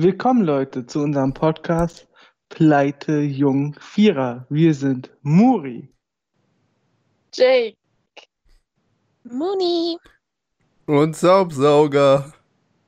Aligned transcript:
Willkommen 0.00 0.44
Leute 0.44 0.86
zu 0.86 1.00
unserem 1.00 1.34
Podcast 1.34 2.06
Pleite 2.50 3.18
Jung 3.18 3.74
Vierer. 3.80 4.46
Wir 4.48 4.72
sind 4.72 5.10
Muri, 5.22 5.92
Jake. 7.34 7.76
Muni. 9.24 9.98
Und 10.86 11.16
Saubsauger. 11.16 12.32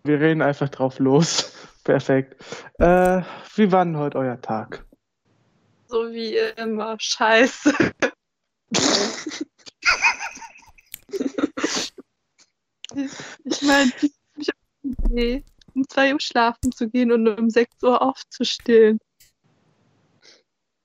Wir 0.04 0.20
reden 0.20 0.40
einfach 0.40 0.68
drauf 0.68 1.00
los. 1.00 1.52
Perfekt. 1.82 2.40
Äh, 2.78 3.22
wie 3.56 3.72
war 3.72 3.84
denn 3.84 3.96
heute 3.96 4.16
euer 4.16 4.40
Tag? 4.40 4.86
So 5.88 6.12
wie 6.12 6.36
immer. 6.62 6.94
Scheiße. 7.00 7.72
ich 13.44 13.62
meine, 13.62 13.92
ich 14.36 14.48
habe 14.48 14.58
eine 14.84 14.94
Idee, 15.08 15.44
um 15.80 15.88
2 15.88 16.12
Uhr 16.12 16.20
schlafen 16.20 16.72
zu 16.72 16.88
gehen 16.88 17.10
und 17.10 17.26
um 17.26 17.48
6 17.48 17.82
Uhr 17.82 18.02
aufzustehen. 18.02 18.98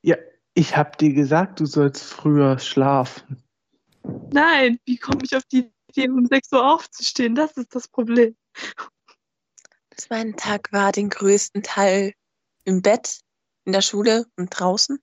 Ja, 0.02 0.16
ich 0.54 0.78
hab 0.78 0.98
dir 0.98 1.14
gesagt, 1.14 1.60
du 1.60 1.66
sollst 1.66 2.04
früher 2.04 2.60
schlafen. 2.60 3.44
Nein, 4.32 4.80
wie 4.86 4.98
komme 4.98 5.22
ich 5.24 5.36
auf 5.36 5.44
die 5.52 5.72
Idee, 5.90 6.10
um 6.10 6.26
6 6.26 6.52
Uhr 6.54 6.74
aufzustehen? 6.74 7.36
Das 7.36 7.58
ist 7.58 7.76
das 7.76 7.88
Problem. 7.88 8.36
Mein 10.10 10.36
Tag 10.36 10.72
war 10.72 10.92
den 10.92 11.10
größten 11.10 11.64
Teil 11.64 12.14
im 12.64 12.82
Bett, 12.82 13.22
in 13.66 13.72
der 13.72 13.82
Schule 13.82 14.26
und 14.38 14.50
draußen. 14.50 15.00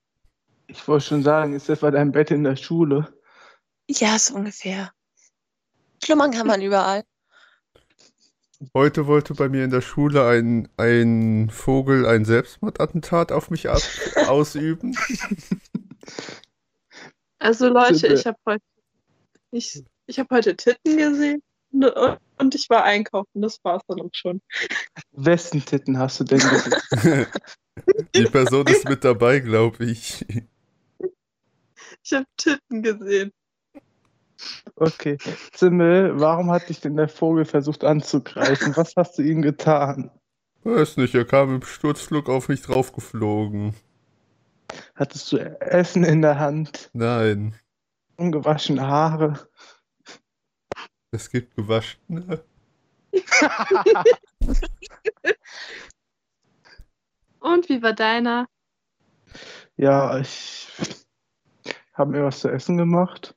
Ich 0.68 0.86
wollte 0.86 1.06
schon 1.06 1.22
sagen, 1.22 1.54
ist 1.54 1.68
etwa 1.68 1.90
dein 1.90 2.12
Bett 2.12 2.30
in 2.30 2.44
der 2.44 2.56
Schule? 2.56 3.12
Ja, 3.88 4.18
so 4.18 4.34
ungefähr. 4.34 4.92
Schlummern 6.04 6.30
kann 6.30 6.46
man 6.46 6.62
überall. 6.62 7.04
Heute 8.74 9.06
wollte 9.06 9.34
bei 9.34 9.48
mir 9.48 9.64
in 9.64 9.70
der 9.70 9.80
Schule 9.80 10.26
ein, 10.26 10.68
ein 10.76 11.50
Vogel 11.50 12.06
ein 12.06 12.24
Selbstmordattentat 12.24 13.32
auf 13.32 13.50
mich 13.50 13.68
ab 13.68 13.80
ausüben. 14.28 14.96
Also 17.38 17.68
Leute, 17.68 18.06
ich 18.06 18.24
habe 18.24 18.38
heute, 18.46 18.64
ich, 19.50 19.82
ich 20.06 20.18
hab 20.20 20.30
heute 20.30 20.56
Titten 20.56 20.96
gesehen 20.96 21.42
und, 21.72 21.84
und 22.38 22.54
ich 22.54 22.70
war 22.70 22.84
einkaufen. 22.84 23.42
Das 23.42 23.58
war's 23.64 23.82
dann 23.88 24.00
auch 24.00 24.10
schon. 24.12 24.40
Wessen 25.10 25.64
Titten 25.64 25.98
hast 25.98 26.20
du 26.20 26.24
denn 26.24 26.38
gesehen? 26.38 27.26
Die 28.14 28.24
Person 28.24 28.66
ist 28.68 28.88
mit 28.88 29.02
dabei, 29.02 29.40
glaube 29.40 29.84
ich. 29.86 30.24
Ich 32.04 32.12
habe 32.12 32.26
Titten 32.36 32.82
gesehen. 32.82 33.32
Okay. 34.76 35.18
Zimmel, 35.52 36.18
warum 36.20 36.50
hat 36.50 36.68
dich 36.68 36.80
denn 36.80 36.96
der 36.96 37.08
Vogel 37.08 37.44
versucht 37.44 37.84
anzugreifen? 37.84 38.76
Was 38.76 38.94
hast 38.96 39.18
du 39.18 39.22
ihm 39.22 39.42
getan? 39.42 40.10
Weiß 40.64 40.96
nicht, 40.96 41.14
er 41.14 41.24
kam 41.24 41.56
im 41.56 41.62
Sturzflug 41.62 42.28
auf 42.28 42.48
mich 42.48 42.62
draufgeflogen. 42.62 43.74
Hattest 44.94 45.32
du 45.32 45.38
Essen 45.38 46.04
in 46.04 46.22
der 46.22 46.38
Hand? 46.38 46.90
Nein, 46.92 47.54
Ungewaschene 48.16 48.86
Haare? 48.86 49.48
es 51.10 51.28
gibt 51.30 51.56
gewaschene. 51.56 52.44
Und 57.40 57.68
wie 57.68 57.82
war 57.82 57.92
deiner? 57.92 58.46
Ja, 59.76 60.18
ich 60.18 60.68
habe 61.94 62.12
mir 62.12 62.24
was 62.24 62.40
zu 62.40 62.48
essen 62.48 62.76
gemacht. 62.78 63.34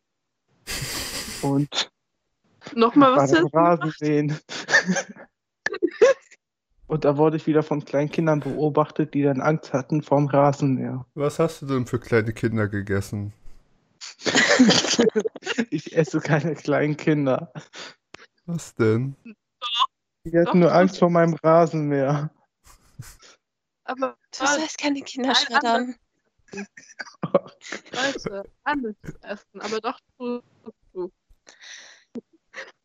Und 1.41 1.91
Nochmal 2.73 3.15
was 3.15 3.31
zu 3.31 3.35
beim 3.35 3.45
essen? 3.45 3.57
Rasenmähen. 3.57 4.39
Und 6.87 7.03
da 7.03 7.17
wurde 7.17 7.37
ich 7.37 7.47
wieder 7.47 7.63
von 7.63 7.83
kleinen 7.83 8.11
Kindern 8.11 8.41
beobachtet, 8.41 9.13
die 9.13 9.23
dann 9.23 9.41
Angst 9.41 9.73
hatten 9.73 10.03
vorm 10.03 10.27
Rasenmäher. 10.27 11.05
Was 11.15 11.39
hast 11.39 11.61
du 11.61 11.65
denn 11.65 11.87
für 11.87 11.99
kleine 11.99 12.33
Kinder 12.33 12.67
gegessen? 12.67 13.33
Ich 15.69 15.95
esse 15.95 16.19
keine 16.19 16.53
kleinen 16.55 16.97
Kinder. 16.97 17.51
Was 18.45 18.75
denn? 18.75 19.15
Die 20.25 20.37
hatten 20.37 20.59
nur 20.59 20.73
Angst 20.73 20.99
vor 20.99 21.09
meinem 21.09 21.33
Rasenmäher. 21.35 22.29
Aber 23.85 24.17
Du 24.37 24.45
sollst 24.45 24.77
keine 24.77 25.01
Kinder 25.01 25.33
schreddern. 25.33 25.95
Leute, 27.91 28.43
anders 28.63 28.95
essen, 29.21 29.61
aber 29.61 29.79
doch. 29.81 29.99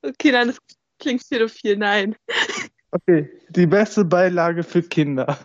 Okay, 0.02 0.32
nein, 0.32 0.48
das 0.48 0.58
klingt 0.98 1.28
pädophil, 1.28 1.76
nein. 1.76 2.16
Okay, 2.90 3.30
die 3.50 3.66
beste 3.66 4.04
Beilage 4.04 4.62
für 4.62 4.82
Kinder. 4.82 5.38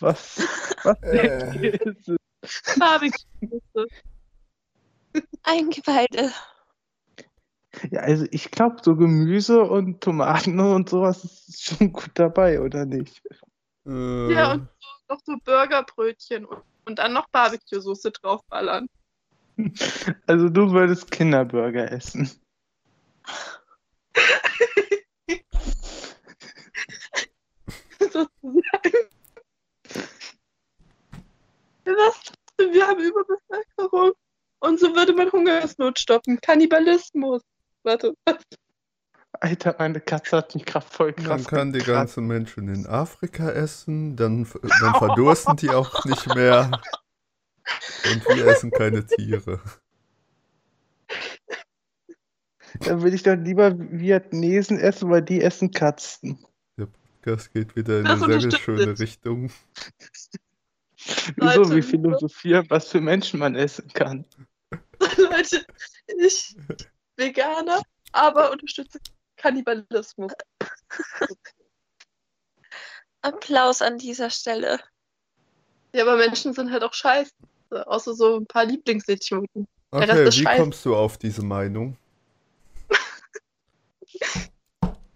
Was, 0.00 0.46
was 0.84 0.96
Äh. 1.02 1.76
ist 1.76 2.08
es? 2.08 2.78
Barbecue. 2.78 3.86
Eingeweide. 5.42 6.32
Ja, 7.90 8.00
also 8.00 8.26
ich 8.30 8.50
glaube, 8.50 8.76
so 8.82 8.96
Gemüse 8.96 9.62
und 9.62 10.02
Tomaten 10.02 10.60
und 10.60 10.88
sowas 10.88 11.24
ist 11.24 11.62
schon 11.64 11.92
gut 11.92 12.10
dabei, 12.14 12.60
oder 12.60 12.84
nicht? 12.84 13.22
Äh, 13.86 14.32
Ja, 14.32 14.52
und 14.52 14.68
so, 14.78 15.14
noch 15.14 15.20
so 15.24 15.36
Burgerbrötchen 15.44 16.44
und, 16.44 16.62
und 16.84 16.98
dann 16.98 17.12
noch 17.12 17.28
Barbecue-Soße 17.30 18.10
draufballern. 18.10 18.88
Also 20.26 20.48
du 20.48 20.72
würdest 20.72 21.10
Kinderburger 21.10 21.90
essen. 21.90 22.30
Sozusagen. 27.98 29.08
Was? 31.84 32.32
Wir 32.58 32.86
haben 32.86 33.00
Überbevölkerung. 33.00 34.12
Und 34.60 34.78
so 34.78 34.94
würde 34.94 35.12
man 35.12 35.30
Hungersnot 35.32 35.98
stoppen. 35.98 36.40
Kannibalismus. 36.40 37.42
Warte, 37.82 38.14
was? 38.24 38.36
Alter, 39.40 39.74
meine 39.78 40.00
Katze 40.00 40.36
hat 40.36 40.54
mich 40.54 40.64
gerade 40.64 40.86
voll 40.86 41.12
krass 41.14 41.26
Man 41.26 41.44
kann 41.44 41.72
die 41.72 41.80
ganzen 41.80 42.26
Menschen 42.26 42.72
in 42.72 42.86
Afrika 42.86 43.50
essen, 43.50 44.14
dann, 44.14 44.46
dann 44.80 44.94
verdursten 44.94 45.56
die 45.56 45.70
auch 45.70 46.04
nicht 46.04 46.32
mehr. 46.34 46.70
Und 48.04 48.28
wir 48.28 48.46
essen 48.46 48.70
keine 48.70 49.04
Tiere. 49.04 49.60
Dann 52.84 53.02
will 53.02 53.14
ich 53.14 53.22
doch 53.22 53.36
lieber 53.36 53.72
Vietnamesen 53.78 54.78
essen, 54.78 55.10
weil 55.10 55.22
die 55.22 55.40
essen 55.40 55.70
Katzen. 55.70 56.44
Das 57.24 57.50
geht 57.52 57.76
wieder 57.76 58.00
in 58.00 58.04
Das 58.04 58.20
eine 58.22 58.40
sehr 58.40 58.50
schöne. 58.58 58.98
Richtung. 58.98 59.50
Wieso? 61.36 61.62
Leute, 61.62 61.76
Wie 61.76 61.82
philosophieren, 61.82 62.66
was 62.68 62.88
für 62.88 63.00
Menschen 63.00 63.38
man 63.38 63.54
essen 63.54 63.88
kann. 63.92 64.24
Leute, 65.16 65.64
ich 66.18 66.56
Veganer, 67.16 67.80
aber 68.12 68.50
unterstütze 68.50 68.98
Kannibalismus. 69.36 70.32
Applaus 73.22 73.82
an 73.82 73.98
dieser 73.98 74.30
Stelle. 74.30 74.80
Ja, 75.94 76.02
aber 76.02 76.16
Menschen 76.16 76.52
sind 76.52 76.72
halt 76.72 76.82
auch 76.82 76.94
scheiße. 76.94 77.30
Außer 77.70 78.14
so 78.14 78.36
ein 78.36 78.46
paar 78.46 78.64
Lieblingsidioten. 78.64 79.68
Der 79.92 80.02
Okay, 80.02 80.28
ist 80.28 80.38
wie 80.40 80.42
scheiße. 80.42 80.62
kommst 80.62 80.84
du 80.84 80.96
auf 80.96 81.18
diese 81.18 81.44
Meinung? 81.44 81.96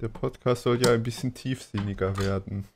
Der 0.01 0.09
Podcast 0.09 0.65
soll 0.65 0.83
ja 0.83 0.93
ein 0.93 1.03
bisschen 1.03 1.33
tiefsinniger 1.35 2.19
werden. 2.19 2.67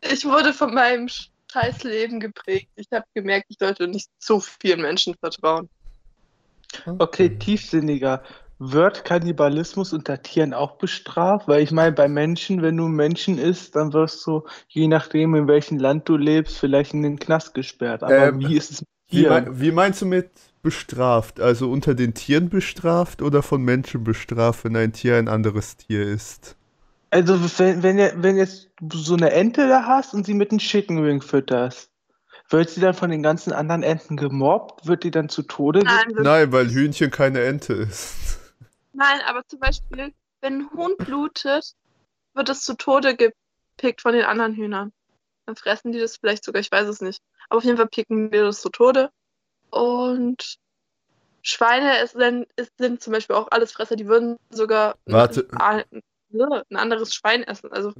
Ich 0.00 0.24
wurde 0.24 0.52
von 0.52 0.72
meinem 0.74 1.08
scheiß 1.52 1.82
Leben 1.84 2.20
geprägt. 2.20 2.68
Ich 2.76 2.86
habe 2.92 3.04
gemerkt, 3.14 3.46
ich 3.48 3.56
sollte 3.58 3.88
nicht 3.88 4.08
so 4.18 4.40
vielen 4.40 4.82
Menschen 4.82 5.14
vertrauen. 5.18 5.68
Okay, 6.98 7.36
tiefsinniger. 7.38 8.22
Wird 8.58 9.04
Kannibalismus 9.04 9.92
unter 9.92 10.22
Tieren 10.22 10.54
auch 10.54 10.78
bestraft? 10.78 11.46
Weil 11.46 11.62
ich 11.62 11.72
meine, 11.72 11.92
bei 11.92 12.08
Menschen, 12.08 12.62
wenn 12.62 12.76
du 12.76 12.88
Menschen 12.88 13.38
isst, 13.38 13.76
dann 13.76 13.92
wirst 13.92 14.26
du, 14.26 14.44
je 14.68 14.88
nachdem, 14.88 15.34
in 15.34 15.46
welchem 15.46 15.78
Land 15.78 16.08
du 16.08 16.16
lebst, 16.16 16.58
vielleicht 16.58 16.94
in 16.94 17.02
den 17.02 17.18
Knast 17.18 17.54
gesperrt. 17.54 18.02
Aber 18.02 18.28
Ähm, 18.28 18.40
wie 18.40 18.56
ist 18.56 18.70
es 18.70 18.80
mit 18.80 18.88
Wie, 19.08 19.16
Tieren? 19.22 19.44
mei- 19.44 19.60
wie 19.60 19.72
meinst 19.72 20.00
du 20.02 20.06
mit 20.06 20.30
bestraft? 20.66 21.38
Also 21.38 21.70
unter 21.70 21.94
den 21.94 22.12
Tieren 22.12 22.48
bestraft 22.48 23.22
oder 23.22 23.44
von 23.44 23.62
Menschen 23.62 24.02
bestraft, 24.02 24.64
wenn 24.64 24.74
ein 24.74 24.92
Tier 24.92 25.16
ein 25.16 25.28
anderes 25.28 25.76
Tier 25.76 26.02
ist? 26.02 26.56
Also, 27.10 27.40
wenn, 27.58 27.84
wenn, 27.84 28.20
wenn 28.20 28.36
jetzt 28.36 28.68
du 28.80 28.98
so 28.98 29.14
eine 29.14 29.30
Ente 29.30 29.68
da 29.68 29.84
hast 29.86 30.12
und 30.12 30.26
sie 30.26 30.34
mit 30.34 30.50
einem 30.50 30.58
Chicken 30.58 31.04
Wing 31.04 31.22
fütterst, 31.22 31.88
wird 32.50 32.68
sie 32.68 32.80
dann 32.80 32.94
von 32.94 33.10
den 33.10 33.22
ganzen 33.22 33.52
anderen 33.52 33.84
Enten 33.84 34.16
gemobbt? 34.16 34.88
Wird 34.88 35.04
die 35.04 35.12
dann 35.12 35.28
zu 35.28 35.42
Tode 35.42 35.84
Nein, 35.84 36.12
Nein, 36.18 36.50
weil 36.50 36.68
Hühnchen 36.68 37.12
keine 37.12 37.44
Ente 37.44 37.74
ist. 37.74 38.40
nein, 38.92 39.20
aber 39.24 39.46
zum 39.46 39.60
Beispiel, 39.60 40.12
wenn 40.40 40.62
ein 40.62 40.70
Huhn 40.72 40.96
blutet, 40.98 41.74
wird 42.34 42.48
es 42.48 42.62
zu 42.62 42.74
Tode 42.74 43.14
gepickt 43.16 44.02
von 44.02 44.14
den 44.14 44.24
anderen 44.24 44.54
Hühnern. 44.54 44.92
Dann 45.46 45.54
fressen 45.54 45.92
die 45.92 46.00
das 46.00 46.16
vielleicht 46.16 46.44
sogar, 46.44 46.60
ich 46.60 46.72
weiß 46.72 46.88
es 46.88 47.00
nicht. 47.00 47.22
Aber 47.48 47.58
auf 47.58 47.64
jeden 47.64 47.76
Fall 47.76 47.86
picken 47.86 48.32
wir 48.32 48.42
das 48.42 48.60
zu 48.60 48.68
Tode. 48.68 49.10
Und 49.70 50.58
Schweine 51.42 51.98
es 52.02 52.12
sind, 52.12 52.46
es 52.56 52.68
sind 52.78 53.02
zum 53.02 53.12
Beispiel 53.12 53.36
auch 53.36 53.48
alles 53.50 53.72
Fresser, 53.72 53.96
die 53.96 54.06
würden 54.08 54.36
sogar 54.50 54.96
Warte. 55.06 55.46
Ein, 55.58 55.84
ein 56.32 56.76
anderes 56.76 57.14
Schwein 57.14 57.42
essen. 57.44 57.70
Also 57.72 57.92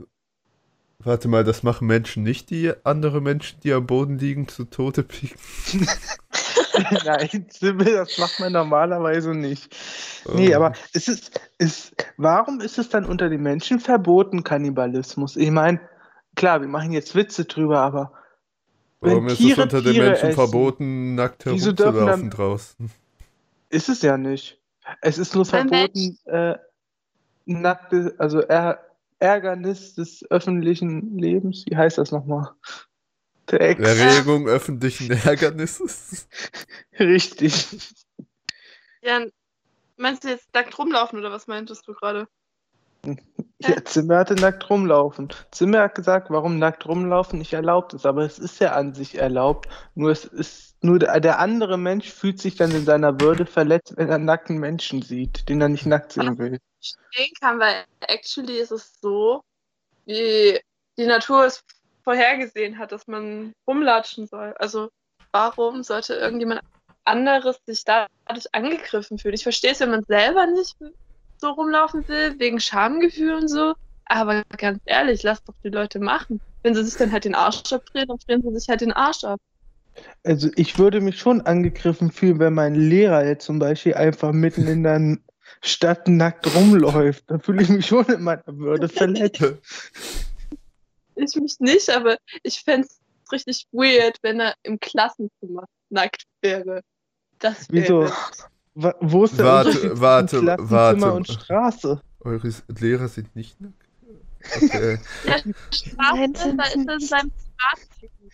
Warte 0.98 1.28
mal, 1.28 1.44
das 1.44 1.62
machen 1.62 1.86
Menschen 1.86 2.22
nicht, 2.22 2.50
die 2.50 2.72
andere 2.82 3.20
Menschen, 3.20 3.60
die 3.60 3.72
am 3.72 3.86
Boden 3.86 4.18
liegen, 4.18 4.48
zu 4.48 4.64
Tode 4.64 5.02
pieken. 5.02 5.38
Nein, 7.04 7.46
Sibyl, 7.50 7.92
das 7.96 8.18
macht 8.18 8.40
man 8.40 8.52
normalerweise 8.52 9.34
nicht. 9.34 9.74
Nee, 10.34 10.52
Oh. 10.52 10.56
aber 10.56 10.72
es 10.92 11.06
ist, 11.08 11.40
ist, 11.58 11.94
warum 12.16 12.60
ist 12.60 12.78
es 12.78 12.88
dann 12.88 13.04
unter 13.04 13.28
den 13.28 13.42
Menschen 13.42 13.78
verboten, 13.78 14.42
Kannibalismus? 14.42 15.36
Ich 15.36 15.50
meine, 15.50 15.80
klar, 16.34 16.60
wir 16.60 16.68
machen 16.68 16.92
jetzt 16.92 17.14
Witze 17.14 17.44
drüber, 17.44 17.80
aber 17.80 18.12
Warum 19.10 19.28
ist 19.28 19.40
es 19.40 19.58
unter 19.58 19.82
den 19.82 19.96
Menschen 19.96 20.28
essen, 20.28 20.32
verboten, 20.34 21.14
nackt 21.14 21.44
herumzulaufen 21.44 22.06
dann- 22.06 22.30
draußen? 22.30 22.90
ist 23.70 23.88
es 23.88 24.02
ja 24.02 24.16
nicht. 24.16 24.60
Es 25.00 25.18
ist 25.18 25.34
nur 25.34 25.44
Ein 25.52 25.68
verboten, 25.68 26.18
äh, 26.26 26.56
nackte, 27.46 28.14
also 28.18 28.40
Ä 28.48 28.76
Ärgernis 29.18 29.94
des 29.94 30.24
öffentlichen 30.30 31.18
Lebens. 31.18 31.64
Wie 31.68 31.76
heißt 31.76 31.96
das 31.98 32.12
nochmal? 32.12 32.50
Der 33.50 33.60
Ex. 33.62 33.80
Erregung 33.80 34.46
öffentlichen 34.46 35.10
Ärgernisses? 35.10 36.28
Richtig. 36.98 37.78
Ja, 39.02 39.24
meinst 39.96 40.24
du 40.24 40.28
jetzt 40.28 40.52
nackt 40.52 40.78
rumlaufen 40.78 41.18
oder 41.18 41.30
was 41.30 41.46
meintest 41.46 41.88
du 41.88 41.94
gerade? 41.94 42.28
Ja, 43.58 43.82
Zimmer 43.84 44.18
hatte 44.18 44.34
nackt 44.34 44.68
rumlaufen. 44.68 45.32
Zimmer 45.50 45.80
hat 45.80 45.94
gesagt, 45.94 46.28
warum 46.30 46.58
nackt 46.58 46.86
rumlaufen 46.86 47.38
nicht 47.38 47.54
erlaubt 47.54 47.94
ist, 47.94 48.04
aber 48.04 48.22
es 48.22 48.38
ist 48.38 48.60
ja 48.60 48.72
an 48.72 48.92
sich 48.92 49.16
erlaubt. 49.16 49.68
Nur 49.94 50.10
es 50.10 50.26
ist 50.26 50.76
nur 50.82 50.98
der, 50.98 51.20
der 51.20 51.38
andere 51.38 51.78
Mensch 51.78 52.12
fühlt 52.12 52.38
sich 52.38 52.56
dann 52.56 52.70
in 52.72 52.84
seiner 52.84 53.18
Würde 53.18 53.46
verletzt, 53.46 53.94
wenn 53.96 54.10
er 54.10 54.18
nackten 54.18 54.58
Menschen 54.58 55.00
sieht, 55.00 55.48
den 55.48 55.60
er 55.62 55.70
nicht 55.70 55.86
nackt 55.86 56.12
sehen 56.12 56.36
will. 56.38 56.58
Verstehen 56.78 57.32
kann, 57.40 57.58
weil 57.58 57.84
actually 58.00 58.58
ist 58.58 58.72
es 58.72 59.00
so, 59.00 59.42
wie 60.04 60.60
die 60.98 61.06
Natur 61.06 61.46
es 61.46 61.64
vorhergesehen 62.04 62.78
hat, 62.78 62.92
dass 62.92 63.06
man 63.06 63.54
rumlatschen 63.66 64.26
soll. 64.26 64.54
Also 64.58 64.90
warum 65.32 65.82
sollte 65.82 66.14
irgendjemand 66.14 66.60
anderes 67.04 67.58
sich 67.64 67.84
dadurch 67.84 68.54
angegriffen 68.54 69.18
fühlen? 69.18 69.34
Ich 69.34 69.42
verstehe 69.42 69.72
es, 69.72 69.80
wenn 69.80 69.90
man 69.90 70.04
selber 70.04 70.46
nicht 70.46 70.76
so 71.38 71.50
rumlaufen 71.50 72.06
will, 72.08 72.38
wegen 72.38 72.60
Schamgefühl 72.60 73.34
und 73.34 73.48
so. 73.48 73.74
Aber 74.06 74.42
ganz 74.56 74.80
ehrlich, 74.84 75.22
lass 75.22 75.42
doch 75.44 75.54
die 75.64 75.68
Leute 75.68 75.98
machen. 75.98 76.40
Wenn 76.62 76.74
sie 76.74 76.84
sich 76.84 76.94
dann 76.94 77.12
halt 77.12 77.24
den 77.24 77.34
Arsch 77.34 77.72
abdrehen, 77.72 78.06
dann 78.08 78.18
drehen 78.26 78.42
sie 78.42 78.58
sich 78.58 78.68
halt 78.68 78.80
den 78.80 78.92
Arsch 78.92 79.24
ab. 79.24 79.40
Also 80.24 80.50
ich 80.56 80.78
würde 80.78 81.00
mich 81.00 81.18
schon 81.18 81.40
angegriffen 81.40 82.10
fühlen, 82.12 82.38
wenn 82.38 82.54
mein 82.54 82.74
Lehrer 82.74 83.24
jetzt 83.26 83.46
zum 83.46 83.58
Beispiel 83.58 83.94
einfach 83.94 84.32
mitten 84.32 84.66
in 84.66 84.82
der 84.82 85.18
Stadt 85.62 86.06
nackt 86.08 86.46
rumläuft. 86.54 87.24
Da 87.28 87.38
fühle 87.38 87.62
ich 87.62 87.68
mich 87.68 87.86
schon 87.86 88.04
in 88.06 88.22
meiner 88.22 88.44
Würde 88.46 88.88
verletzt. 88.88 89.42
Ich 91.18 91.34
mich 91.34 91.56
nicht, 91.60 91.88
aber 91.88 92.18
ich 92.42 92.60
fände 92.60 92.86
es 92.86 93.00
richtig 93.32 93.66
weird, 93.72 94.18
wenn 94.20 94.38
er 94.38 94.54
im 94.64 94.78
Klassenzimmer 94.78 95.64
nackt 95.88 96.24
wäre. 96.42 96.82
Das 97.38 97.66
Wieso? 97.70 98.00
wäre 98.00 98.10
Wa- 98.10 98.16
Wo 98.78 99.24
ist 99.24 99.38
der 99.38 99.46
Warte, 99.46 99.68
Unterschied 99.70 100.00
warte, 100.00 100.28
zwischen 100.28 100.44
Klassenzimmer 100.44 101.00
warte. 101.00 101.12
und 101.14 101.28
Straße? 101.28 102.02
Eure 102.20 102.52
Lehrer 102.78 103.08
sind 103.08 103.34
nicht 103.34 103.58
nackt? 103.58 103.88
Okay. 104.54 104.98
Straße, 105.70 106.54
da 106.56 106.64
ist 106.64 106.76
er 106.76 106.94
in 106.94 107.00
seinem 107.00 107.32
Privatleben. 107.32 108.30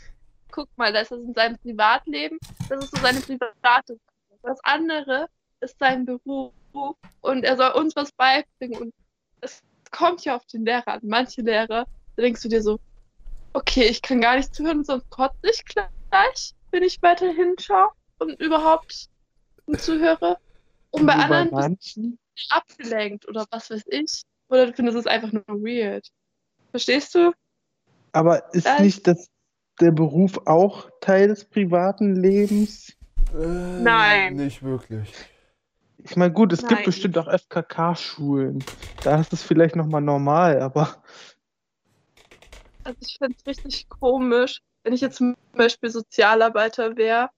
Guck 0.50 0.68
mal, 0.76 0.92
da 0.92 1.00
ist 1.00 1.12
er 1.12 1.18
in 1.18 1.32
seinem 1.32 1.58
Privatleben. 1.58 2.38
Das 2.68 2.84
ist 2.84 2.90
so 2.90 3.00
seine 3.00 3.20
private. 3.20 4.00
Das 4.42 4.58
andere 4.64 5.28
ist 5.60 5.78
sein 5.78 6.04
Beruf 6.04 6.52
und 7.20 7.44
er 7.44 7.56
soll 7.56 7.70
uns 7.80 7.94
was 7.94 8.10
beibringen. 8.10 8.82
Und 8.82 8.94
es 9.42 9.62
kommt 9.92 10.24
ja 10.24 10.34
auf 10.34 10.44
den 10.46 10.64
Lehrer 10.64 10.88
an. 10.88 11.00
Manche 11.04 11.42
Lehrer, 11.42 11.86
da 12.16 12.22
denkst 12.22 12.42
du 12.42 12.48
dir 12.48 12.62
so, 12.62 12.80
okay, 13.52 13.84
ich 13.84 14.02
kann 14.02 14.20
gar 14.20 14.34
nicht 14.34 14.52
zuhören, 14.52 14.82
sonst 14.82 15.08
kotze 15.08 15.36
ich 15.48 15.64
gleich, 15.64 16.54
wenn 16.72 16.82
ich 16.82 17.00
weiter 17.00 17.30
hinschaue 17.32 17.90
und 18.18 18.40
überhaupt 18.40 19.08
zuhöre. 19.78 20.36
Und 20.90 21.06
bei 21.06 21.14
Nur 21.14 21.24
anderen 21.24 21.44
bist 21.50 21.96
manchen? 21.96 22.18
du 22.50 22.56
abgelenkt 22.56 23.28
oder 23.28 23.46
was 23.50 23.70
weiß 23.70 23.82
ich. 23.86 24.22
Oder 24.48 24.66
du 24.66 24.72
findest 24.74 24.98
es 24.98 25.06
einfach 25.06 25.32
nur 25.32 25.44
weird. 25.48 26.06
Verstehst 26.70 27.14
du? 27.14 27.32
Aber 28.12 28.52
ist 28.54 28.66
Das- 28.66 28.80
nicht 28.80 29.06
das, 29.06 29.28
der 29.80 29.90
Beruf 29.92 30.38
auch 30.46 30.90
Teil 31.00 31.28
des 31.28 31.44
privaten 31.46 32.14
Lebens? 32.16 32.94
Nein. 33.32 34.36
Nicht 34.36 34.62
wirklich. 34.62 35.10
Ich 36.04 36.16
meine, 36.16 36.32
gut, 36.32 36.52
es 36.52 36.60
gibt 36.60 36.72
Nein. 36.72 36.84
bestimmt 36.84 37.16
auch 37.16 37.28
FKK-Schulen. 37.28 38.62
Da 39.04 39.18
ist 39.20 39.32
es 39.32 39.42
vielleicht 39.42 39.76
nochmal 39.76 40.02
normal, 40.02 40.60
aber 40.60 41.02
Also 42.84 42.98
ich 43.00 43.16
finde 43.18 43.36
es 43.38 43.46
richtig 43.46 43.88
komisch, 43.88 44.60
wenn 44.82 44.92
ich 44.92 45.00
jetzt 45.00 45.16
zum 45.16 45.36
Beispiel 45.52 45.88
Sozialarbeiter 45.88 46.96
wäre 46.96 47.30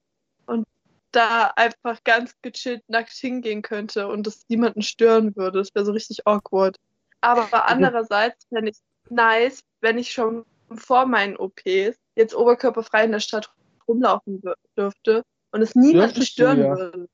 und 0.47 0.65
da 1.15 1.51
einfach 1.55 2.03
ganz 2.03 2.33
gechillt 2.41 2.83
nackt 2.87 3.11
hingehen 3.11 3.61
könnte 3.61 4.07
und 4.07 4.27
das 4.27 4.45
niemanden 4.49 4.81
stören 4.81 5.35
würde. 5.35 5.59
Das 5.59 5.73
wäre 5.73 5.85
so 5.85 5.91
richtig 5.91 6.27
awkward. 6.27 6.77
Aber 7.21 7.67
andererseits 7.67 8.45
fände 8.49 8.71
ich 8.71 8.77
nice, 9.09 9.63
wenn 9.81 9.97
ich 9.97 10.11
schon 10.11 10.45
vor 10.71 11.05
meinen 11.05 11.37
OPs 11.37 11.97
jetzt 12.15 12.35
oberkörperfrei 12.35 13.05
in 13.05 13.11
der 13.11 13.19
Stadt 13.19 13.51
rumlaufen 13.87 14.41
dürfte 14.77 15.23
und 15.51 15.61
es 15.61 15.75
niemanden 15.75 16.15
Dürftest 16.15 16.27
du, 16.27 16.31
stören 16.31 16.59
ja. 16.59 16.77
würde. 16.77 17.09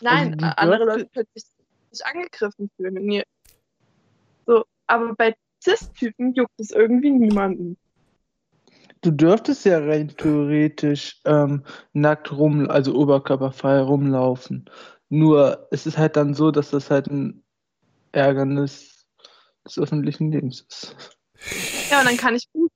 Nein, 0.00 0.34
Also 0.34 0.36
du 0.36 0.58
andere 0.58 0.84
Leute 0.84 1.08
könnten 1.12 1.30
sich 1.34 1.44
sich 1.94 2.06
angegriffen 2.06 2.70
fühlen. 2.76 3.22
So, 4.46 4.64
aber 4.86 5.14
bei 5.14 5.34
Cis-Typen 5.62 6.34
juckt 6.34 6.58
es 6.58 6.70
irgendwie 6.70 7.10
niemanden. 7.10 7.76
Du 9.04 9.10
dürftest 9.10 9.64
ja 9.66 9.78
rein 9.78 10.08
theoretisch 10.08 11.20
ähm, 11.24 11.64
nackt 11.92 12.32
rum, 12.32 12.70
also 12.70 12.94
oberkörperfrei 12.94 13.80
rumlaufen. 13.80 14.70
Nur 15.10 15.68
es 15.70 15.86
ist 15.86 15.98
halt 15.98 16.16
dann 16.16 16.34
so, 16.34 16.50
dass 16.50 16.70
das 16.70 16.90
halt 16.90 17.08
ein 17.08 17.44
Ärgernis 18.12 19.06
des 19.66 19.78
öffentlichen 19.78 20.32
Lebens 20.32 20.62
ist. 20.68 20.96
Ja, 21.90 22.00
und 22.00 22.06
dann 22.06 22.16
kann 22.16 22.34
ich 22.34 22.50
gut 22.52 22.72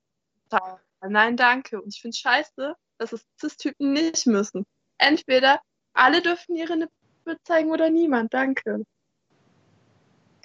sagen, 0.50 0.80
nein, 1.08 1.36
danke. 1.36 1.80
Und 1.80 1.94
ich 1.94 2.02
finde 2.02 2.16
scheiße, 2.16 2.75
dass 2.98 3.12
es 3.12 3.25
Cis-Typen 3.40 3.92
nicht 3.92 4.26
müssen. 4.26 4.64
Entweder 4.98 5.60
alle 5.94 6.20
dürfen 6.20 6.56
ihre 6.56 6.76
Nippel 6.76 7.38
zeigen 7.44 7.70
oder 7.70 7.88
niemand, 7.88 8.34
danke. 8.34 8.84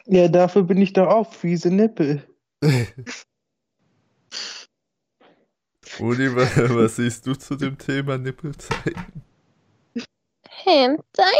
Ja, 0.06 0.27
dafür 0.27 0.63
bin 0.63 0.81
ich 0.81 0.94
doch 0.94 1.07
auch 1.07 1.33
fiese 1.33 1.69
Nippel. 1.69 2.24
Uli, 6.00 6.36
wa- 6.36 6.42
was 6.75 6.95
siehst 6.95 7.26
du 7.28 7.35
zu 7.35 7.56
dem 7.56 7.78
Thema 7.78 8.18
Nippelzeit? 8.18 8.95
Hentai? 10.50 11.33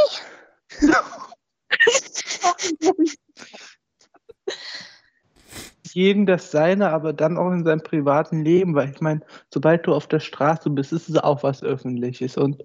Jeden 5.93 6.25
das 6.25 6.50
seine, 6.51 6.89
aber 6.89 7.13
dann 7.13 7.38
auch 7.38 7.51
in 7.51 7.63
seinem 7.63 7.83
privaten 7.83 8.43
Leben, 8.43 8.74
weil 8.74 8.89
ich 8.89 9.01
meine, 9.01 9.22
sobald 9.53 9.86
du 9.86 9.93
auf 9.93 10.07
der 10.07 10.19
Straße 10.19 10.69
bist, 10.69 10.91
ist 10.91 11.10
es 11.10 11.17
auch 11.17 11.43
was 11.43 11.62
Öffentliches. 11.62 12.36
Und 12.38 12.63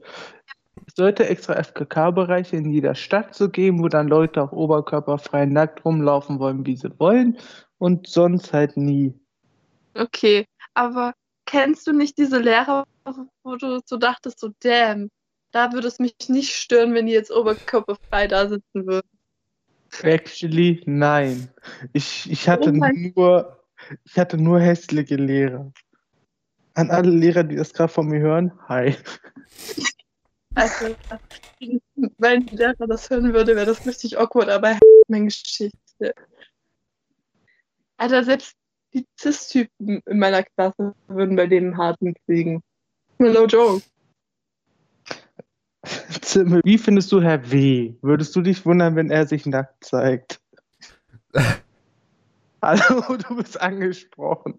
es 0.86 0.94
sollte 0.96 1.28
extra 1.28 1.54
FKK-Bereiche 1.54 2.56
in 2.56 2.70
jeder 2.70 2.94
Stadt 2.94 3.34
so 3.34 3.50
geben, 3.50 3.82
wo 3.82 3.88
dann 3.88 4.08
Leute 4.08 4.42
auch 4.42 4.52
oberkörperfrei 4.52 5.44
nackt 5.46 5.84
rumlaufen 5.84 6.38
wollen, 6.38 6.64
wie 6.64 6.76
sie 6.76 6.90
wollen. 6.98 7.36
Und 7.78 8.06
sonst 8.06 8.52
halt 8.52 8.76
nie. 8.76 9.12
Okay, 9.94 10.46
aber 10.74 11.12
kennst 11.48 11.86
du 11.86 11.92
nicht 11.92 12.18
diese 12.18 12.38
Lehrer, 12.38 12.84
wo 13.42 13.56
du 13.56 13.80
so 13.84 13.96
dachtest, 13.96 14.38
so 14.38 14.50
damn, 14.60 15.10
da 15.50 15.72
würde 15.72 15.88
es 15.88 15.98
mich 15.98 16.14
nicht 16.28 16.54
stören, 16.54 16.94
wenn 16.94 17.06
die 17.06 17.12
jetzt 17.12 17.30
oberkörperfrei 17.30 18.28
da 18.28 18.48
sitzen 18.48 18.86
würden. 18.86 19.08
Actually, 20.02 20.82
nein. 20.84 21.48
Ich, 21.94 22.30
ich 22.30 22.48
hatte 22.48 22.70
Oh 22.70 22.90
nur, 22.94 23.64
ich 24.04 24.18
hatte 24.18 24.36
nur 24.36 24.60
hässliche 24.60 25.16
Lehrer. 25.16 25.72
An 26.74 26.90
alle 26.90 27.10
Lehrer, 27.10 27.44
die 27.44 27.56
das 27.56 27.72
gerade 27.72 27.92
von 27.92 28.06
mir 28.08 28.20
hören, 28.20 28.52
hi. 28.68 28.94
Also, 30.54 30.94
wenn 32.18 32.46
die 32.46 32.56
Lehrer 32.56 32.86
das 32.86 33.08
hören 33.08 33.32
würde, 33.32 33.56
wäre 33.56 33.66
das 33.66 33.86
richtig 33.86 34.18
awkward, 34.18 34.50
aber 34.50 34.78
meine 35.08 35.24
Geschichte. 35.24 36.12
Alter, 37.96 38.22
selbst 38.22 38.57
die 38.94 39.06
Cis-Typen 39.18 40.02
in 40.06 40.18
meiner 40.18 40.42
Klasse 40.42 40.94
würden 41.08 41.36
bei 41.36 41.46
denen 41.46 41.68
einen 41.68 41.78
harten 41.78 42.14
kriegen. 42.24 42.62
No 43.18 43.46
joke. 43.46 43.82
Zimmel, 46.20 46.60
wie 46.64 46.78
findest 46.78 47.10
du 47.12 47.22
Herr 47.22 47.50
W? 47.50 47.94
Würdest 48.02 48.34
du 48.36 48.40
dich 48.40 48.64
wundern, 48.66 48.96
wenn 48.96 49.10
er 49.10 49.26
sich 49.26 49.46
nackt 49.46 49.84
zeigt? 49.84 50.40
Hallo, 52.62 53.16
du 53.16 53.36
bist 53.36 53.60
angesprochen. 53.60 54.58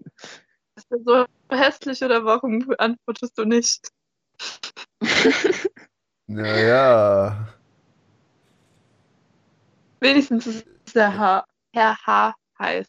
Ist 0.75 0.91
er 0.91 1.00
so 1.05 1.25
hässlich 1.50 2.01
oder 2.03 2.24
warum 2.24 2.74
antwortest 2.77 3.38
du 3.38 3.45
nicht? 3.45 3.89
Naja. 6.31 7.48
Wenigstens 10.00 10.45
ist 10.45 10.67
der 10.93 11.17
H 11.17 11.43
Herr 11.74 11.98
H 12.05 12.36
heiß. 12.59 12.88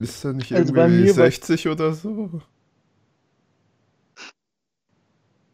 Ist 0.00 0.24
da 0.24 0.32
nicht 0.32 0.50
Also 0.52 0.72
bei 0.72 0.88
irgendwie 0.88 1.04
mir 1.04 1.16
war- 1.16 1.24
60 1.26 1.68
oder 1.68 1.92
so? 1.92 2.40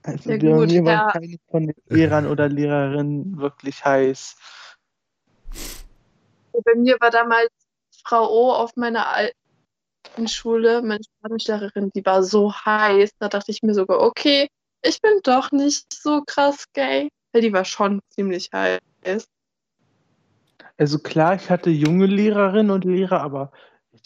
Also 0.04 0.30
Ja, 0.30 0.36
bei 0.38 0.38
gut, 0.38 0.70
mir 0.70 0.84
ja. 0.84 0.84
waren 0.84 1.12
keine 1.12 1.36
von 1.50 1.66
den 1.66 1.74
Lehrern 1.88 2.26
oder 2.30 2.48
Lehrerinnen 2.48 3.38
wirklich 3.38 3.84
heiß. 3.84 4.36
Bei 6.64 6.74
mir 6.76 6.96
war 7.00 7.10
damals 7.10 7.50
Frau 8.04 8.28
O 8.30 8.52
auf 8.52 8.76
meiner 8.76 9.08
alten 9.08 9.34
Schule, 10.28 10.80
meine 10.82 11.02
Spanischlehrerin, 11.04 11.90
die 11.94 12.04
war 12.04 12.22
so 12.22 12.52
heiß. 12.52 13.10
Da 13.18 13.28
dachte 13.28 13.50
ich 13.50 13.62
mir 13.62 13.74
sogar, 13.74 14.00
okay, 14.00 14.48
ich 14.82 15.00
bin 15.02 15.20
doch 15.24 15.50
nicht 15.50 15.92
so 15.92 16.22
krass 16.24 16.64
gay. 16.72 17.08
Weil 17.32 17.42
die 17.42 17.52
war 17.52 17.64
schon 17.64 18.00
ziemlich 18.10 18.48
heiß. 18.52 18.80
Also 20.78 20.98
klar, 20.98 21.34
ich 21.34 21.50
hatte 21.50 21.70
junge 21.70 22.06
Lehrerinnen 22.06 22.70
und 22.70 22.84
Lehrer, 22.84 23.20
aber 23.20 23.52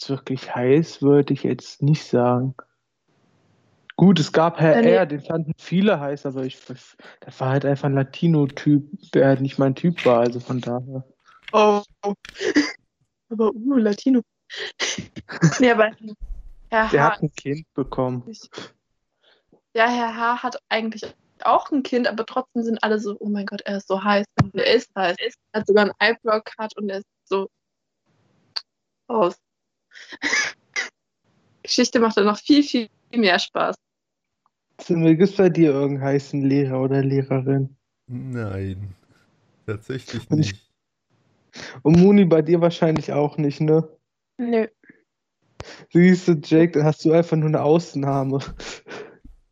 jetzt 0.01 0.09
wirklich 0.09 0.55
heiß 0.55 1.01
würde 1.01 1.33
ich 1.33 1.43
jetzt 1.43 1.81
nicht 1.81 2.03
sagen. 2.03 2.55
Gut, 3.97 4.19
es 4.19 4.31
gab 4.31 4.59
Herr 4.59 4.77
Äh, 4.77 4.81
nee. 4.81 4.91
R., 4.93 5.05
den 5.05 5.21
fanden 5.21 5.53
viele 5.59 5.99
heiß, 5.99 6.25
aber 6.25 6.43
ich, 6.43 6.59
das 6.65 7.39
war 7.39 7.49
halt 7.49 7.65
einfach 7.65 7.85
ein 7.85 7.93
Latino-Typ, 7.93 9.11
der 9.11 9.27
halt 9.27 9.41
nicht 9.41 9.59
mein 9.59 9.75
Typ 9.75 10.03
war, 10.05 10.21
also 10.21 10.39
von 10.39 10.59
daher. 10.59 11.03
Oh. 11.53 11.83
Aber, 13.29 13.53
uh, 13.53 13.77
Latino. 13.77 14.21
nee, 15.59 15.69
aber 15.69 15.91
Herr 16.69 16.89
Der 16.89 17.03
H. 17.03 17.11
hat 17.11 17.21
ein 17.21 17.31
Kind 17.33 17.71
bekommen. 17.73 18.23
Ja, 19.75 19.87
Herr 19.87 20.17
H. 20.17 20.43
hat 20.43 20.57
eigentlich 20.69 21.03
auch 21.43 21.71
ein 21.71 21.83
Kind, 21.83 22.07
aber 22.07 22.25
trotzdem 22.25 22.63
sind 22.63 22.83
alle 22.83 22.99
so, 22.99 23.15
oh 23.19 23.29
mein 23.29 23.45
Gott, 23.45 23.61
er 23.61 23.77
ist 23.77 23.87
so 23.87 24.03
heiß. 24.03 24.25
Und 24.41 24.55
er 24.55 24.73
ist 24.73 24.89
heiß. 24.95 25.15
Er 25.51 25.59
hat 25.59 25.67
sogar 25.67 25.83
einen 25.83 25.93
Eyebrow-Cut 25.99 26.75
und 26.77 26.89
er 26.89 26.99
ist 26.99 27.07
so 27.25 27.49
aus. 29.07 29.35
Geschichte 31.63 31.99
macht 31.99 32.17
dann 32.17 32.25
noch 32.25 32.39
viel, 32.39 32.63
viel 32.63 32.89
mehr 33.13 33.39
Spaß. 33.39 33.75
Gibt 34.87 35.21
es 35.21 35.35
bei 35.35 35.49
dir 35.49 35.71
irgendeinen 35.71 36.03
heißen 36.13 36.41
Lehrer 36.41 36.81
oder 36.81 37.03
Lehrerin? 37.03 37.75
Nein. 38.07 38.95
Tatsächlich 39.67 40.27
nicht. 40.31 40.71
Und 41.83 41.99
Muni, 41.99 42.25
bei 42.25 42.41
dir 42.41 42.61
wahrscheinlich 42.61 43.11
auch 43.13 43.37
nicht, 43.37 43.61
ne? 43.61 43.87
Nö. 44.37 44.67
Siehst 45.91 46.27
du, 46.27 46.33
Jake, 46.33 46.71
dann 46.71 46.85
hast 46.85 47.05
du 47.05 47.11
einfach 47.11 47.37
nur 47.37 47.49
eine 47.49 47.61
Ausnahme. 47.61 48.39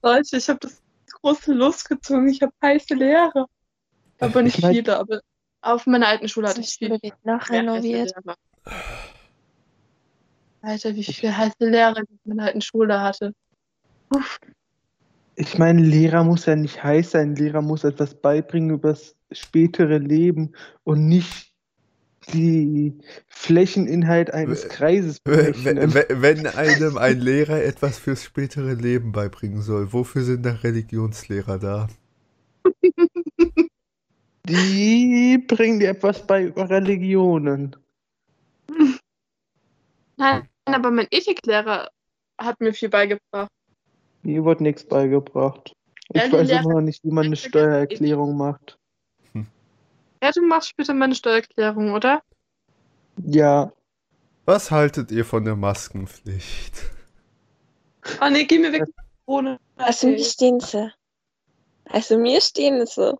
Leute, 0.02 0.38
ich 0.38 0.50
habe 0.50 0.60
das 0.60 0.82
große 1.22 1.54
losgezogen. 1.54 2.28
Ich 2.30 2.42
habe 2.42 2.54
heiße 2.64 2.96
Lehrer. 2.96 3.46
Aber 4.20 4.42
nicht 4.42 4.58
Ich 4.58 4.64
mein- 4.64 4.76
viele, 4.76 4.98
aber 4.98 5.22
auf 5.62 5.86
meiner 5.86 6.08
alten 6.08 6.28
Schule 6.28 6.48
hatte 6.50 6.62
ich 6.62 6.70
viel. 6.70 6.88
Schule 6.88 7.00
wird 7.04 7.14
noch 7.26 7.48
mehr 7.50 7.62
heiße 7.62 7.70
renoviert. 7.70 8.14
Lehrer. 8.26 8.36
Alter, 10.62 10.96
wie 10.96 11.04
viele 11.04 11.36
heiße 11.38 11.56
Lehrer 11.60 12.02
auf 12.02 12.20
meiner 12.26 12.44
alten 12.46 12.62
Schule 12.62 13.00
hatte. 13.02 13.34
Uff. 14.14 14.40
Ich 15.36 15.58
meine, 15.58 15.82
Lehrer 15.82 16.24
muss 16.24 16.46
ja 16.46 16.56
nicht 16.56 16.84
heiß 16.84 17.12
sein. 17.12 17.36
Lehrer 17.36 17.62
muss 17.62 17.84
etwas 17.86 18.14
beibringen 18.14 18.72
über 18.72 18.90
das 18.90 19.16
spätere 19.32 19.98
Leben 19.98 20.52
und 20.84 21.08
nicht 21.08 21.54
die 22.34 22.94
Flächeninhalt 23.28 24.34
eines 24.34 24.68
Kreises 24.68 25.20
Wenn, 25.24 25.54
berechnen. 25.54 25.94
wenn- 25.94 26.22
wenn 26.22 26.48
einem 26.48 26.98
ein 26.98 27.20
Lehrer 27.20 27.64
etwas 27.64 27.98
fürs 27.98 28.24
spätere 28.24 28.74
Leben 28.74 29.12
beibringen 29.14 29.62
soll, 29.62 29.94
wofür 29.94 30.24
sind 30.24 30.46
da 30.46 30.52
Religionslehrer 30.52 31.58
da? 31.58 31.88
Die 34.48 35.44
bringen 35.48 35.80
dir 35.80 35.90
etwas 35.90 36.26
bei 36.26 36.46
über 36.46 36.70
Religionen. 36.70 37.76
Nein, 40.20 40.48
aber 40.66 40.92
mein 40.92 41.08
Ethiklehrer 41.10 41.90
hat 42.40 42.60
mir 42.60 42.74
viel 42.74 42.90
beigebracht. 42.90 43.50
Mir 44.22 44.44
wird 44.46 44.62
nichts 44.62 44.86
beigebracht. 44.86 45.74
Ich 46.14 46.22
Ja, 46.22 46.32
weiß 46.32 46.50
immer 46.50 46.74
noch 46.74 46.82
nicht, 46.82 47.04
wie 47.04 47.12
man 47.12 47.28
eine 47.28 47.36
Steuererklärung 47.36 48.38
macht. 48.38 48.78
Ja, 50.22 50.32
du 50.32 50.42
machst 50.42 50.70
später 50.70 50.94
meine 50.94 51.16
Steuererklärung, 51.16 51.94
oder? 51.94 52.22
Ja, 53.26 53.72
Was 54.46 54.72
haltet 54.72 55.12
ihr 55.12 55.26
von 55.26 55.46
der 55.46 55.56
Maskenpflicht? 55.56 56.74
Oh 58.22 58.30
nee, 58.30 58.46
geh 58.46 58.60
mir 58.60 58.74
weg. 58.74 58.84
Ohne. 59.26 59.60
Also 59.78 60.08
mir 60.08 60.24
stehen 60.24 60.60
sie. 60.60 60.92
Also 61.86 62.18
mir 62.18 62.42
stehen 62.42 62.86
sie. 62.86 63.16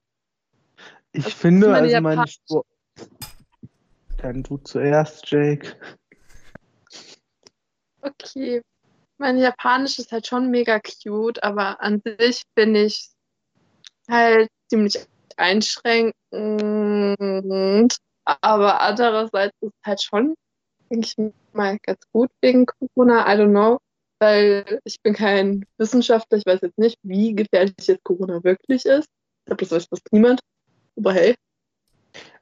ich 1.14 1.24
Das 1.24 1.34
finde, 1.34 1.68
meine 1.70 1.88
also 1.88 2.02
meine 2.02 2.28
Sport. 2.28 2.66
Dann 4.18 4.44
du 4.44 4.58
zuerst, 4.58 5.30
Jake. 5.30 5.78
Okay. 8.36 8.62
Mein 9.18 9.38
Japanisch 9.38 10.00
ist 10.00 10.12
halt 10.12 10.28
schon 10.28 10.50
mega 10.50 10.80
cute, 10.80 11.44
aber 11.44 11.82
an 11.82 12.02
sich 12.06 12.44
bin 12.56 12.74
ich 12.76 13.10
halt 14.10 14.50
ziemlich 14.70 14.98
einschränkend. 15.36 16.14
Aber 18.26 18.82
andererseits 18.82 19.56
ist 19.62 19.74
es 19.74 19.86
halt 19.86 20.02
schon, 20.02 20.36
denke 20.90 21.08
ich 21.08 21.16
mal, 21.54 21.78
ganz 21.84 22.00
gut 22.12 22.30
wegen 22.42 22.66
Corona. 22.66 23.26
I 23.28 23.38
don't 23.38 23.50
know. 23.50 23.80
Weil 24.20 24.80
ich 24.84 25.02
bin 25.02 25.14
kein 25.14 25.66
Wissenschaftler. 25.78 26.38
Ich 26.38 26.46
weiß 26.46 26.62
jetzt 26.62 26.78
nicht, 26.78 26.98
wie 27.04 27.34
gefährlich 27.36 27.76
jetzt 27.88 28.04
Corona 28.04 28.44
wirklich 28.44 28.86
ist. 28.86 29.08
Ich 29.08 29.46
glaube, 29.46 29.62
das 29.64 29.72
weiß 29.72 29.86
fast 29.86 30.08
niemand. 30.12 30.40
Aber 30.98 31.14
hey. 31.14 31.36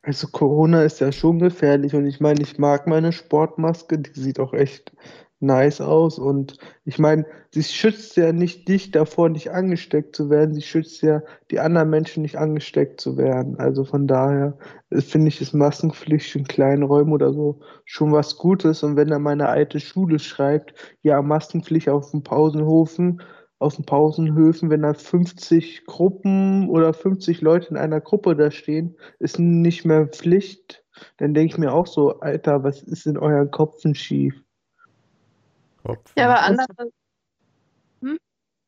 Also 0.02 0.28
Corona 0.28 0.84
ist 0.84 1.00
ja 1.00 1.12
schon 1.12 1.40
gefährlich 1.40 1.94
und 1.94 2.06
ich 2.06 2.20
meine, 2.20 2.42
ich 2.42 2.58
mag 2.58 2.88
meine 2.88 3.12
Sportmaske, 3.12 4.00
die 4.00 4.20
sieht 4.20 4.40
auch 4.40 4.54
echt 4.54 4.92
nice 5.40 5.82
aus 5.82 6.18
und 6.20 6.58
ich 6.86 7.00
meine, 7.00 7.26
sie 7.52 7.64
schützt 7.64 8.18
ja 8.18 8.32
nicht 8.32 8.68
dich 8.68 8.92
davor, 8.92 9.30
nicht 9.30 9.52
angesteckt 9.52 10.16
zu 10.16 10.30
werden, 10.30 10.56
sie 10.56 10.62
schützt 10.62 11.02
ja 11.02 11.22
die 11.52 11.60
anderen 11.60 11.90
Menschen 11.90 12.24
nicht 12.24 12.38
angesteckt 12.38 13.00
zu 13.00 13.18
werden. 13.18 13.60
Also 13.60 13.84
von 13.84 14.08
daher 14.08 14.58
äh, 14.90 15.02
finde 15.02 15.28
ich, 15.30 15.42
ist 15.42 15.54
Maskenpflicht 15.54 16.36
in 16.36 16.46
kleinen 16.46 16.84
Räumen 16.84 17.14
oder 17.14 17.34
so 17.34 17.60
schon 17.86 18.12
was 18.12 18.38
Gutes 18.38 18.84
und 18.84 18.96
wenn 18.96 19.10
dann 19.10 19.22
meine 19.22 19.50
alte 19.50 19.80
Schule 19.80 20.20
schreibt, 20.20 20.74
ja, 21.04 21.22
Maskenpflicht 21.22 21.90
auf 21.90 22.12
dem 22.12 22.24
Pausenhofen, 22.24 23.22
auf 23.60 23.76
den 23.76 23.86
Pausenhöfen, 23.86 24.70
wenn 24.70 24.84
da 24.84 24.94
50 24.94 25.86
Gruppen 25.86 26.70
oder 26.70 26.94
50 26.94 27.42
Leute 27.42 27.70
in 27.70 27.78
einer 27.78 28.02
Gruppe 28.02 28.36
da 28.36 28.52
stehen, 28.52 28.96
ist 29.20 29.40
nicht 29.40 29.86
mehr 29.86 30.08
Pflicht, 30.08 30.84
dann 31.18 31.34
denke 31.34 31.54
ich 31.54 31.58
mir 31.58 31.74
auch 31.74 31.88
so, 31.88 32.20
Alter, 32.20 32.64
was 32.64 32.82
ist 32.84 33.06
in 33.06 33.18
euren 33.18 33.52
Köpfen 33.52 33.96
schief? 33.96 34.47
Kopf. 35.88 36.12
Ja, 36.18 36.26
aber 36.26 36.34
Was- 36.36 36.46
andererseits. 36.48 36.96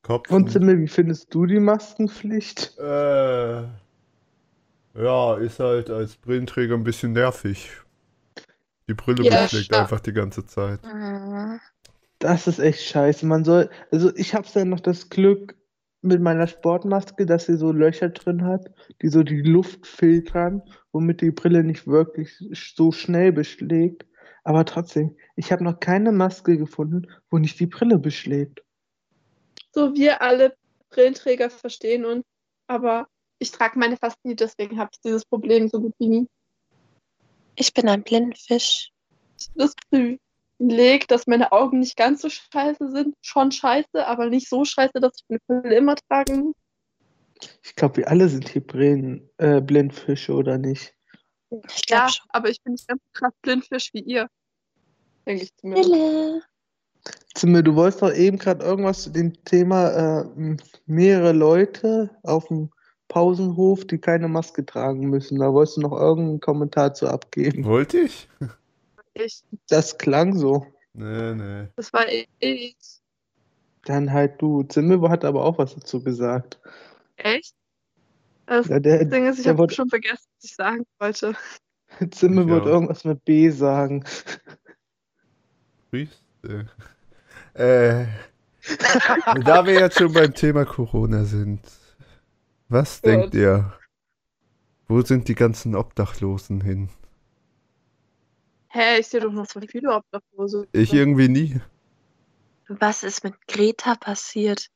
Kopf. 0.02 0.32
Und 0.32 0.50
Simmel, 0.50 0.80
wie 0.80 0.88
findest 0.88 1.34
du 1.34 1.46
die 1.46 1.60
Maskenpflicht? 1.60 2.78
Äh, 2.80 3.64
ja, 4.96 5.36
ist 5.38 5.60
halt 5.60 5.90
als 5.90 6.16
Brillenträger 6.16 6.76
ein 6.76 6.84
bisschen 6.86 7.12
nervig. 7.12 7.70
Die 8.88 8.94
Brille 8.94 9.24
Ja, 9.24 9.44
beschlägt 9.44 9.72
ja. 9.74 9.82
einfach 9.82 10.00
die 10.00 10.14
ganze 10.14 10.46
Zeit. 10.46 10.80
Mhm. 10.84 11.60
Das 12.20 12.48
ist 12.48 12.60
echt 12.60 12.82
scheiße. 12.82 13.26
Man 13.26 13.44
soll, 13.44 13.70
also 13.92 14.16
ich 14.16 14.34
habe 14.34 14.48
ja 14.54 14.66
noch 14.66 14.80
das 14.80 15.10
Glück 15.10 15.56
mit 16.02 16.22
meiner 16.22 16.48
Sportmaske, 16.48 17.26
dass 17.26 17.46
sie 17.46 17.58
so 17.58 17.72
Löcher 17.74 18.10
drin 18.10 18.46
hat, 18.46 18.72
die 19.02 19.10
so 19.10 19.22
die 19.24 19.42
Luft 19.42 19.86
filtern, 19.86 20.62
womit 20.94 21.22
die 21.22 21.32
Brille 21.32 21.64
nicht 21.64 21.86
wirklich 21.88 22.34
so 22.54 22.92
schnell 22.94 23.34
beschlägt. 23.34 24.06
Aber 24.44 24.66
trotzdem, 24.66 25.16
ich 25.36 25.52
habe 25.52 25.64
noch 25.64 25.80
keine 25.80 26.12
Maske 26.12 26.58
gefunden, 26.58 27.08
wo 27.30 27.38
nicht 27.38 27.60
die 27.60 27.68
Brille 27.68 28.00
beschlägt. 28.00 28.64
So, 29.72 29.94
wir 29.96 30.22
alle 30.22 30.56
Brillenträger 30.90 31.50
verstehen 31.50 32.06
uns, 32.06 32.26
aber 32.68 33.08
ich 33.38 33.52
trage 33.52 33.80
meine 33.80 33.98
fast 33.98 34.18
nie, 34.24 34.36
deswegen 34.36 34.80
habe 34.80 34.90
ich 34.94 35.02
dieses 35.02 35.26
Problem 35.26 35.68
so 35.70 35.80
gut 35.80 35.94
wie 36.00 36.08
nie. 36.08 36.28
Ich 37.56 37.74
bin 37.74 37.88
ein 37.88 38.04
Blindfisch. 38.04 38.92
Das 39.56 39.76
Privileg, 39.90 41.08
dass 41.08 41.28
meine 41.28 41.52
Augen 41.52 41.80
nicht 41.80 41.96
ganz 41.96 42.22
so 42.22 42.30
scheiße 42.30 42.92
sind, 42.92 43.16
schon 43.22 43.52
scheiße, 43.52 44.06
aber 44.06 44.30
nicht 44.30 44.50
so 44.50 44.66
scheiße, 44.66 45.00
dass 45.00 45.14
ich 45.18 45.26
eine 45.30 45.40
Brille 45.48 45.76
immer 45.76 45.96
tragen 45.96 46.40
muss. 46.46 46.56
Ich 47.64 47.76
glaube, 47.76 47.98
wir 47.98 48.10
alle 48.10 48.28
sind 48.28 48.50
hier 48.50 48.66
Brillen, 48.66 49.30
äh, 49.38 49.62
Blindfische, 49.62 50.34
oder 50.34 50.58
nicht? 50.58 50.94
Ich 51.52 51.86
glaube 51.86 52.04
Ja, 52.04 52.10
schon. 52.10 52.26
aber 52.30 52.50
ich 52.50 52.62
bin 52.62 52.74
nicht 52.74 52.88
ganz 52.88 53.02
so 53.02 53.10
krass 53.20 53.34
blindfisch 53.42 53.90
wie 53.94 54.02
ihr. 54.02 54.30
Denke 55.26 55.44
ich 55.44 55.56
zumindest. 55.58 56.48
Zimmer, 57.34 57.62
du 57.62 57.76
wolltest 57.76 58.02
doch 58.02 58.14
eben 58.14 58.38
gerade 58.38 58.64
irgendwas 58.64 59.04
zu 59.04 59.10
dem 59.12 59.34
Thema 59.46 60.22
äh, 60.22 60.58
mehrere 60.86 61.32
Leute 61.32 62.10
auf 62.24 62.48
dem 62.48 62.70
Pausenhof, 63.08 63.86
die 63.86 63.98
keine 63.98 64.28
Maske 64.28 64.66
tragen 64.66 65.10
müssen. 65.10 65.40
Da 65.40 65.52
wolltest 65.54 65.78
du 65.78 65.82
noch 65.82 65.94
irgendeinen 65.94 66.40
Kommentar 66.40 66.94
zu 66.94 67.08
abgeben. 67.08 67.64
Wollte 67.66 68.00
ich? 68.00 68.30
Ich, 69.14 69.44
Das 69.68 69.98
klang 69.98 70.38
so. 70.38 70.66
Nee, 70.94 71.34
nee. 71.34 71.68
das 71.76 71.92
war 71.94 72.06
ich. 72.08 72.28
Dann 73.86 74.12
halt 74.12 74.42
du. 74.42 74.64
Zimmer 74.64 75.10
hat 75.10 75.26
aber 75.26 75.44
auch 75.44 75.58
was 75.58 75.74
dazu 75.76 76.04
gesagt. 76.04 76.60
Echt? 77.16 77.56
Das 78.50 78.68
Ja, 78.68 78.80
der, 78.80 79.06
Ding 79.06 79.28
ist, 79.28 79.40
ich 79.40 79.48
habe 79.48 79.70
schon 79.72 79.90
vergessen, 79.90 80.26
was 80.36 80.44
ich 80.44 80.56
sagen 80.56 80.84
wollte. 80.98 81.36
Zimmer 82.12 82.48
wollte 82.48 82.70
auch. 82.70 82.74
irgendwas 82.74 83.04
mit 83.04 83.24
B 83.24 83.52
sagen. 83.52 84.04
Ries? 85.94 86.10
Äh, 87.54 88.06
da 89.44 89.66
wir 89.66 89.74
jetzt 89.74 90.00
schon 90.00 90.14
beim 90.14 90.34
Thema 90.34 90.66
Corona 90.66 91.26
sind, 91.26 91.62
was 92.70 93.02
Gut. 93.02 93.12
denkt 93.12 93.36
ihr? 93.36 93.72
Wo 94.88 95.02
sind 95.02 95.28
die 95.28 95.36
ganzen 95.36 95.76
Obdachlosen 95.76 96.62
hin? 96.62 96.90
Hä, 98.70 99.00
ich 99.00 99.08
sehe 99.08 99.20
doch 99.20 99.32
noch 99.32 99.46
so 99.46 99.60
viele 99.62 99.94
Obdachlose. 99.94 100.68
Ich 100.72 100.92
irgendwie 100.92 101.28
nie. 101.28 101.62
Was 102.68 103.04
ist 103.04 103.24
mit 103.24 103.36
Greta 103.48 103.94
passiert? 103.96 104.70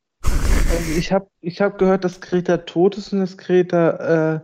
Also 0.73 0.97
ich 0.97 1.11
habe 1.11 1.27
ich 1.41 1.61
hab 1.61 1.77
gehört, 1.77 2.03
dass 2.03 2.19
Greta 2.19 2.57
tot 2.57 2.97
ist 2.97 3.13
und 3.13 3.19
dass 3.19 3.37
Greta 3.37 4.35
äh, 4.35 4.39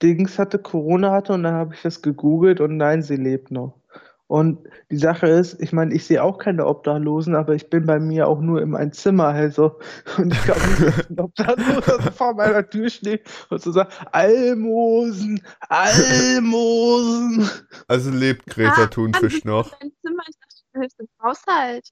Dings 0.00 0.38
hatte, 0.38 0.60
Corona 0.60 1.10
hatte 1.10 1.32
und 1.32 1.42
dann 1.42 1.54
habe 1.54 1.74
ich 1.74 1.82
das 1.82 2.02
gegoogelt 2.02 2.60
und 2.60 2.76
nein, 2.76 3.02
sie 3.02 3.16
lebt 3.16 3.50
noch. 3.50 3.80
Und 4.28 4.68
die 4.90 4.96
Sache 4.96 5.26
ist, 5.26 5.60
ich 5.60 5.72
meine, 5.72 5.92
ich 5.92 6.04
sehe 6.06 6.22
auch 6.22 6.38
keine 6.38 6.66
Obdachlosen, 6.66 7.34
aber 7.34 7.54
ich 7.54 7.68
bin 7.68 7.84
bei 7.84 7.98
mir 7.98 8.28
auch 8.28 8.40
nur 8.40 8.62
in 8.62 8.76
ein 8.76 8.92
Zimmer, 8.92 9.26
also. 9.26 9.78
Und 10.18 10.32
ich 10.32 10.42
glaube 10.42 10.60
nicht, 10.60 10.82
dass 10.82 11.10
ein 11.10 11.20
Obdachloser 11.20 12.02
so 12.02 12.10
vor 12.10 12.34
meiner 12.34 12.68
Tür 12.68 12.88
steht 12.88 13.28
und 13.50 13.62
so 13.62 13.70
sagt, 13.70 13.92
Almosen, 14.12 15.40
Almosen. 15.68 17.48
Also 17.88 18.10
lebt 18.10 18.46
Greta 18.46 18.84
Ah, 18.84 18.86
Thunfisch 18.86 19.44
noch. 19.44 19.70
Dein 19.78 19.92
Zimmer, 20.00 20.22
ich 20.28 20.36
dachte, 20.40 20.62
du 20.72 20.80
hilfst 20.80 21.00
im 21.00 21.08
Haushalt. 21.22 21.88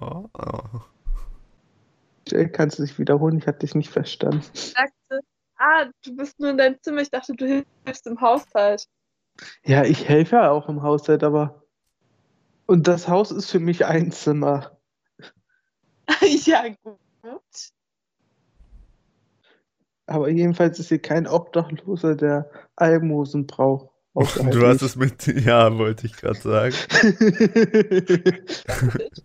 Oh, 0.00 0.28
oh. 0.38 0.80
Jay, 2.28 2.48
kannst 2.48 2.78
du 2.78 2.84
dich 2.84 2.98
wiederholen? 2.98 3.38
Ich 3.38 3.46
hatte 3.46 3.60
dich 3.60 3.74
nicht 3.74 3.90
verstanden. 3.90 4.42
Ich 4.52 4.72
sagte, 4.72 5.20
ah, 5.58 5.86
du 6.04 6.16
bist 6.16 6.38
nur 6.40 6.50
in 6.50 6.58
deinem 6.58 6.76
Zimmer, 6.82 7.00
ich 7.02 7.10
dachte, 7.10 7.34
du 7.34 7.64
hilfst 7.84 8.06
im 8.06 8.20
Haushalt. 8.20 8.86
Ja, 9.64 9.84
ich 9.84 10.08
helfe 10.08 10.36
ja 10.36 10.50
auch 10.50 10.68
im 10.68 10.82
Haushalt, 10.82 11.22
aber. 11.22 11.62
Und 12.66 12.88
das 12.88 13.08
Haus 13.08 13.30
ist 13.30 13.50
für 13.50 13.60
mich 13.60 13.86
ein 13.86 14.10
Zimmer. 14.10 14.76
ja, 16.44 16.64
gut. 16.82 17.00
Aber 20.06 20.28
jedenfalls 20.28 20.78
ist 20.78 20.88
hier 20.88 21.00
kein 21.00 21.26
Obdachloser, 21.26 22.14
der 22.14 22.50
Almosen 22.76 23.46
braucht. 23.46 23.90
außerhalb 24.14 24.52
Du 24.54 24.66
hast 24.66 24.82
es 24.82 24.96
mit. 24.96 25.26
Ja, 25.26 25.76
wollte 25.78 26.06
ich 26.06 26.16
gerade 26.16 26.40
sagen. 26.40 26.74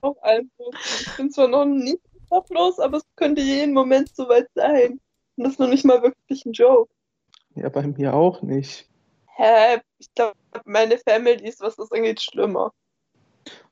Auch 0.00 0.22
einfach. 0.22 0.70
Ich 1.00 1.16
bin 1.16 1.30
zwar 1.30 1.48
noch 1.48 1.64
nicht 1.64 1.98
obdachlos, 2.30 2.78
aber 2.78 2.98
es 2.98 3.04
könnte 3.16 3.40
jeden 3.40 3.74
Moment 3.74 4.14
soweit 4.14 4.48
sein. 4.54 5.00
Und 5.36 5.44
das 5.44 5.52
ist 5.54 5.60
noch 5.60 5.68
nicht 5.68 5.84
mal 5.84 6.02
wirklich 6.02 6.44
ein 6.44 6.52
Joke. 6.52 6.90
ja, 7.54 7.68
bei 7.68 7.86
mir 7.86 8.14
auch 8.14 8.42
nicht. 8.42 8.88
Hä? 9.36 9.80
Ich 9.98 10.12
glaube, 10.14 10.36
meine 10.64 10.98
Family 10.98 11.48
ist, 11.48 11.60
was 11.60 11.76
das 11.76 11.92
angeht, 11.92 12.20
schlimmer. 12.20 12.72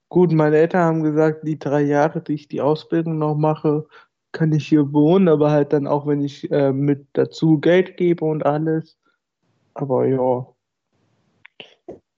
Gut, 0.08 0.32
meine 0.32 0.56
Eltern 0.56 0.82
haben 0.82 1.02
gesagt, 1.02 1.46
die 1.46 1.58
drei 1.58 1.82
Jahre, 1.82 2.20
die 2.20 2.34
ich 2.34 2.48
die 2.48 2.60
Ausbildung 2.60 3.18
noch 3.18 3.34
mache, 3.34 3.86
kann 4.30 4.52
ich 4.52 4.68
hier 4.68 4.92
wohnen, 4.92 5.28
aber 5.28 5.50
halt 5.50 5.72
dann 5.72 5.86
auch, 5.86 6.06
wenn 6.06 6.22
ich 6.22 6.50
äh, 6.50 6.72
mit 6.72 7.06
dazu 7.14 7.58
Geld 7.58 7.96
gebe 7.96 8.25
und 8.25 8.46
alles. 8.46 8.96
Aber 9.75 10.06
ja. 10.06 10.46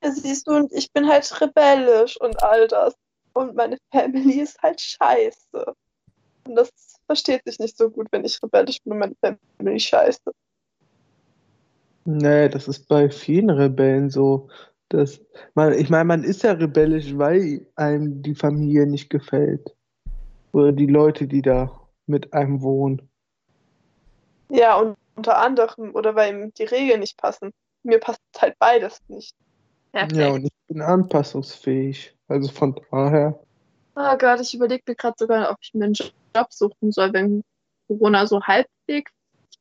Ja, 0.03 0.13
siehst 0.13 0.47
du, 0.47 0.57
und 0.57 0.73
ich 0.73 0.93
bin 0.93 1.09
halt 1.09 1.41
rebellisch 1.41 2.21
und 2.21 2.43
all 2.43 2.69
das. 2.69 2.95
Und 3.33 3.55
meine 3.55 3.79
Family 3.93 4.41
ist 4.41 4.61
halt 4.63 4.81
scheiße. 4.81 5.75
Und 6.49 6.57
das 6.57 6.71
versteht 7.07 7.43
sich 7.45 7.59
nicht 7.59 7.77
so 7.77 7.91
gut, 7.91 8.09
wenn 8.11 8.25
ich 8.25 8.43
rebellisch 8.43 8.83
bin 8.83 8.95
und 8.95 8.99
meine 8.99 9.39
Family 9.59 9.79
scheiße. 9.79 10.33
Nee, 12.07 12.49
das 12.49 12.69
ist 12.69 12.89
bei 12.89 13.11
vielen 13.11 13.51
Rebellen 13.51 14.11
so. 14.11 14.49
Dass 14.89 15.21
man, 15.55 15.75
ich 15.75 15.91
meine, 15.91 16.07
man 16.07 16.25
ist 16.25 16.43
ja 16.43 16.53
rebellisch, 16.53 17.17
weil 17.19 17.67
einem 17.77 18.23
die 18.23 18.35
Familie 18.35 18.87
nicht 18.87 19.11
gefällt. 19.11 19.75
Oder 20.53 20.73
die 20.73 20.87
Leute, 20.87 21.29
die 21.29 21.43
da 21.43 21.71
mit 22.07 22.33
einem 22.33 22.63
wohnen. 22.63 23.07
Ja, 24.49 24.79
und 24.79 24.97
unter 25.15 25.37
anderem, 25.37 25.95
oder 25.95 26.15
weil 26.15 26.35
ihm 26.35 26.55
die 26.55 26.65
Regeln 26.65 27.01
nicht 27.01 27.19
passen. 27.19 27.53
Mir 27.83 28.01
passt 28.01 28.23
halt 28.39 28.59
beides 28.59 28.99
nicht. 29.09 29.35
Perfekt. 29.93 30.17
Ja, 30.17 30.31
und 30.31 30.45
ich 30.45 30.53
bin 30.67 30.81
anpassungsfähig. 30.81 32.17
Also 32.29 32.51
von 32.51 32.81
daher. 32.91 33.39
Oh 34.01 34.17
Gott, 34.17 34.41
ich 34.41 34.55
überlege 34.55 34.85
mir 34.87 34.95
gerade 34.95 35.17
sogar, 35.19 35.51
ob 35.51 35.57
ich 35.61 35.75
mir 35.75 35.87
einen 35.87 35.95
Job 35.95 36.13
suchen 36.51 36.93
soll, 36.93 37.13
wenn 37.13 37.43
Corona 37.89 38.29
so 38.29 38.41
halbwegs 38.41 39.11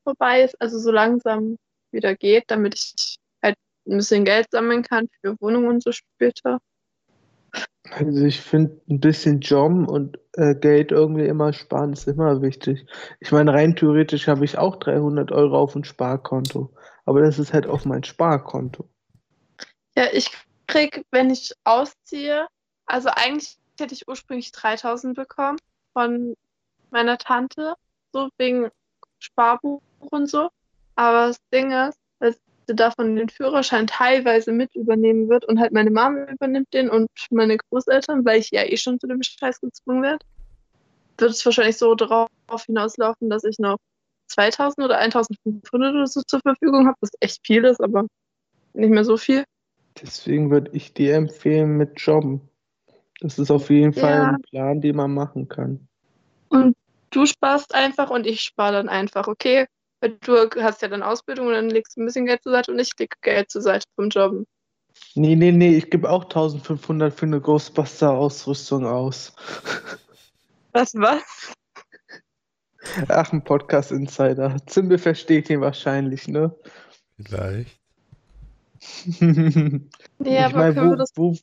vorbei 0.04 0.43
ist, 0.43 0.62
also 0.62 0.78
so 0.78 0.91
langsam 0.91 1.58
wieder 1.91 2.13
geht, 2.15 2.43
damit 2.45 2.76
ich 2.76 3.15
halt 3.41 3.56
ein 3.88 3.97
bisschen 3.97 4.26
Geld 4.26 4.45
sammeln 4.52 4.84
kann 4.84 5.08
für 5.21 5.36
Wohnungen 5.41 5.69
und 5.69 5.84
so 5.84 5.91
später. 5.91 6.60
Also 7.89 8.26
ich 8.26 8.39
finde 8.39 8.80
ein 8.88 9.00
bisschen 9.00 9.39
Job 9.39 9.89
und 9.89 10.19
äh, 10.34 10.54
Geld 10.54 10.91
irgendwie 10.91 11.26
immer 11.26 11.52
sparen 11.52 11.93
ist 11.93 12.08
immer 12.08 12.39
wichtig. 12.43 12.86
Ich 13.19 13.32
meine, 13.32 13.52
rein 13.54 13.76
theoretisch 13.76 14.28
habe 14.28 14.45
ich 14.45 14.60
auch 14.60 14.76
300 14.76 15.32
Euro 15.32 15.58
auf 15.58 15.73
dem 15.73 15.84
Sparkonto. 15.84 16.71
Aber 17.06 17.21
das 17.21 17.39
ist 17.39 17.54
halt 17.54 17.65
auf 17.65 17.86
mein 17.86 18.04
Sparkonto. 18.04 18.88
Ja, 19.95 20.06
ich 20.13 20.30
krieg, 20.67 21.04
wenn 21.10 21.32
ich 21.32 21.54
ausziehe, 21.63 22.45
also 22.86 23.10
eigentlich 23.10 23.58
hätte 23.80 23.94
ich 23.94 24.08
ursprünglich 24.08 24.52
3000 24.52 25.16
bekommen 25.16 25.58
von 25.94 26.36
meiner 26.90 27.18
Tante, 27.18 27.76
so 28.13 28.30
wegen 28.38 28.70
Sparbuch 29.20 29.82
und 30.00 30.30
so. 30.30 30.50
Aber 30.96 31.28
das 31.28 31.38
Ding 31.54 31.72
ist, 31.72 32.00
dass 32.20 32.38
sie 32.68 32.76
davon 32.76 33.16
den 33.16 33.30
Führerschein 33.30 33.88
teilweise 33.88 34.52
mit 34.52 34.76
übernehmen 34.76 35.30
wird 35.30 35.46
und 35.46 35.60
halt 35.60 35.72
meine 35.74 35.92
Mama 35.92 36.26
übernimmt 36.32 36.74
den 36.74 36.90
und 36.90 37.10
meine 37.32 37.58
Großeltern, 37.58 38.26
weil 38.26 38.40
ich 38.40 38.52
ja 38.52 38.63
eh 38.63 38.78
schon 38.78 39.00
zu 39.00 39.08
dem 39.08 39.22
Scheiß 39.22 39.62
gezwungen 39.62 40.04
werde, 40.04 40.26
wird 41.18 41.32
es 41.32 41.46
wahrscheinlich 41.46 41.78
so 41.78 41.96
darauf 41.96 42.30
hinauslaufen, 42.66 43.30
dass 43.30 43.44
ich 43.44 43.60
noch 43.60 43.78
2000 44.28 44.86
oder 44.86 44.98
1500 45.00 45.94
oder 45.94 46.08
so 46.08 46.22
zur 46.22 46.42
Verfügung 46.42 46.88
habe, 46.88 46.98
was 47.02 47.10
echt 47.20 47.46
viel 47.46 47.63
ist, 47.66 47.82
aber 47.82 48.06
nicht 48.74 48.90
mehr 48.90 49.06
so 49.06 49.18
viel. 49.18 49.44
Deswegen 50.02 50.52
würde 50.52 50.72
ich 50.74 50.94
dir 50.94 51.16
empfehlen 51.16 51.78
mit 51.78 52.00
Jobben. 52.00 52.50
Das 53.19 53.39
ist 53.39 53.49
auf 53.51 53.69
jeden 53.69 53.93
Fall 53.93 54.12
Ja. 54.13 54.30
ein 54.30 54.41
Plan, 54.41 54.82
den 54.82 54.95
man 54.95 55.13
machen 55.13 55.47
kann. 55.47 55.88
Und 56.49 56.75
du 57.10 57.25
sparst 57.25 57.73
einfach 57.73 58.10
und 58.10 58.27
ich 58.27 58.41
spare 58.41 58.73
dann 58.73 58.89
einfach, 58.89 59.27
okay? 59.27 59.65
Weil 60.01 60.17
du 60.21 60.49
hast 60.62 60.82
ja 60.84 60.88
dann 60.88 61.01
Ausbildung 61.03 61.47
und 61.47 61.53
dann 61.53 61.69
legst 61.69 61.97
du 61.97 62.01
ein 62.01 62.06
bisschen 62.06 62.25
Geld 62.27 62.43
zur 62.43 62.51
Seite 62.51 62.71
und 62.71 62.80
ich 62.80 62.91
lege 62.99 63.15
Geld 63.21 63.49
zur 63.49 63.62
Seite 63.63 63.86
vom 63.95 64.10
Jobben. 64.10 64.45
Nee, 65.15 65.36
nee, 65.36 65.51
nee, 65.51 65.75
ich 65.77 65.89
gebe 65.89 66.10
auch 66.10 66.23
1500 66.23 67.13
für 67.13 67.25
eine 67.25 67.41
Ghostbuster-Ausrüstung 67.41 68.86
aus. 68.86 69.36
Was, 70.73 70.93
was? 70.93 71.53
Ach, 73.08 73.32
ein 73.34 73.43
Podcast-Insider. 73.43 74.58
Zimbe 74.67 74.99
versteht 74.99 75.49
ihn 75.49 75.62
wahrscheinlich, 75.62 76.27
ne? 76.27 76.56
Vielleicht. 77.19 77.80
Nee, 79.19 79.89
Ich 80.19 80.39
aber 80.39 80.75
wir 80.75 80.84
wo, 80.84 80.95
das 80.95 81.12
wo? 81.15 81.36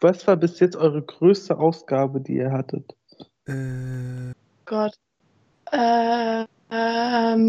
Was 0.00 0.26
war 0.26 0.36
bis 0.36 0.60
jetzt 0.60 0.76
eure 0.76 1.02
größte 1.02 1.58
Ausgabe, 1.58 2.20
die 2.20 2.36
ihr 2.36 2.52
hattet? 2.52 2.94
Äh, 3.46 4.32
Gott. 4.64 4.94
Äh, 5.72 6.44
ähm, 6.70 7.48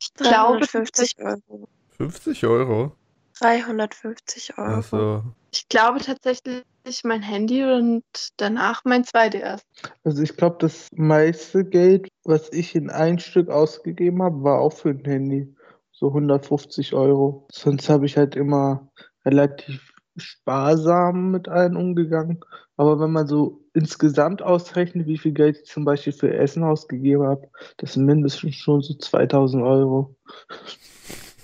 ich 0.00 0.14
glaube, 0.14 0.58
350 0.58 1.18
Euro. 1.18 1.68
50 1.96 2.46
Euro? 2.46 2.92
350 3.38 4.58
Euro. 4.58 4.74
Also, 4.74 5.22
ich 5.52 5.68
glaube 5.68 6.00
tatsächlich 6.00 6.64
mein 7.04 7.22
Handy 7.22 7.64
und 7.64 8.04
danach 8.36 8.82
mein 8.84 9.04
2DS. 9.04 9.60
Also 10.04 10.22
ich 10.22 10.36
glaube, 10.36 10.56
das 10.60 10.88
meiste 10.92 11.64
Geld, 11.64 12.08
was 12.24 12.52
ich 12.52 12.74
in 12.74 12.90
ein 12.90 13.18
Stück 13.18 13.48
ausgegeben 13.48 14.22
habe, 14.22 14.42
war 14.42 14.60
auch 14.60 14.72
für 14.72 14.90
ein 14.90 15.04
Handy. 15.04 15.54
So 15.92 16.08
150 16.08 16.94
Euro. 16.94 17.46
Sonst 17.52 17.88
habe 17.88 18.06
ich 18.06 18.16
halt 18.16 18.34
immer 18.34 18.90
relativ 19.24 19.91
sparsam 20.16 21.30
mit 21.30 21.48
allen 21.48 21.76
umgegangen. 21.76 22.44
Aber 22.76 23.00
wenn 23.00 23.12
man 23.12 23.26
so 23.26 23.60
insgesamt 23.74 24.42
ausrechnet, 24.42 25.06
wie 25.06 25.18
viel 25.18 25.32
Geld 25.32 25.58
ich 25.58 25.66
zum 25.66 25.84
Beispiel 25.84 26.12
für 26.12 26.34
Essen 26.34 26.64
ausgegeben 26.64 27.24
habe, 27.24 27.48
das 27.76 27.94
sind 27.94 28.06
mindestens 28.06 28.56
schon 28.56 28.82
so 28.82 28.94
2000 28.94 29.62
Euro. 29.62 30.16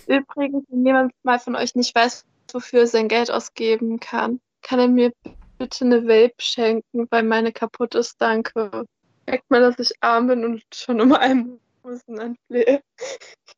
Übrigens, 0.07 0.65
wenn 0.69 0.87
jemand 0.87 1.13
mal 1.23 1.39
von 1.39 1.55
euch 1.55 1.75
nicht 1.75 1.95
weiß, 1.95 2.25
wofür 2.53 2.81
er 2.81 2.87
sein 2.87 3.09
Geld 3.09 3.31
ausgeben 3.31 4.01
kann, 4.01 4.41
kann 4.63 4.79
er 4.79 4.89
mir 4.89 5.13
bitte 5.59 5.85
eine 5.85 6.05
Vape 6.05 6.35
schenken, 6.39 7.07
weil 7.11 7.23
meine 7.23 7.53
kaputt 7.53 7.95
ist. 7.95 8.21
Danke. 8.21 8.87
Merkt 9.27 9.51
mal, 9.51 9.61
dass 9.61 9.79
ich 9.79 9.93
arm 10.01 10.29
bin 10.29 10.45
und 10.45 10.63
schon 10.75 11.01
um 11.01 11.13
einen 11.15 11.61
Busen 11.83 12.19
anflehe. 12.19 12.83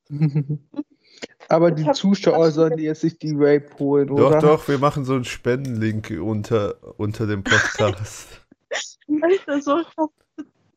Aber 1.51 1.73
die 1.73 1.91
Zuschauer 1.93 2.53
sollen 2.53 2.79
jetzt 2.79 3.01
sich 3.01 3.19
die 3.19 3.37
Vape 3.37 3.79
holen, 3.79 4.07
doch, 4.07 4.29
oder? 4.29 4.41
doch, 4.41 4.69
wir 4.69 4.79
machen 4.79 5.05
so 5.05 5.15
einen 5.15 5.25
Spendenlink 5.25 6.11
unter, 6.23 6.77
unter 6.97 7.27
dem 7.27 7.43
Podcast. 7.43 8.29
Alter, 9.23 9.61
so. 9.61 9.83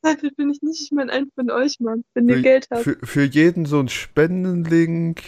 Verzweifelt 0.01 0.35
bin 0.35 0.49
ich 0.49 0.61
nicht. 0.63 0.81
Ich 0.81 0.91
meine, 0.91 1.11
einen 1.11 1.31
von 1.35 1.51
euch, 1.51 1.79
Mann. 1.79 2.03
Wenn 2.15 2.27
ihr 2.27 2.37
Für- 2.37 2.41
Geld 2.41 2.67
habt. 2.71 2.81
Für, 2.81 2.97
für 3.03 3.23
jeden 3.23 3.65
so 3.65 3.77
einen 3.79 3.89
Spendenlink 3.89 5.21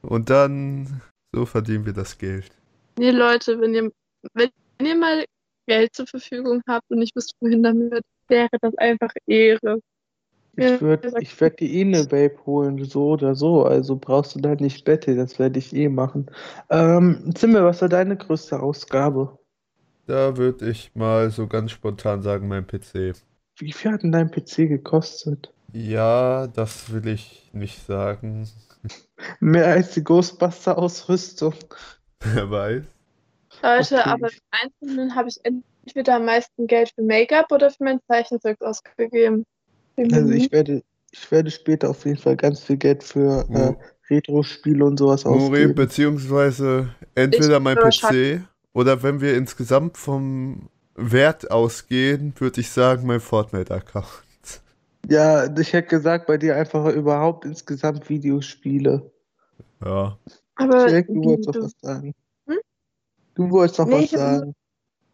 und 0.00 0.30
dann 0.30 1.02
so 1.32 1.44
verdienen 1.44 1.84
wir 1.84 1.92
das 1.92 2.16
Geld. 2.16 2.50
Nee, 2.98 3.10
Leute, 3.10 3.60
wenn 3.60 3.74
ihr, 3.74 3.92
wenn 4.32 4.50
ihr 4.80 4.96
mal 4.96 5.26
Geld 5.66 5.94
zur 5.94 6.06
Verfügung 6.06 6.62
habt 6.66 6.90
und 6.90 7.02
ich 7.02 7.14
wüsste, 7.14 7.34
wohin 7.40 7.62
damit, 7.62 8.02
wäre 8.28 8.48
das 8.62 8.74
einfach 8.78 9.10
Ehre. 9.26 9.80
Ich 10.56 10.80
würde 10.80 11.08
ich 11.18 11.38
werd 11.40 11.60
dir 11.60 11.68
eh 11.68 11.82
eine 11.82 12.10
Vape 12.10 12.44
holen, 12.46 12.82
so 12.84 13.08
oder 13.10 13.34
so. 13.34 13.64
Also 13.64 13.96
brauchst 13.96 14.34
du 14.34 14.40
da 14.40 14.54
nicht 14.54 14.84
Bette, 14.84 15.14
das 15.14 15.38
werde 15.38 15.58
ich 15.58 15.74
eh 15.74 15.88
machen. 15.88 16.30
Ähm, 16.70 17.32
Zimmer, 17.34 17.64
was 17.64 17.82
war 17.82 17.88
deine 17.88 18.16
größte 18.16 18.60
Ausgabe? 18.60 19.38
Da 20.06 20.36
würde 20.36 20.68
ich 20.68 20.94
mal 20.96 21.30
so 21.30 21.46
ganz 21.46 21.70
spontan 21.70 22.20
sagen, 22.22 22.48
mein 22.48 22.66
PC. 22.66 23.14
Wie 23.58 23.72
viel 23.72 23.92
hat 23.92 24.02
denn 24.02 24.12
dein 24.12 24.30
PC 24.30 24.66
gekostet? 24.66 25.52
Ja, 25.72 26.46
das 26.48 26.90
will 26.92 27.06
ich 27.08 27.50
nicht 27.52 27.84
sagen. 27.86 28.48
Mehr 29.40 29.66
als 29.66 29.92
die 29.94 30.04
Ghostbuster-Ausrüstung. 30.04 31.54
Wer 32.20 32.50
weiß. 32.50 32.84
Leute, 33.62 33.98
Okay. 34.00 34.10
aber 34.10 34.28
im 34.32 34.38
Einzelnen 34.50 35.14
habe 35.14 35.28
ich 35.28 35.40
entweder 35.44 36.16
am 36.16 36.24
meisten 36.26 36.66
Geld 36.66 36.92
für 36.94 37.02
Make-up 37.02 37.50
oder 37.52 37.70
für 37.70 37.84
mein 37.84 38.00
Zeichenzeug 38.08 38.60
ausgegeben. 38.60 39.44
Also 39.96 40.30
ich 40.32 40.52
werde, 40.52 40.82
ich 41.10 41.30
werde 41.30 41.50
später 41.50 41.90
auf 41.90 42.04
jeden 42.04 42.18
Fall 42.18 42.36
ganz 42.36 42.60
viel 42.60 42.76
Geld 42.76 43.02
für 43.02 43.46
äh, 43.48 43.52
Mo- 43.52 43.80
Retro-Spiele 44.10 44.84
und 44.84 44.98
sowas 44.98 45.24
Muri, 45.24 45.38
ausgeben. 45.38 45.74
beziehungsweise 45.74 46.94
entweder 47.14 47.60
mein 47.60 47.76
wahrscheinlich- 47.76 48.40
PC 48.40 48.48
oder 48.72 49.02
wenn 49.02 49.20
wir 49.20 49.34
insgesamt 49.36 49.96
vom 49.96 50.68
Wert 50.94 51.50
ausgehen, 51.50 52.34
würde 52.38 52.60
ich 52.60 52.70
sagen, 52.70 53.06
mein 53.06 53.20
Fortnite-Account. 53.20 54.06
Ja, 55.08 55.46
ich 55.58 55.72
hätte 55.72 55.88
gesagt, 55.88 56.26
bei 56.26 56.36
dir 56.36 56.56
einfach 56.56 56.92
überhaupt 56.92 57.44
insgesamt 57.44 58.08
Videospiele. 58.08 59.10
Ja. 59.84 60.18
Aber 60.56 60.88
Jack, 60.90 61.06
du 61.06 61.22
wolltest 61.24 61.54
du, 61.54 61.62
was 61.62 61.72
sagen. 61.80 62.14
Hm? 62.48 62.56
Du 63.34 63.50
wolltest 63.50 63.78
noch 63.78 63.86
Nee, 63.86 63.94
was 63.94 64.02
ich 64.04 64.14
hab 64.14 64.20
nur- 64.30 64.38
sagen. 64.40 64.54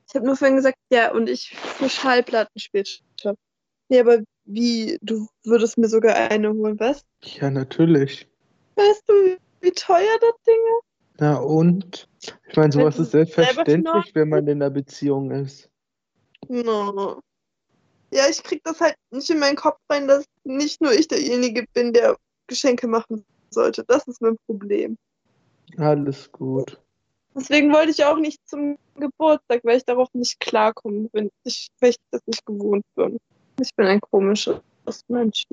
ich 0.08 0.14
habe 0.14 0.26
nur 0.26 0.36
vorhin 0.36 0.56
gesagt, 0.56 0.76
ja, 0.90 1.12
und 1.12 1.28
ich 1.28 1.50
für 1.56 1.88
Schallplatten 1.88 2.58
später. 2.58 3.34
Nee, 3.88 4.00
aber 4.00 4.18
wie, 4.44 4.98
du 5.02 5.26
würdest 5.44 5.78
mir 5.78 5.88
sogar 5.88 6.14
eine 6.14 6.52
holen, 6.52 6.78
was? 6.78 7.05
Ja, 7.22 7.50
natürlich. 7.50 8.28
Weißt 8.76 9.02
du, 9.07 9.12
wie, 9.12 9.38
wie 9.61 9.72
teuer 9.72 10.18
das 10.20 10.35
Ding 10.46 10.55
ist? 10.55 10.92
Na 11.18 11.37
und? 11.37 12.09
Ich 12.48 12.57
meine, 12.57 12.72
sowas 12.72 12.98
ist 12.98 13.12
selbstverständlich, 13.12 14.14
wenn 14.14 14.28
man 14.28 14.46
in 14.46 14.62
einer 14.62 14.70
Beziehung 14.70 15.31
ist. 15.31 15.70
No. 16.48 17.20
Ja, 18.12 18.28
ich 18.28 18.42
krieg 18.42 18.62
das 18.64 18.81
halt 18.81 18.96
nicht 19.11 19.31
in 19.31 19.38
meinen 19.38 19.57
Kopf 19.57 19.78
rein, 19.88 20.09
dass 20.09 20.24
nicht 20.44 20.81
nur 20.81 20.92
ich 20.92 21.09
derjenige 21.09 21.66
bin, 21.72 21.92
der 21.92 22.16
Geschenke 22.46 22.87
machen 22.87 23.24
sollte. 23.50 23.85
Das 23.87 24.07
ist 24.07 24.20
mein 24.20 24.37
Problem. 24.46 24.98
Alles 25.78 26.31
gut. 26.33 26.78
Deswegen 27.35 27.72
wollte 27.72 27.90
ich 27.90 28.05
auch 28.05 28.18
nicht 28.18 28.46
zum 28.46 28.76
Geburtstag, 28.96 29.61
weil 29.64 29.78
ich 29.78 29.85
darauf 29.85 30.09
nicht 30.12 30.38
klarkomme, 30.40 31.09
wenn 31.12 31.31
ich, 31.44 31.68
weil 31.81 31.90
ich 31.90 31.96
das 32.11 32.20
nicht 32.26 32.44
gewohnt 32.44 32.85
bin. 32.94 33.18
Ich 33.62 33.75
bin 33.77 33.87
ein 33.87 34.01
komisches 34.01 34.61
Mensch. 35.07 35.46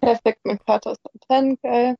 Perfekt, 0.00 0.40
mein 0.44 0.58
Vater 0.66 0.92
ist 0.92 1.00
ein 1.04 1.20
Fan, 1.28 1.58
geil. 1.62 1.96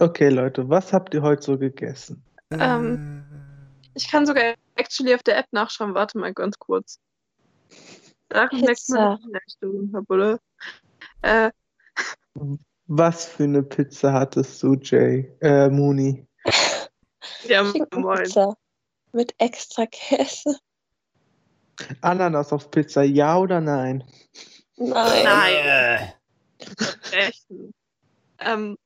Okay, 0.00 0.30
Leute, 0.30 0.68
was 0.70 0.92
habt 0.94 1.12
ihr 1.12 1.20
heute 1.20 1.42
so 1.42 1.58
gegessen? 1.58 2.24
Ähm, 2.50 3.24
Ich 3.92 4.10
kann 4.10 4.24
sogar 4.24 4.54
actually 4.76 5.14
auf 5.14 5.22
der 5.22 5.36
App 5.36 5.48
nachschauen. 5.52 5.94
Warte 5.94 6.16
mal 6.18 6.32
ganz 6.32 6.58
kurz. 6.58 6.98
Essstörung 9.46 9.92
habe, 9.92 10.06
oder? 10.14 10.40
Äh, 11.20 11.50
Was 12.86 13.26
für 13.26 13.44
eine 13.44 13.62
Pizza 13.62 14.14
hattest 14.14 14.62
du, 14.62 14.76
Jay? 14.76 15.30
Äh, 15.42 15.68
Moni. 15.68 16.26
ja, 17.44 17.70
moin. 17.92 18.32
Mit 19.12 19.34
extra 19.36 19.84
Käse. 19.84 20.58
Ananas 22.00 22.52
auf 22.52 22.70
Pizza, 22.70 23.02
ja 23.02 23.38
oder 23.38 23.60
nein? 23.60 24.04
Nein. 24.76 25.24
Nein. 25.24 26.12
Rechten. 27.12 27.72
Ähm, 28.38 28.76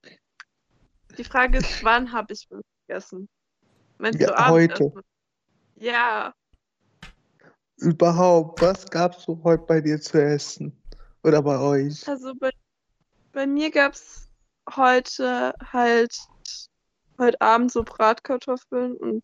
die 1.17 1.25
Frage 1.25 1.59
ist, 1.59 1.83
wann 1.83 2.13
habe 2.13 2.33
ich 2.33 2.47
was 2.51 2.63
gegessen? 2.87 3.29
Meinst 3.99 4.21
Ja, 4.21 4.29
du 4.29 4.37
abends 4.37 4.51
heute. 4.51 4.85
essen? 4.85 5.03
Ja, 5.77 6.35
Überhaupt, 7.79 8.63
was 8.63 8.87
gab's 8.87 9.25
so 9.25 9.39
heute 9.45 9.65
bei 9.65 9.81
dir 9.81 10.01
zu 10.01 10.23
essen? 10.23 10.83
Oder 11.23 11.43
bei 11.43 11.59
euch? 11.59 12.07
also 12.09 12.35
bei, 12.35 12.51
bei 13.33 13.47
mir 13.47 13.71
gab 13.71 13.93
es 13.95 14.29
heute 14.75 15.55
halt 15.73 16.17
heute 17.19 17.41
Abend 17.41 17.73
so 17.73 17.83
Bratkartoffeln 17.83 18.97
und 18.97 19.23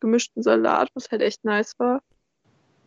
gemischten 0.00 0.42
Salat, 0.42 0.88
was 0.94 1.10
halt 1.10 1.22
echt 1.22 1.44
nice 1.44 1.74
war. 1.78 2.00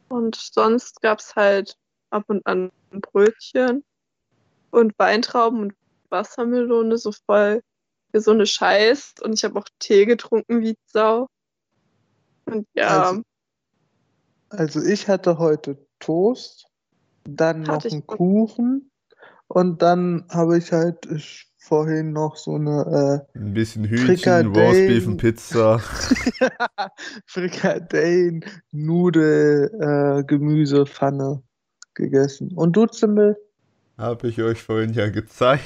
Und 0.10 0.36
sonst 0.36 1.02
gab 1.02 1.20
es 1.20 1.36
halt 1.36 1.78
ab 2.10 2.26
und 2.28 2.46
an 2.46 2.72
Brötchen 2.91 3.84
und 4.72 4.98
Weintrauben 4.98 5.60
und 5.60 5.74
Wassermelone, 6.10 6.98
so 6.98 7.12
voll 7.12 7.62
gesunde 8.12 8.46
Scheiß. 8.46 9.15
Und 9.22 9.34
ich 9.34 9.43
habe 9.43 9.60
auch 9.60 9.67
Tee 9.80 10.06
getrunken 10.06 10.62
wie 10.62 10.78
Sau. 10.86 11.28
Und 12.46 12.67
ja, 12.74 13.04
Also, 13.10 13.22
also 14.50 14.82
ich 14.82 15.08
hatte 15.08 15.38
heute 15.38 15.86
Toast, 16.00 16.67
dann 17.26 17.63
noch 17.63 17.76
Hatte 17.76 17.89
ich 17.89 17.93
einen. 17.93 18.08
Kuchen 18.08 18.91
und 19.48 19.82
dann 19.82 20.26
habe 20.30 20.58
ich 20.58 20.72
halt 20.72 21.06
ich, 21.06 21.48
vorhin 21.58 22.14
noch 22.14 22.38
so 22.38 22.56
eine 22.56 23.28
Ein 23.36 23.54
bisschen 23.54 23.84
Hühnchen. 23.84 24.48
Roastbeef 24.48 25.08
und 25.08 25.18
Pizza. 25.18 25.82
äh, 26.40 26.90
Frikadellen, 27.26 28.46
Nudel, 28.72 29.72
äh, 29.80 30.24
Gemüsepfanne 30.24 31.44
gegessen. 31.94 32.54
Und 32.56 32.76
du, 32.76 32.86
Zimmel? 32.86 33.38
Habe 33.98 34.30
ich 34.30 34.42
euch 34.42 34.62
vorhin 34.62 34.94
ja 34.94 35.10
gezeigt. 35.10 35.64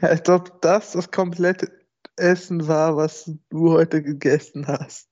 Als 0.00 0.28
ob 0.28 0.60
das 0.60 0.92
das 0.92 1.10
komplette 1.10 1.70
Essen 2.16 2.66
war, 2.66 2.96
was 2.96 3.30
du 3.50 3.72
heute 3.72 4.02
gegessen 4.02 4.66
hast. 4.66 5.08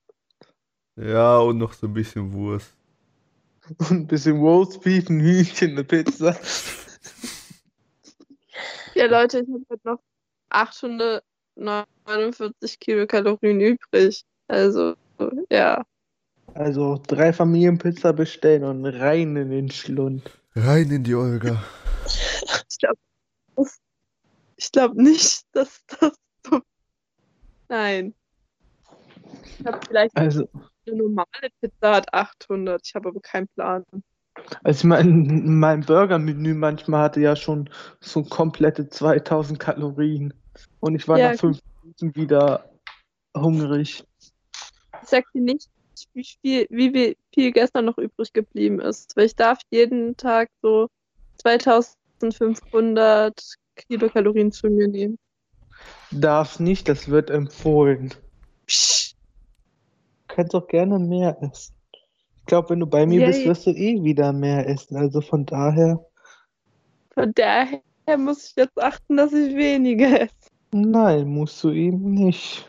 Ja, 0.97 1.39
und 1.39 1.59
noch 1.59 1.73
so 1.73 1.87
ein 1.87 1.93
bisschen 1.93 2.33
Wurst. 2.33 2.75
Und 3.79 3.91
ein 3.91 4.07
bisschen 4.07 4.41
Roastbeef, 4.41 5.09
ein 5.09 5.21
Hühnchen, 5.21 5.71
eine 5.73 5.85
Pizza. 5.85 6.37
ja 8.95 9.07
Leute, 9.07 9.41
ich 9.41 9.49
habe 9.49 9.65
halt 9.71 9.83
noch 9.85 10.01
849 10.51 12.79
Kilokalorien 12.79 13.61
übrig. 13.61 14.23
Also, 14.49 14.95
ja. 15.51 15.83
Also 16.55 17.01
drei 17.07 17.33
Familienpizza 17.33 18.11
bestellen 18.13 18.65
und 18.65 18.85
rein 18.85 19.37
in 19.37 19.51
den 19.51 19.71
Schlund. 19.71 20.31
Rein 20.55 20.91
in 20.91 21.05
die 21.05 21.15
Olga. 21.15 21.65
Ich 22.69 22.79
glaube 22.79 22.99
ich 24.57 24.73
glaub 24.73 24.95
nicht, 24.95 25.45
dass 25.53 25.85
das 25.87 26.13
so. 26.47 26.61
Nein. 27.69 28.15
Ich 29.59 29.67
habe 29.67 29.81
vielleicht 29.87 30.17
Also, 30.17 30.49
eine 30.87 30.97
normale 30.97 31.51
Pizza 31.61 31.95
hat 31.97 32.13
800. 32.13 32.81
Ich 32.85 32.95
habe 32.95 33.09
aber 33.09 33.21
keinen 33.21 33.49
Plan. 33.49 33.85
also 34.63 34.79
ich 34.81 34.85
mein, 34.85 35.45
mein 35.59 35.81
Burger-Menü 35.83 36.55
manchmal 36.55 37.03
hatte 37.03 37.21
ja 37.21 37.37
schon 37.37 37.71
so 38.01 38.23
komplette 38.25 38.89
2000 38.89 39.59
Kalorien. 39.59 40.35
Und 40.81 40.95
ich 40.95 41.09
war 41.09 41.19
Ja, 41.19 41.33
nach 41.33 41.39
fünf 41.39 41.59
Minuten 41.83 42.15
wieder 42.17 42.71
hungrig. 43.37 44.05
Ich 45.03 45.09
sag 45.09 45.25
dir 45.33 45.43
nicht, 45.43 45.69
wie 46.15 46.25
viel, 46.43 46.67
wie 46.71 47.17
viel- 47.35 47.53
gestern 47.53 47.85
noch 47.87 47.99
übrig 47.99 48.33
geblieben 48.33 48.81
ist. 48.81 49.17
Weil 49.17 49.27
ich 49.27 49.37
darf 49.37 49.59
jeden 49.71 50.17
Tag 50.17 50.49
so 50.63 50.89
2500 51.39 53.35
Kilokalorien 53.77 54.53
zu 54.53 54.69
mir 54.69 54.89
nehmen. 54.89 55.19
Darf 56.11 56.61
nicht, 56.61 56.89
das 56.89 57.09
wird 57.09 57.31
empfohlen. 57.31 58.15
Psch. 58.67 59.04
Du 60.35 60.39
kannst 60.43 60.55
auch 60.57 60.67
gerne 60.67 60.99
mehr 60.99 61.41
essen. 61.43 61.77
Ich 62.39 62.47
glaube, 62.47 62.71
wenn 62.71 62.81
du 62.81 62.87
bei 62.87 63.07
mir 63.07 63.21
Yay. 63.21 63.29
bist, 63.29 63.45
wirst 63.47 63.67
du 63.67 63.71
eh 63.71 64.03
wieder 64.03 64.33
mehr 64.33 64.69
essen. 64.69 64.97
Also 64.97 65.21
von 65.21 65.47
daher, 65.47 66.05
Von 67.15 67.33
daher 67.35 67.81
muss 68.19 68.49
ich 68.49 68.57
jetzt 68.57 68.77
achten, 68.83 69.17
dass 69.17 69.33
ich 69.33 69.55
weniger 69.55 70.23
esse. 70.23 70.35
nein, 70.73 71.29
musst 71.29 71.63
du 71.63 71.71
eben 71.71 72.15
nicht. 72.15 72.69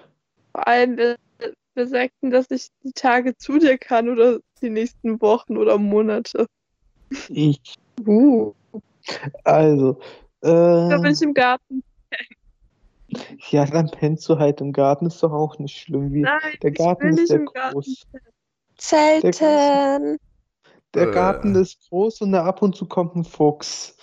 Vor 0.52 0.68
allem, 0.68 0.96
wir, 0.96 1.18
wir 1.74 1.88
sagten, 1.88 2.30
dass 2.30 2.52
ich 2.52 2.68
die 2.84 2.92
Tage 2.92 3.36
zu 3.36 3.58
dir 3.58 3.80
kann 3.80 4.10
oder 4.10 4.42
die 4.62 4.70
nächsten 4.70 5.20
Wochen 5.20 5.58
oder 5.58 5.80
Monate. 5.80 6.46
Ich. 7.30 7.74
Uh. 8.06 8.54
Also, 9.44 10.00
Da 10.42 10.98
bin 10.98 11.06
äh, 11.06 11.12
ich 11.12 11.22
im 11.24 11.34
Garten. 11.34 11.84
ja, 13.50 13.66
dann 13.66 13.90
pennst 13.90 14.28
du 14.30 14.38
halt 14.38 14.62
im 14.62 14.72
Garten, 14.74 15.08
ist 15.08 15.22
doch 15.22 15.32
auch 15.32 15.60
nicht 15.60 15.78
schlimm. 15.78 16.14
Wie, 16.14 16.22
Nein, 16.22 16.40
der 16.62 16.72
ich 16.72 16.78
Garten 16.78 17.04
will 17.04 17.10
ist 17.12 17.20
nicht 17.20 17.28
sehr 17.28 17.40
im 17.40 17.46
Garten. 17.48 17.74
groß. 17.74 18.08
Zelten. 18.78 20.20
Der 20.94 21.10
Äh. 21.10 21.12
Garten 21.12 21.56
ist 21.56 21.90
groß 21.90 22.22
und 22.22 22.32
da 22.32 22.46
ab 22.46 22.62
und 22.62 22.76
zu 22.76 22.86
kommt 22.86 23.16
ein 23.16 23.24
Fuchs. 23.24 23.98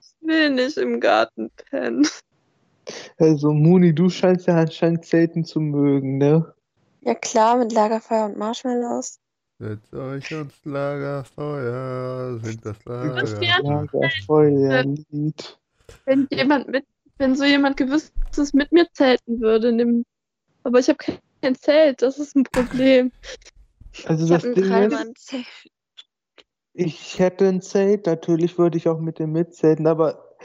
Ich 0.00 0.28
will 0.28 0.50
nicht 0.50 0.76
im 0.76 1.00
Garten 1.00 1.50
pennen. 1.70 2.06
Also, 3.18 3.52
Muni, 3.52 3.94
du 3.94 4.08
scheinst 4.08 4.46
ja 4.46 4.56
anscheinend 4.56 5.04
Zelten 5.04 5.44
zu 5.44 5.60
mögen, 5.60 6.18
ne? 6.18 6.54
Ja 7.02 7.14
klar, 7.14 7.56
mit 7.56 7.72
Lagerfeuer 7.72 8.26
und 8.26 8.36
Marshmallows. 8.36 9.18
Setzt 9.58 9.94
euch 9.94 10.32
ans 10.32 10.54
Lagerfeuer, 10.64 12.38
singt 12.42 12.64
das? 12.64 12.82
Lagerfeuer. 12.84 13.62
Lagerfeuerlied. 13.62 15.58
Wenn 16.06 16.26
jemand 16.30 16.68
mit, 16.68 16.86
wenn 17.20 17.36
so 17.36 17.44
jemand 17.44 17.76
gewisstes 17.76 18.54
mit 18.54 18.72
mir 18.72 18.90
zelten 18.92 19.40
würde, 19.40 19.68
in 19.68 19.78
dem, 19.78 20.04
aber 20.64 20.78
ich 20.78 20.88
habe 20.88 20.96
kein, 20.96 21.18
kein 21.42 21.54
Zelt, 21.54 22.02
das 22.02 22.18
ist 22.18 22.34
ein 22.34 22.44
Problem. 22.44 23.12
Also, 24.06 24.24
Ich 24.24 24.30
das 24.30 24.42
Ding 24.42 24.72
ist, 24.72 25.34
ich 26.72 27.18
hätte 27.18 27.46
ein 27.46 27.60
Zelt, 27.60 28.06
natürlich 28.06 28.56
würde 28.56 28.78
ich 28.78 28.88
auch 28.88 29.00
mit 29.00 29.18
dem 29.18 29.32
mitzelten, 29.32 29.86
aber 29.86 30.36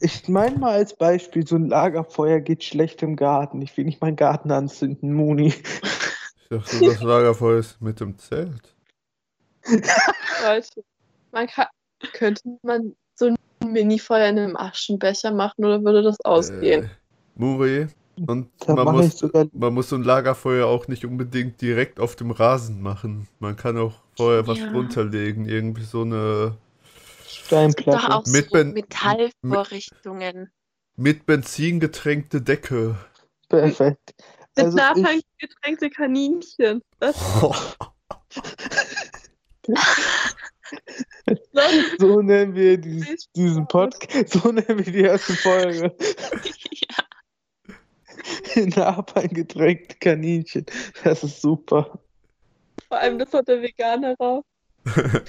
ich 0.00 0.26
meine 0.28 0.58
mal 0.58 0.72
als 0.72 0.96
Beispiel, 0.96 1.46
so 1.46 1.56
ein 1.56 1.68
Lagerfeuer 1.68 2.40
geht 2.40 2.64
schlecht 2.64 3.02
im 3.02 3.14
Garten. 3.14 3.60
Ich 3.60 3.76
will 3.76 3.84
nicht 3.84 4.00
meinen 4.00 4.16
Garten 4.16 4.50
anzünden, 4.50 5.12
Muni. 5.12 5.48
Ich 5.48 6.48
dachte, 6.48 6.80
das 6.80 7.02
Lagerfeuer 7.02 7.58
ist 7.58 7.80
mit 7.80 8.00
dem 8.00 8.18
Zelt. 8.18 8.74
Leute, 9.64 10.84
man 11.30 11.46
kann, 11.46 11.66
könnte 12.14 12.58
man 12.62 12.96
so 13.14 13.26
ein 13.26 13.36
Mini-Feuer 13.72 14.28
in 14.28 14.38
einem 14.38 14.56
Aschenbecher 14.56 15.32
machen 15.32 15.64
oder 15.64 15.82
würde 15.84 16.02
das 16.02 16.20
ausgehen? 16.24 16.84
Äh, 16.84 16.88
Muri. 17.34 17.86
Und 18.26 18.50
man 18.68 18.94
muss, 18.94 19.18
sogar 19.18 19.46
man 19.52 19.72
muss 19.72 19.88
so 19.88 19.96
ein 19.96 20.04
Lagerfeuer 20.04 20.66
auch 20.66 20.86
nicht 20.86 21.04
unbedingt 21.06 21.60
direkt 21.60 21.98
auf 21.98 22.14
dem 22.14 22.30
Rasen 22.30 22.82
machen. 22.82 23.26
Man 23.38 23.56
kann 23.56 23.78
auch 23.78 23.94
vorher 24.16 24.46
was 24.46 24.58
Ja. 24.58 24.70
drunter-legen. 24.70 25.46
Irgendwie 25.46 25.82
so 25.84 26.02
eine 26.02 26.56
Doch 27.26 27.26
Steinplatte. 27.26 28.14
auch 28.14 28.26
Mit 28.26 28.46
so 28.46 28.52
Ben- 28.52 28.72
Metallvorrichtungen. 28.74 30.50
mit 30.96 31.24
Benzin 31.24 31.80
getränkte 31.80 32.42
Decke. 32.42 32.96
Perfekt. 33.48 34.14
Mit 34.56 34.66
Also 34.66 34.76
Napalm 34.76 35.06
ich, 35.18 35.24
getränkte 35.38 35.88
Kaninchen. 35.90 36.82
Das 37.00 37.16
so 41.98 42.22
nennen 42.22 42.54
wir 42.54 42.78
dieses, 42.78 43.30
diesen 43.32 43.66
Podcast, 43.66 44.30
so 44.30 44.52
nennen 44.52 44.84
wir 44.84 44.92
die 44.92 45.00
erste 45.02 45.34
Folge. 45.34 45.94
ja. 46.70 47.04
In 48.54 48.70
Japan 48.70 49.28
getränkte 49.28 49.96
Kaninchen. 49.98 50.66
Das 51.02 51.24
ist 51.24 51.40
super. 51.40 51.98
vor 52.88 52.98
allem 52.98 53.18
das 53.18 53.32
hat 53.32 53.48
der 53.48 53.62
Veganer 53.62 54.14
raus. 54.18 54.44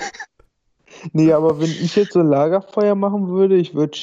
Nee, 1.11 1.33
aber 1.33 1.59
wenn 1.59 1.69
ich 1.69 1.95
jetzt 1.95 2.13
so 2.13 2.19
ein 2.19 2.27
Lagerfeuer 2.27 2.95
machen 2.95 3.27
würde, 3.27 3.55
ich 3.55 3.73
würde 3.73 3.97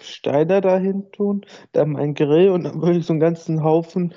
Steine 0.00 0.60
dahin 0.60 1.10
tun, 1.12 1.44
dann 1.72 1.90
mein 1.90 2.14
Grill 2.14 2.50
und 2.50 2.64
dann 2.64 2.80
würde 2.80 2.98
ich 2.98 3.06
so 3.06 3.12
einen 3.12 3.20
ganzen 3.20 3.62
Haufen 3.62 4.14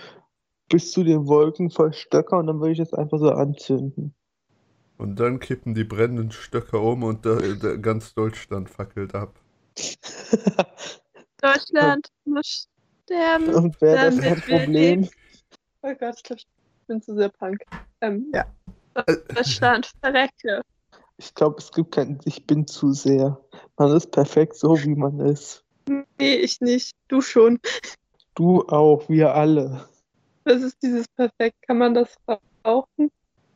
bis 0.69 0.91
zu 0.91 1.03
den 1.03 1.27
Wolken 1.27 1.71
voll 1.71 1.91
Stöcker 1.91 2.37
und 2.37 2.47
dann 2.47 2.59
würde 2.59 2.73
ich 2.73 2.77
das 2.77 2.93
einfach 2.93 3.17
so 3.17 3.31
anzünden. 3.31 4.13
Und 4.99 5.15
dann 5.19 5.39
kippen 5.39 5.73
die 5.73 5.85
brennenden 5.85 6.31
Stöcke 6.31 6.77
um 6.77 7.03
und 7.03 7.25
da, 7.25 7.37
da, 7.37 7.77
ganz 7.77 8.13
Deutschland 8.13 8.69
fackelt 8.69 9.15
ab. 9.15 9.39
Deutschland 11.41 12.09
muss 12.25 12.67
sterben. 13.05 13.55
Und 13.55 13.79
wer 13.79 13.95
das 13.95 14.21
wir 14.21 14.35
Problem, 14.35 15.09
Oh 15.81 15.93
Gott, 15.97 16.15
ich 16.17 16.23
glaube, 16.23 16.41
ich 16.41 16.47
bin 16.87 17.01
zu 17.01 17.15
sehr 17.15 17.29
punk. 17.29 17.63
Ähm, 18.01 18.29
ja. 18.33 18.45
Deutschland 19.33 19.89
verrecke. 20.01 20.61
ich 21.17 21.33
glaube, 21.33 21.59
es 21.59 21.71
gibt 21.71 21.93
kein 21.93 22.19
Ich 22.25 22.45
bin 22.45 22.67
zu 22.67 22.91
sehr. 22.91 23.39
Man 23.77 23.95
ist 23.95 24.11
perfekt 24.11 24.55
so, 24.55 24.77
wie 24.83 24.95
man 24.95 25.21
ist. 25.21 25.63
Nee, 25.87 26.35
ich 26.35 26.59
nicht. 26.59 26.93
Du 27.07 27.21
schon. 27.21 27.59
Du 28.35 28.67
auch, 28.67 29.07
wir 29.07 29.33
alle. 29.33 29.87
Was 30.43 30.61
ist 30.61 30.83
dieses 30.83 31.07
Perfekt? 31.07 31.55
Kann 31.65 31.77
man 31.77 31.93
das 31.93 32.13
rauchen? 32.65 33.09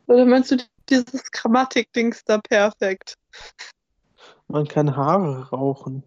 Oder 0.07 0.25
meinst 0.25 0.51
du 0.51 0.57
dieses 0.89 1.31
Grammatik-Dings 1.31 2.23
da 2.25 2.39
perfekt? 2.39 3.15
Man 4.47 4.67
kann 4.67 4.95
Haare 4.95 5.49
rauchen. 5.49 6.03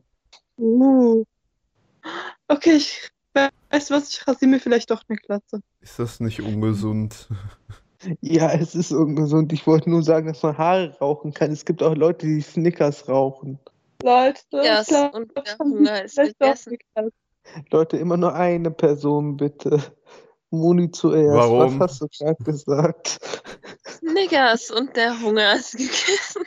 Uh. 0.59 1.25
Okay, 2.49 2.77
ich 2.77 3.11
weißt 3.71 3.91
du 3.91 3.95
was, 3.95 4.11
ich 4.11 4.27
rasiere 4.27 4.51
mir 4.51 4.61
vielleicht 4.61 4.91
doch 4.91 5.03
eine 5.09 5.19
Glatze. 5.19 5.61
Ist 5.81 5.99
das 5.99 6.21
nicht 6.21 6.41
ungesund? 6.41 7.29
Ja, 8.21 8.53
es 8.53 8.75
ist 8.75 8.93
ungesund. 8.93 9.55
Ich 9.55 9.67
wollte 9.67 9.89
nur 9.89 10.03
sagen, 10.03 10.29
dass 10.29 10.43
man 10.43 10.57
Haare 10.57 10.97
rauchen 11.01 11.33
kann. 11.33 11.51
Es 11.51 11.65
gibt 11.65 11.83
auch 11.83 11.95
Leute, 11.95 12.27
die 12.27 12.43
Snickers 12.43 13.09
rauchen. 13.09 13.59
Leute, 14.03 14.45
und 15.13 15.33
haben 15.59 15.73
gegessen. 15.73 16.21
eine 16.21 16.35
Glatze. 16.35 16.79
Leute, 17.71 17.97
immer 17.97 18.19
nur 18.19 18.35
eine 18.35 18.71
Person, 18.71 19.39
bitte. 19.39 19.83
Moni 20.51 20.91
zuerst. 20.91 21.35
Warum? 21.35 21.81
Was 21.81 21.91
hast 21.91 22.03
du 22.03 22.09
gerade 22.09 22.45
gesagt? 22.45 23.19
Snickers 23.87 24.71
und 24.71 24.97
der 24.97 25.21
Hunger 25.21 25.55
ist 25.55 25.73
gegessen. 25.73 26.45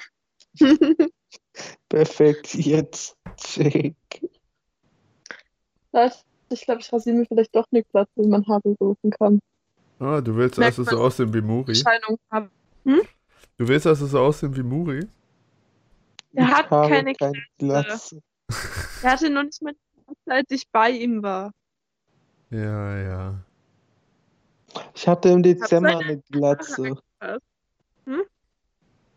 Perfekt, 1.90 2.54
jetzt 2.54 3.18
Jake. 3.38 4.30
Leute, 5.92 6.16
ich 6.50 6.62
glaube, 6.62 6.82
ich 6.82 6.94
rasiere 6.94 7.18
mir 7.18 7.26
vielleicht 7.26 7.56
doch 7.56 7.66
eine 7.72 7.84
Glatze, 7.84 8.12
wenn 8.16 8.30
man 8.30 8.48
Haare 8.48 8.76
rauchen 8.80 9.12
kann. 9.12 9.40
Ah, 10.00 10.22
du 10.22 10.36
willst 10.36 10.58
Merkt 10.58 10.80
also 10.80 10.90
so 10.90 11.02
aussehen 11.02 11.34
wie 11.34 11.42
Muri? 11.42 11.74
Haben. 12.32 12.52
Du 13.58 13.68
willst 13.68 13.88
also 13.88 14.06
so 14.08 14.20
aussehen 14.20 14.56
wie 14.56 14.64
Muri? 14.64 15.06
Er 16.34 16.46
Ich 16.46 16.52
hat 16.52 16.70
keine 16.70 17.14
Glatze. 17.58 18.22
Er 19.02 19.12
hatte 19.12 19.30
noch 19.30 19.44
nicht 19.44 19.62
mal 19.62 19.74
die 19.74 20.32
als 20.32 20.50
ich 20.50 20.70
bei 20.72 20.90
ihm 20.92 21.22
war. 21.22 21.52
Ja, 22.50 22.98
ja. 22.98 23.46
Ich 24.94 25.08
hatte 25.08 25.30
im 25.30 25.44
Dezember 25.44 25.98
eine 25.98 26.22
Glatze. 26.32 26.98
Hm? 28.06 28.24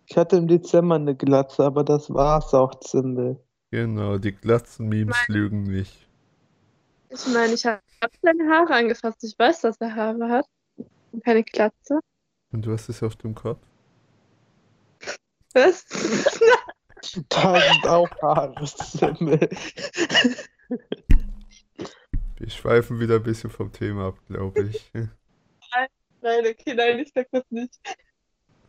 Ich 0.06 0.16
hatte 0.16 0.36
im 0.36 0.48
Dezember 0.48 0.96
eine 0.96 1.14
Glatze, 1.14 1.64
aber 1.64 1.84
das 1.84 2.12
war's 2.12 2.52
auch, 2.54 2.78
Zimbel. 2.80 3.40
Genau, 3.70 4.18
die 4.18 4.32
Glatzen-Memes 4.32 5.16
lügen 5.28 5.62
nicht. 5.62 6.08
Ich 7.08 7.26
meine, 7.26 7.54
ich 7.54 7.64
habe 7.66 7.80
seine 8.22 8.48
Haare 8.48 8.74
angefasst. 8.74 9.22
Ich 9.24 9.38
weiß, 9.38 9.62
dass 9.62 9.80
er 9.80 9.94
Haare 9.94 10.28
hat. 10.28 10.46
Und 11.12 11.24
keine 11.24 11.42
Glatze. 11.42 12.00
Und 12.52 12.66
was 12.66 12.88
ist 12.88 13.02
auf 13.02 13.16
dem 13.16 13.34
Kopf? 13.34 13.60
Was? 15.54 15.84
Da 17.28 17.60
sind 17.60 17.88
auch 17.88 18.08
Haare, 18.22 18.64
Zimbel. 18.64 19.48
Wir 22.36 22.48
schweifen 22.48 23.00
wieder 23.00 23.16
ein 23.16 23.22
bisschen 23.24 23.50
vom 23.50 23.72
Thema 23.72 24.08
ab, 24.08 24.18
glaube 24.28 24.62
ich. 24.62 24.92
Nein, 26.22 26.46
okay, 26.46 26.74
nein, 26.74 27.00
ich 27.00 27.12
sag 27.14 27.26
das 27.30 27.44
nicht. 27.50 27.78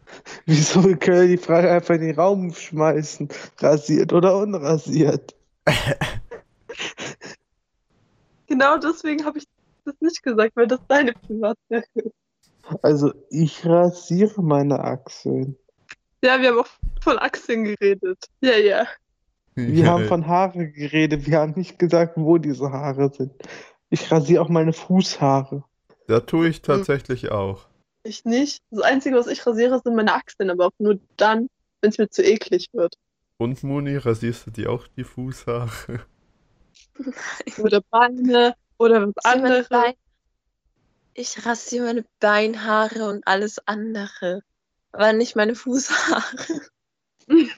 Wieso 0.46 0.82
können 0.82 1.22
wir 1.22 1.28
die 1.28 1.38
Frage 1.38 1.72
einfach 1.72 1.96
in 1.96 2.02
den 2.02 2.16
Raum 2.16 2.54
schmeißen? 2.54 3.30
Rasiert 3.60 4.12
oder 4.14 4.38
unrasiert? 4.38 5.36
Genau 8.48 8.78
deswegen 8.78 9.26
habe 9.26 9.40
ich 9.40 9.46
das 9.84 9.96
nicht 10.00 10.22
gesagt, 10.22 10.56
weil 10.56 10.68
das 10.68 10.80
deine 10.88 11.14
Privatsphäre 11.14 11.86
ist. 11.96 12.14
Also, 12.84 13.12
ich 13.32 13.66
rasiere 13.66 14.44
meine 14.44 14.80
Achseln. 14.80 15.56
Ja, 16.24 16.40
wir 16.40 16.50
haben 16.50 16.60
auch 16.60 16.68
von 17.02 17.18
Achseln 17.18 17.64
geredet. 17.64 18.30
Ja, 18.42 18.58
ja. 18.58 18.86
Wir 19.56 19.88
haben 19.90 20.06
von 20.06 20.28
Haare 20.28 20.70
geredet. 20.70 21.26
Wir 21.26 21.40
haben 21.40 21.54
nicht 21.56 21.80
gesagt, 21.80 22.14
wo 22.16 22.38
diese 22.38 22.72
Haare 22.72 23.12
sind. 23.12 23.34
Ich 23.90 24.12
rasiere 24.12 24.44
auch 24.44 24.50
meine 24.50 24.74
Fußhaare. 24.74 25.64
Da 26.08 26.20
tue 26.20 26.50
ich 26.50 26.62
tatsächlich 26.62 27.32
auch. 27.32 27.68
Ich 28.04 28.26
nicht. 28.26 28.62
Das 28.72 28.82
Einzige, 28.82 29.16
was 29.16 29.28
ich 29.28 29.46
rasiere, 29.46 29.80
sind 29.84 29.96
meine 29.96 30.14
Achseln, 30.14 30.50
aber 30.50 30.68
auch 30.68 30.74
nur 30.78 31.00
dann, 31.16 31.48
wenn 31.82 31.90
es 31.92 31.98
mir 31.98 32.10
zu 32.10 32.24
eklig 32.24 32.68
wird. 32.74 32.96
Und 33.38 33.64
Moni, 33.64 33.98
rasierst 33.98 34.48
du 34.48 34.52
dir 34.52 34.72
auch 34.72 34.88
die 34.96 35.04
Fußhaare? 35.04 36.06
Oder 37.58 37.82
Beine 37.90 38.56
oder 38.78 39.08
was 39.08 39.26
anderes. 39.26 39.68
Ich 41.14 41.46
rasiere 41.46 41.86
meine 41.86 42.06
Beinhaare 42.20 43.08
und 43.08 43.26
alles 43.28 43.60
andere. 43.68 44.42
Aber 44.92 45.14
nicht 45.14 45.36
meine 45.36 45.56
Fußhaare. 45.56 46.62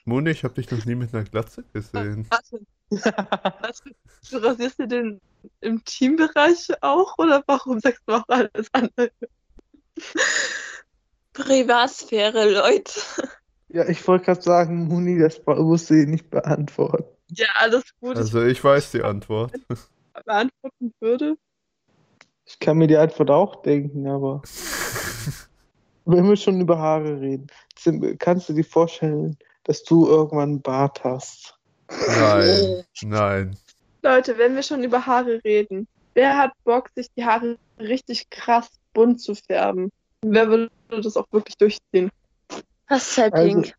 Moni, 0.06 0.30
ich 0.30 0.44
habe 0.44 0.56
dich 0.56 0.70
noch 0.72 0.86
nie 0.86 0.96
mit 0.96 1.14
einer 1.14 1.24
Glatze 1.24 1.64
gesehen. 1.74 2.28
Warte, 2.30 2.60
Du 2.90 4.38
rasierst 4.38 4.80
dir 4.80 4.88
den 4.88 5.22
im 5.62 5.84
Teambereich 5.84 6.70
auch 6.82 7.18
oder 7.18 7.44
warum 7.48 7.80
sagst 7.80 8.02
du 8.08 8.14
auch 8.14 8.28
alles 8.28 8.70
andere? 8.72 9.12
Privatsphäre, 11.34 12.52
Leute. 12.52 13.02
Ja, 13.70 13.88
ich 13.88 14.08
wollte 14.08 14.26
gerade 14.26 14.42
sagen, 14.42 14.88
Muni, 14.88 15.20
das 15.20 15.42
musste 15.46 15.98
ich 15.98 16.08
nicht 16.08 16.30
beantworten. 16.30 17.06
Ja, 17.30 17.48
alles 17.56 17.84
gut. 18.00 18.16
Also 18.16 18.44
ich 18.44 18.64
weiß 18.64 18.92
die 18.92 19.04
Antwort. 19.04 19.54
ich 19.54 20.24
beantworten 20.24 20.94
würde. 21.00 21.38
Ich 22.46 22.60
kann 22.60 22.78
mir 22.78 22.88
die 22.88 22.98
Antwort 22.98 23.32
auch 23.32 23.62
denken, 23.64 24.08
aber 24.08 24.44
wenn 26.06 26.28
wir 26.28 26.36
schon 26.36 26.62
über 26.62 26.78
Haare 26.78 27.20
reden, 27.20 27.48
kannst 28.20 28.50
du 28.50 28.54
dir 28.54 28.64
vorstellen, 28.64 29.38
dass 29.64 29.84
du 29.84 30.08
irgendwann 30.08 30.50
einen 30.50 30.62
Bart 30.62 31.04
hast? 31.04 31.55
Nein, 31.90 32.84
nein. 33.04 33.58
Leute, 34.02 34.38
wenn 34.38 34.56
wir 34.56 34.64
schon 34.64 34.84
über 34.84 35.06
Haare 35.06 35.42
reden, 35.44 35.88
wer 36.14 36.38
hat 36.38 36.52
Bock, 36.64 36.90
sich 36.96 37.08
die 37.16 37.26
Haare 37.26 37.58
richtig 37.80 38.30
krass 38.30 38.70
bunt 38.94 39.22
zu 39.22 39.36
färben? 39.36 39.92
Wer 40.22 40.48
würde 40.50 40.72
das 40.90 41.18
auch 41.18 41.28
wirklich 41.32 41.58
durchziehen? 41.58 42.10
Was 42.88 43.10
ist 43.10 43.18
halt 43.18 43.34
Also- 43.34 43.48
pink? 43.62 43.76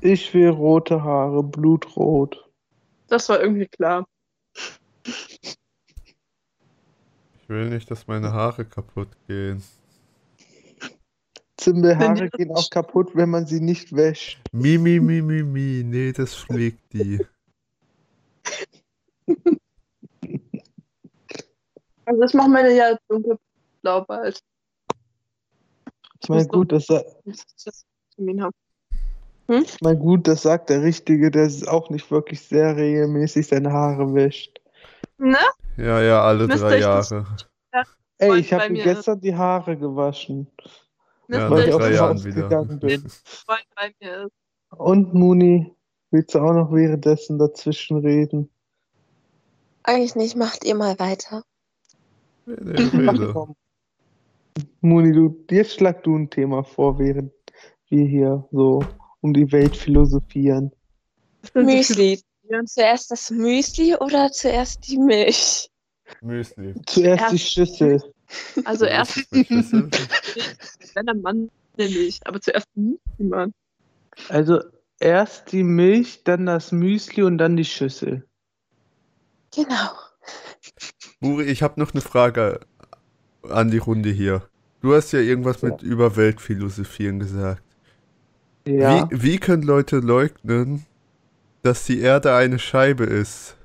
Ich 0.00 0.32
will 0.34 0.48
rote 0.50 1.02
Haare, 1.02 1.42
blutrot. 1.42 2.44
Das 3.08 3.28
war 3.28 3.40
irgendwie 3.40 3.66
klar. 3.66 4.04
Ich 5.04 5.56
will 7.48 7.68
nicht, 7.70 7.90
dass 7.90 8.06
meine 8.06 8.32
Haare 8.32 8.64
kaputt 8.64 9.08
gehen. 9.28 9.62
Zimbelhaare 11.58 12.28
gehen 12.30 12.50
auch 12.52 12.68
kaputt, 12.70 13.10
wenn 13.14 13.30
man 13.30 13.46
sie 13.46 13.60
nicht 13.60 13.94
wäscht. 13.94 14.40
Mi, 14.52 14.76
mi, 14.78 15.00
mi, 15.00 15.22
mi, 15.22 15.42
mi. 15.42 15.82
Nee, 15.84 16.12
das 16.12 16.36
schlägt 16.36 16.92
die. 16.92 17.24
Also 22.04 22.22
ich 22.22 22.34
mache 22.34 22.48
meine 22.48 22.74
ja 22.76 22.96
dunkelblau 23.08 24.04
bald. 24.06 24.40
Ich 26.22 26.28
meine, 26.28 26.46
gut, 26.46 26.72
das, 26.72 26.86
dass 26.86 27.04
ich 27.24 27.64
das 27.64 27.84
gut, 29.98 30.26
das 30.26 30.42
sagt 30.42 30.70
der 30.70 30.82
Richtige, 30.82 31.30
der 31.30 31.44
ist 31.46 31.66
auch 31.68 31.90
nicht 31.90 32.10
wirklich 32.10 32.40
sehr 32.40 32.76
regelmäßig 32.76 33.46
seine 33.46 33.72
Haare 33.72 34.12
wäscht. 34.14 34.60
Ne? 35.18 35.38
Ja, 35.76 36.00
ja, 36.02 36.22
alle 36.22 36.46
Müsste 36.46 36.66
drei 36.66 36.78
ich 36.78 36.84
das- 36.84 37.10
Jahre. 37.10 37.26
Ey, 38.18 38.38
ich 38.38 38.52
habe 38.52 38.72
gestern 38.72 39.20
die 39.20 39.34
Haare 39.34 39.76
gewaschen, 39.76 40.46
Ja, 41.28 41.50
weil 41.50 41.68
ich 41.68 41.74
aus 41.74 41.80
drei 41.80 41.88
dem 41.88 41.96
Jahren 41.96 42.16
Haus 42.16 42.24
wieder. 42.24 42.42
gegangen 42.42 42.80
bin. 42.80 43.10
Und 44.76 45.14
Muni, 45.14 45.74
willst 46.10 46.34
du 46.34 46.38
auch 46.38 46.52
noch 46.52 46.72
währenddessen 46.72 47.38
dazwischen 47.38 47.98
reden? 47.98 48.50
Eigentlich 49.82 50.14
nicht, 50.14 50.36
macht 50.36 50.64
ihr 50.64 50.74
mal 50.74 50.98
weiter. 50.98 51.44
Rede. 52.46 53.30
komm. 53.32 53.54
Muni, 54.80 55.12
du, 55.12 55.44
jetzt 55.50 55.74
schlag 55.74 56.02
du 56.04 56.16
ein 56.16 56.30
Thema 56.30 56.62
vor, 56.62 56.98
während 56.98 57.32
wir 57.88 58.06
hier 58.06 58.48
so 58.52 58.82
um 59.20 59.32
die 59.32 59.50
Welt 59.52 59.76
philosophieren. 59.76 60.72
Müsli. 61.54 62.20
Zuerst 62.66 63.10
das 63.10 63.30
Müsli 63.30 63.96
oder 63.96 64.30
zuerst 64.30 64.86
die 64.88 64.98
Milch? 64.98 65.68
Müsli. 66.20 66.74
Zuerst 66.86 67.32
die 67.32 67.38
Schüssel. 67.38 68.14
Also 68.64 68.86
erst 68.86 69.32
Mit 69.32 69.50
wenn 70.94 71.06
der 71.06 71.14
Mann 71.14 71.50
nämlich, 71.76 72.20
aber 72.24 72.40
zuerst 72.40 72.68
niemand. 72.74 73.54
Also 74.28 74.60
erst 74.98 75.52
die 75.52 75.62
Milch, 75.62 76.24
dann 76.24 76.46
das 76.46 76.72
Müsli 76.72 77.22
und 77.22 77.38
dann 77.38 77.56
die 77.56 77.64
Schüssel. 77.64 78.26
Genau. 79.54 79.90
Muri, 81.20 81.44
ich 81.44 81.62
habe 81.62 81.80
noch 81.80 81.92
eine 81.92 82.00
Frage 82.00 82.60
an 83.42 83.70
die 83.70 83.78
Runde 83.78 84.10
hier. 84.10 84.48
Du 84.80 84.94
hast 84.94 85.12
ja 85.12 85.20
irgendwas 85.20 85.62
mit 85.62 85.82
über 85.82 86.16
Weltphilosophieren 86.16 87.18
gesagt. 87.18 87.62
Ja. 88.66 89.08
Wie, 89.10 89.22
wie 89.22 89.38
können 89.38 89.62
Leute 89.62 89.98
leugnen, 89.98 90.84
dass 91.62 91.84
die 91.84 92.00
Erde 92.00 92.34
eine 92.34 92.58
Scheibe 92.58 93.04
ist? 93.04 93.55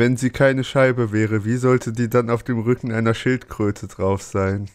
Wenn 0.00 0.16
sie 0.16 0.30
keine 0.30 0.64
Scheibe 0.64 1.12
wäre, 1.12 1.44
wie 1.44 1.58
sollte 1.58 1.92
die 1.92 2.08
dann 2.08 2.30
auf 2.30 2.42
dem 2.42 2.60
Rücken 2.60 2.90
einer 2.90 3.12
Schildkröte 3.12 3.86
drauf 3.86 4.22
sein? 4.22 4.70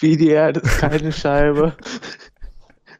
Wie 0.00 0.16
die 0.16 0.30
Erde 0.30 0.58
ist 0.58 0.78
keine 0.78 1.12
Scheibe. 1.12 1.76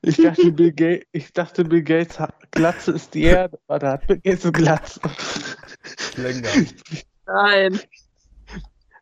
Ich 0.02 0.18
dachte, 0.18 0.52
Bill 0.52 0.70
Gates, 0.70 1.04
ich 1.10 1.32
dachte, 1.32 1.64
Bill 1.64 1.82
Gates 1.82 2.20
hat, 2.20 2.32
Glatze 2.52 2.92
ist 2.92 3.12
die 3.12 3.24
Erde, 3.24 3.58
aber 3.66 3.80
da 3.80 3.92
hat 3.94 4.06
Bill 4.06 4.20
Gates 4.20 4.52
Glatze. 4.52 5.00
Länger. 6.14 6.48
Nein. 7.26 7.80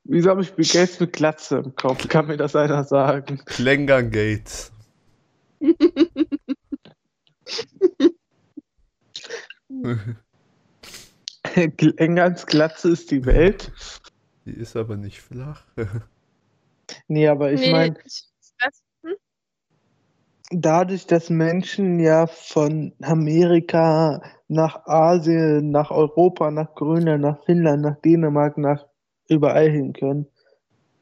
Wieso 0.05 0.31
habe 0.31 0.41
ich 0.41 0.55
Bill 0.55 0.65
Gates 0.65 0.99
mit 1.01 1.13
Glatze 1.13 1.59
im 1.59 1.75
Kopf? 1.75 2.09
Kann 2.09 2.27
mir 2.27 2.39
das 2.39 2.57
einer 2.57 2.85
sagen? 2.85 3.43
Klängern 3.45 4.11
Gates. 4.11 4.73
Englands 11.97 12.47
Glatze 12.47 12.91
ist 12.91 13.11
die 13.11 13.25
Welt. 13.25 13.73
Die 14.45 14.53
ist 14.53 14.77
aber 14.77 14.97
nicht 14.97 15.21
flach. 15.21 15.63
Nee, 17.09 17.29
aber 17.29 17.51
ich 17.51 17.63
nee, 17.63 17.73
meine, 17.73 17.97
dadurch, 20.51 21.07
dass 21.07 21.31
Menschen 21.31 21.99
ja 21.99 22.27
von 22.27 22.93
Amerika 23.03 24.23
nach 24.49 24.87
Asien, 24.87 25.71
nach 25.71 25.91
Europa, 25.91 26.51
nach 26.51 26.75
Grönland, 26.75 27.23
nach 27.23 27.43
Finnland, 27.45 27.83
nach 27.83 27.97
Dänemark, 28.03 28.59
nach 28.59 28.85
überall 29.29 29.71
hin 29.71 29.93
können, 29.95 30.27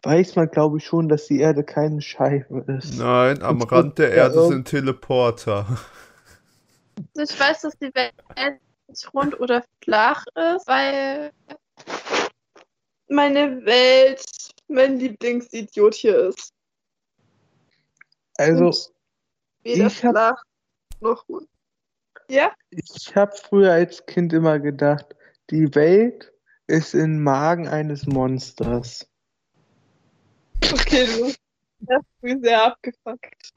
weiß 0.02 0.36
man, 0.36 0.48
glaube 0.50 0.78
ich, 0.78 0.84
schon, 0.84 1.08
dass 1.08 1.26
die 1.26 1.40
Erde 1.40 1.64
keine 1.64 2.00
Scheibe 2.00 2.64
ist. 2.78 2.98
Nein, 2.98 3.42
am 3.42 3.60
Und 3.60 3.72
Rand 3.72 3.98
der 3.98 4.12
Erde 4.12 4.46
sind 4.46 4.68
Teleporter. 4.68 5.66
ich 7.14 7.40
weiß, 7.40 7.62
dass 7.62 7.76
die 7.78 7.94
Welt 7.94 8.14
nicht 8.92 9.14
rund 9.14 9.40
oder 9.40 9.64
flach 9.82 10.24
ist, 10.34 10.66
weil 10.66 11.32
meine 13.08 13.64
Welt 13.64 14.24
mein 14.68 14.98
Lieblingsidiot 14.98 15.94
hier 15.94 16.28
ist. 16.28 16.52
Also, 18.36 18.66
Und 18.66 18.92
weder 19.64 19.86
ich 19.86 20.04
hab- 20.04 20.12
flach 20.12 20.42
noch 21.00 21.28
rund. 21.28 21.48
Ja? 22.28 22.52
ich 22.70 23.14
habe 23.16 23.32
früher 23.36 23.72
als 23.72 24.04
Kind 24.06 24.32
immer 24.32 24.58
gedacht, 24.58 25.14
die 25.50 25.74
Welt 25.74 26.32
ist 26.66 26.94
im 26.94 27.22
Magen 27.22 27.68
eines 27.68 28.06
Monsters. 28.06 29.06
Okay, 30.62 31.06
du 31.06 31.26
hast 31.90 32.04
mich 32.22 32.36
sehr 32.40 32.64
abgefuckt. 32.64 33.52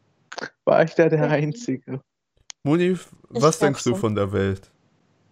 War 0.65 0.83
ich 0.83 0.93
da 0.95 1.07
der 1.07 1.29
Einzige? 1.29 2.01
Moni, 2.63 2.97
was 3.29 3.59
glaub 3.59 3.69
denkst 3.69 3.83
du 3.83 3.95
von 3.95 4.15
der 4.15 4.31
Welt? 4.33 4.71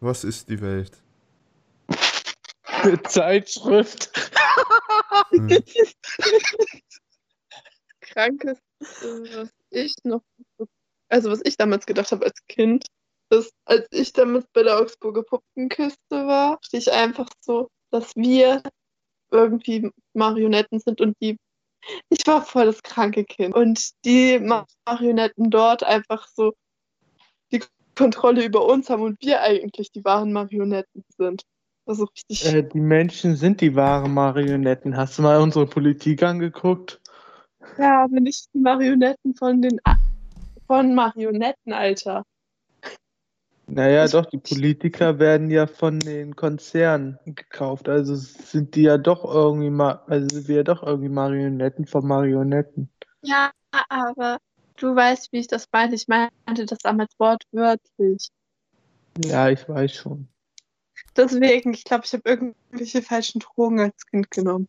Was 0.04 0.26
ist 0.26 0.50
die 0.50 0.60
Welt? 0.60 1.02
Eine 2.66 3.02
Zeitschrift. 3.04 4.12
Hm. 5.30 5.48
Krankes, 8.02 8.60
was 8.82 9.50
ich 9.70 9.96
noch, 10.04 10.22
also 11.08 11.32
was 11.32 11.40
ich 11.46 11.56
damals 11.56 11.86
gedacht 11.86 12.12
habe 12.12 12.26
als 12.26 12.38
Kind, 12.50 12.86
ist, 13.30 13.54
als 13.64 13.88
ich 13.92 14.12
damals 14.12 14.46
bei 14.52 14.64
der 14.64 14.78
Augsburger 14.78 15.24
Puppenkiste 15.24 15.96
war, 16.10 16.58
dachte 16.58 16.78
ich 16.78 16.92
einfach 16.92 17.30
so, 17.40 17.70
dass 17.90 18.14
wir 18.18 18.62
irgendwie 19.32 19.90
Marionetten 20.14 20.82
sind 20.82 21.00
und 21.00 21.16
die, 21.22 21.38
ich 22.10 22.28
war 22.28 22.46
voll 22.46 22.66
das 22.66 22.84
kranke 22.84 23.24
Kind 23.24 23.56
und 23.56 23.92
die 24.04 24.38
Ma- 24.40 24.68
Marionetten 24.86 25.50
dort 25.50 25.82
einfach 25.84 26.28
so 26.28 26.54
die 27.54 27.62
Kontrolle 27.96 28.46
über 28.46 28.66
uns 28.66 28.90
haben 28.90 29.02
und 29.04 29.22
wir 29.22 29.42
eigentlich 29.42 29.92
die 29.92 30.04
wahren 30.04 30.34
Marionetten 30.34 31.04
sind. 31.18 31.44
Das 31.86 32.00
ist 32.00 32.10
richtig. 32.16 32.46
Äh, 32.46 32.64
die 32.64 32.80
Menschen 32.80 33.36
sind 33.36 33.62
die 33.62 33.76
wahren 33.76 34.14
Marionetten. 34.14 34.96
Hast 34.96 35.18
du 35.18 35.22
mal 35.22 35.42
unsere 35.42 35.66
Politik 35.66 36.24
angeguckt? 36.24 37.02
Ja, 37.78 38.04
aber 38.04 38.20
nicht 38.20 38.48
die 38.54 38.60
Marionetten 38.60 39.36
von 39.36 39.62
den 39.62 39.80
von 40.68 40.96
Marionetten, 40.96 41.74
Alter. 41.74 42.24
Naja, 43.68 44.06
Ich- 44.06 44.12
doch, 44.12 44.26
die 44.26 44.38
Politiker 44.38 45.20
werden 45.20 45.50
ja 45.50 45.68
von 45.68 46.00
den 46.00 46.36
Konzernen 46.36 47.18
gekauft. 47.26 47.90
Also 47.90 48.16
sind 48.16 48.76
die 48.76 48.84
ja 48.84 48.98
doch 48.98 49.24
irgendwie 49.26 49.70
mal, 49.70 50.02
also 50.08 50.28
sind 50.36 50.48
wir 50.48 50.58
ja 50.58 50.64
doch 50.64 50.84
irgendwie 50.84 51.10
Marionetten 51.10 51.86
von 51.86 52.06
Marionetten. 52.06 52.90
Ja, 53.22 53.52
aber 53.90 54.38
du 54.78 54.96
weißt, 54.96 55.32
wie 55.32 55.40
ich 55.40 55.48
das 55.48 55.68
meinte. 55.72 55.96
Ich 55.96 56.08
meinte 56.08 56.66
das 56.66 56.80
damals 56.80 57.14
wortwörtlich. 57.18 58.30
Ja, 59.24 59.50
ich 59.50 59.68
weiß 59.68 59.94
schon. 59.94 60.28
Deswegen, 61.16 61.74
ich 61.74 61.84
glaube, 61.84 62.06
ich 62.06 62.14
habe 62.14 62.24
irgendwelche 62.26 63.02
falschen 63.02 63.40
Drogen 63.40 63.80
als 63.80 64.06
Kind 64.08 64.32
genommen. 64.32 64.68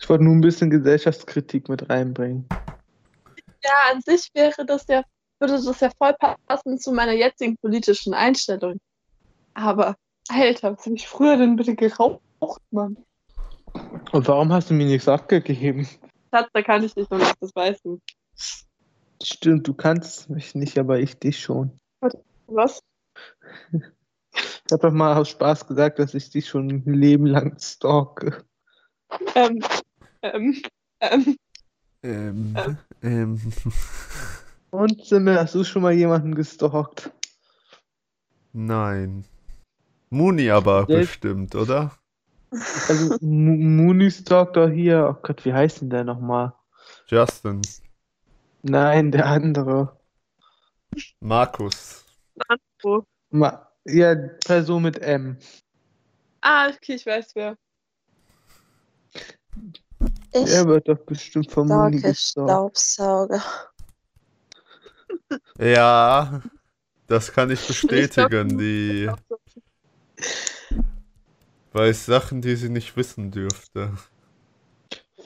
Ich 0.00 0.08
wollte 0.08 0.24
nur 0.24 0.34
ein 0.34 0.40
bisschen 0.40 0.70
Gesellschaftskritik 0.70 1.68
mit 1.68 1.88
reinbringen. 1.88 2.46
Ja, 3.62 3.92
an 3.92 4.00
sich 4.02 4.28
wäre 4.34 4.64
das 4.66 4.84
ja, 4.88 5.02
würde 5.38 5.54
das 5.54 5.80
ja 5.80 5.90
voll 5.98 6.14
passen 6.46 6.78
zu 6.78 6.92
meiner 6.92 7.12
jetzigen 7.12 7.56
politischen 7.56 8.14
Einstellung. 8.14 8.78
Aber, 9.54 9.96
Alter, 10.28 10.76
was 10.76 10.86
habe 10.86 10.96
ich 10.96 11.08
früher 11.08 11.36
denn 11.36 11.56
bitte 11.56 11.74
geraucht, 11.74 12.20
Mann? 12.70 12.96
Und 14.12 14.28
warum 14.28 14.52
hast 14.52 14.70
du 14.70 14.74
mir 14.74 14.86
nichts 14.86 15.08
abgegeben? 15.08 15.88
Schatz, 16.32 16.48
da 16.52 16.62
kann 16.62 16.82
ich 16.84 16.94
nicht 16.94 17.10
noch 17.10 17.18
nicht, 17.18 17.34
das 17.40 17.50
weißt 17.54 17.84
du. 17.84 18.00
Stimmt, 19.24 19.66
du 19.66 19.74
kannst 19.74 20.28
mich 20.28 20.54
nicht, 20.54 20.78
aber 20.78 21.00
ich 21.00 21.18
dich 21.18 21.40
schon. 21.40 21.78
Was? 22.46 22.80
Ich 24.32 24.72
habe 24.72 24.88
doch 24.88 24.92
mal 24.92 25.16
aus 25.16 25.30
Spaß 25.30 25.66
gesagt, 25.66 25.98
dass 25.98 26.14
ich 26.14 26.30
dich 26.30 26.48
schon 26.48 26.68
ein 26.68 26.94
Leben 26.94 27.26
lang 27.26 27.58
stalke. 27.58 28.44
Ähm, 29.34 29.64
ähm, 30.22 30.62
ähm, 31.00 31.36
Ähm, 32.02 32.78
ähm. 33.02 33.40
Und 34.70 35.06
Simmel, 35.06 35.38
hast 35.38 35.54
du 35.54 35.64
schon 35.64 35.82
mal 35.82 35.92
jemanden 35.92 36.34
gestalkt? 36.34 37.10
Nein. 38.52 39.24
Muni 40.10 40.50
aber 40.50 40.86
Ja. 40.88 40.98
bestimmt, 40.98 41.54
oder? 41.54 41.92
Also 42.88 43.16
Mo- 43.20 43.56
Mooney's 43.56 44.22
Doctor 44.24 44.68
hier, 44.68 45.08
oh 45.10 45.20
Gott, 45.22 45.44
wie 45.44 45.52
heißt 45.52 45.80
denn 45.80 45.90
der 45.90 46.04
nochmal? 46.04 46.52
Justin. 47.06 47.62
Nein, 48.66 49.12
der 49.12 49.26
andere. 49.26 50.00
Markus. 51.20 52.06
Ma 53.28 53.68
ja, 53.84 54.14
Person 54.46 54.82
mit 54.84 54.98
M. 55.02 55.36
Ah, 56.40 56.70
okay, 56.70 56.94
ich 56.94 57.04
weiß 57.04 57.34
wer. 57.34 57.58
Ich 60.32 60.46
Der 60.46 60.66
wird 60.66 60.88
doch 60.88 60.98
bestimmt 61.04 61.48
gestalkt. 61.48 62.18
Staubsauger. 62.18 63.42
Ja, 65.58 66.42
das 67.06 67.32
kann 67.32 67.50
ich 67.50 67.60
Ich 67.60 67.68
bestätigen. 67.68 68.56
Die 68.56 69.10
weiß 71.72 72.06
Sachen, 72.06 72.40
die 72.40 72.56
sie 72.56 72.70
nicht 72.70 72.96
wissen 72.96 73.30
dürfte. 73.30 73.92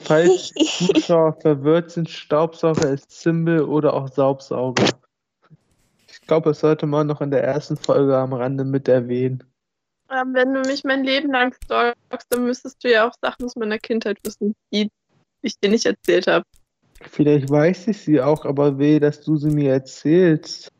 Falls 0.01 0.53
Zuschauer 0.53 1.33
verwirrt 1.41 1.91
sind, 1.91 2.09
Staubsauger 2.09 2.91
ist 2.91 3.11
Symbol 3.11 3.61
oder 3.61 3.93
auch 3.93 4.07
Saubsauger. 4.07 4.87
Ich 6.07 6.21
glaube, 6.21 6.49
das 6.49 6.61
sollte 6.61 6.85
man 6.85 7.07
noch 7.07 7.21
in 7.21 7.31
der 7.31 7.43
ersten 7.43 7.77
Folge 7.77 8.17
am 8.17 8.33
Rande 8.33 8.63
mit 8.63 8.87
erwähnen. 8.87 9.43
Wenn 10.07 10.53
du 10.53 10.61
mich 10.61 10.83
mein 10.83 11.03
Leben 11.03 11.31
lang 11.31 11.53
stalkst, 11.63 12.27
dann 12.29 12.45
müsstest 12.45 12.83
du 12.83 12.91
ja 12.91 13.07
auch 13.07 13.13
Sachen 13.21 13.45
aus 13.45 13.55
meiner 13.55 13.77
Kindheit 13.77 14.17
wissen, 14.23 14.55
die 14.73 14.89
ich 15.41 15.59
dir 15.59 15.69
nicht 15.69 15.85
erzählt 15.85 16.27
habe. 16.27 16.45
Vielleicht 17.01 17.49
weiß 17.49 17.87
ich 17.87 18.01
sie 18.01 18.19
auch, 18.19 18.45
aber 18.45 18.79
weh, 18.79 18.99
dass 18.99 19.21
du 19.21 19.37
sie 19.37 19.51
mir 19.51 19.73
erzählst. 19.73 20.71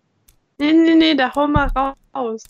Nee, 0.58 0.74
nee, 0.74 0.96
nee, 0.96 1.16
da 1.16 1.34
hau 1.34 1.48
mal 1.48 1.72
raus. 2.14 2.44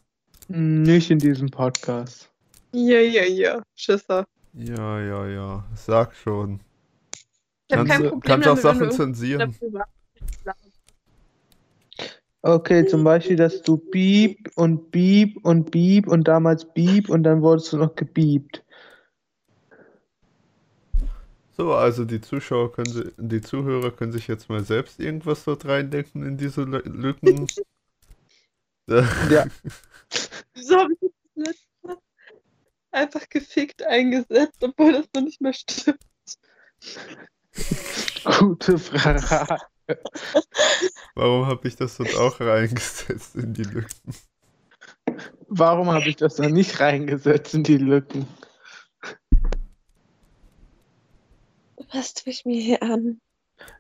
Nicht 0.47 1.11
in 1.11 1.19
diesem 1.19 1.49
Podcast. 1.49 2.31
Ja, 2.71 2.99
ja, 2.99 3.23
ja. 3.23 3.61
Schisser. 3.75 4.25
Ja, 4.53 4.99
ja, 4.99 5.27
ja. 5.27 5.63
Sag 5.75 6.15
schon. 6.15 6.59
Ich 7.67 7.75
Kannst, 7.75 7.91
kein 7.91 8.03
du- 8.03 8.09
Problem 8.09 8.41
kannst 8.41 8.47
auch 8.47 8.61
damit, 8.61 8.79
Sachen 8.79 8.91
zensieren. 8.91 9.55
Okay, 12.41 12.85
zum 12.85 13.03
Beispiel, 13.03 13.35
dass 13.35 13.61
du 13.61 13.77
Beep 13.77 14.49
und 14.55 14.91
Beep 14.91 15.43
und 15.43 15.71
Beep 15.71 16.07
und 16.07 16.27
damals 16.27 16.73
Beep 16.73 17.09
und 17.09 17.23
dann 17.23 17.41
wurdest 17.41 17.73
du 17.73 17.77
noch 17.77 17.95
gebiebt. 17.95 18.63
So, 21.57 21.73
also 21.73 22.05
die 22.05 22.21
Zuschauer 22.21 22.71
können 22.71 23.11
die 23.17 23.41
Zuhörer 23.41 23.91
können 23.91 24.13
sich 24.13 24.27
jetzt 24.29 24.47
mal 24.49 24.63
selbst 24.63 25.01
irgendwas 25.01 25.43
dort 25.43 25.65
reindenken 25.65 26.23
in 26.25 26.37
diese 26.37 26.61
Lü- 26.61 26.87
Lücken. 26.89 27.47
Ja, 29.29 29.45
Wieso 30.55 30.77
habe 30.77 30.93
ich 30.99 31.11
das 31.35 31.55
einfach 32.91 33.29
gefickt 33.29 33.83
eingesetzt, 33.83 34.63
obwohl 34.63 34.93
das 34.93 35.07
noch 35.13 35.21
nicht 35.21 35.41
mehr 35.41 35.53
stimmt? 35.53 35.99
gute 38.39 38.77
Frage. 38.77 39.57
Warum 41.15 41.47
habe 41.47 41.67
ich 41.67 41.75
das 41.75 41.97
dort 41.97 42.15
auch 42.15 42.39
reingesetzt 42.39 43.35
in 43.35 43.53
die 43.53 43.63
Lücken? 43.63 44.13
Warum 45.47 45.91
habe 45.91 46.07
ich 46.09 46.15
das 46.15 46.35
da 46.35 46.47
nicht 46.47 46.79
reingesetzt 46.79 47.53
in 47.55 47.63
die 47.63 47.77
Lücken? 47.77 48.27
Was 51.91 52.13
tue 52.13 52.31
ich 52.31 52.45
mir 52.45 52.61
hier 52.61 52.83
an? 52.83 53.19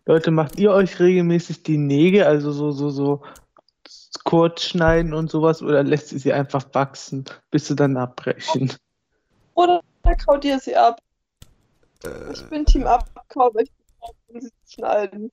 Leute, 0.05 0.31
macht 0.31 0.57
ihr 0.57 0.71
euch 0.71 0.99
regelmäßig 0.99 1.63
die 1.63 1.77
Nägel, 1.77 2.23
also 2.23 2.51
so, 2.51 2.71
so, 2.71 2.89
so 2.89 3.23
kurz 4.23 4.63
schneiden 4.63 5.13
und 5.13 5.29
sowas, 5.29 5.61
oder 5.61 5.83
lässt 5.83 6.11
ihr 6.11 6.19
sie 6.19 6.33
einfach 6.33 6.65
wachsen, 6.73 7.25
bis 7.51 7.67
sie 7.67 7.75
dann 7.75 7.97
abbrechen? 7.97 8.73
Oder 9.59 9.81
kaut 10.25 10.45
ihr 10.45 10.57
sie 10.59 10.75
ab? 10.75 11.01
Äh, 12.05 12.31
Ich 12.31 12.47
bin 12.47 12.65
Team 12.65 12.87
Abkau, 12.87 13.51
weil 13.53 13.63
ich 13.65 13.71
bin 14.29 14.41
sie 14.41 14.51
zu 14.63 14.75
schneiden. 14.75 15.31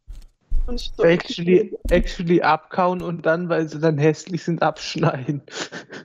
Und 0.67 0.81
ich 0.81 0.93
Actually, 0.99 1.79
actually 1.91 2.43
abkauen 2.43 3.03
und 3.03 3.25
dann, 3.25 3.49
weil 3.49 3.69
sie 3.69 3.79
dann 3.79 3.99
hässlich 3.99 4.43
sind, 4.43 4.63
abschneiden. 4.63 5.43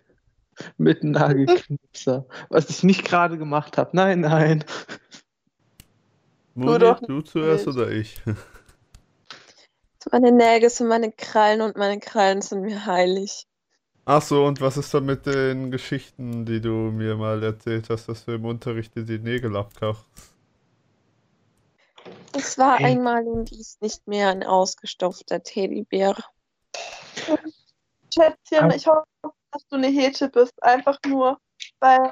Mit 0.78 1.02
einem 1.02 1.14
Nagelknipser. 1.14 2.28
Was 2.50 2.70
ich 2.70 2.84
nicht 2.84 3.06
gerade 3.06 3.40
gemacht 3.40 3.80
habe. 3.80 3.90
Nein, 3.94 4.20
nein. 4.20 4.64
Moni, 6.54 6.78
doch 6.78 7.00
du 7.00 7.22
zuerst 7.22 7.66
nicht. 7.66 7.76
oder 7.76 7.90
ich? 7.90 8.22
Meine 10.12 10.32
Nägel 10.32 10.70
sind 10.70 10.88
meine 10.88 11.12
Krallen 11.12 11.62
und 11.62 11.78
meine 11.78 12.00
Krallen 12.00 12.44
sind 12.44 12.62
mir 12.62 12.86
heilig. 12.86 13.48
Ach 14.06 14.22
so, 14.22 14.46
und 14.46 14.60
was 14.62 14.78
ist 14.78 14.94
da 14.94 15.00
mit 15.00 15.26
den 15.26 15.70
Geschichten, 15.72 16.46
die 16.46 16.60
du 16.60 16.72
mir 16.72 17.16
mal 17.16 17.42
erzählt 17.44 17.90
hast, 17.90 18.08
dass 18.10 18.26
du 18.26 18.34
im 18.34 18.46
Unterricht 18.46 18.96
dir 18.96 19.04
die 19.04 19.20
Nägel 19.20 19.56
abkauchst? 19.56 20.06
Es 22.34 22.58
war 22.58 22.80
Ey. 22.80 22.86
einmal 22.88 23.26
und 23.28 23.52
dies 23.52 23.78
nicht 23.80 24.08
mehr 24.08 24.30
ein 24.30 24.44
ausgestopfter 24.44 25.44
Teddybär. 25.44 26.16
Schätzchen, 28.14 28.60
Aber- 28.66 28.76
ich 28.76 28.88
hoffe, 28.88 29.06
dass 29.52 29.68
du 29.68 29.76
eine 29.76 29.88
Hete 29.88 30.30
bist. 30.30 30.54
Einfach 30.64 30.98
nur, 31.06 31.38
weil, 31.80 32.12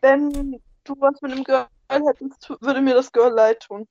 wenn 0.00 0.60
du 0.84 0.94
was 0.98 1.20
mit 1.22 1.32
einem 1.32 1.44
Girl 1.44 1.68
hättest, 1.88 2.50
würde 2.60 2.80
mir 2.80 2.94
das 2.94 3.12
Girl 3.12 3.32
leid 3.32 3.60
tun. 3.60 3.86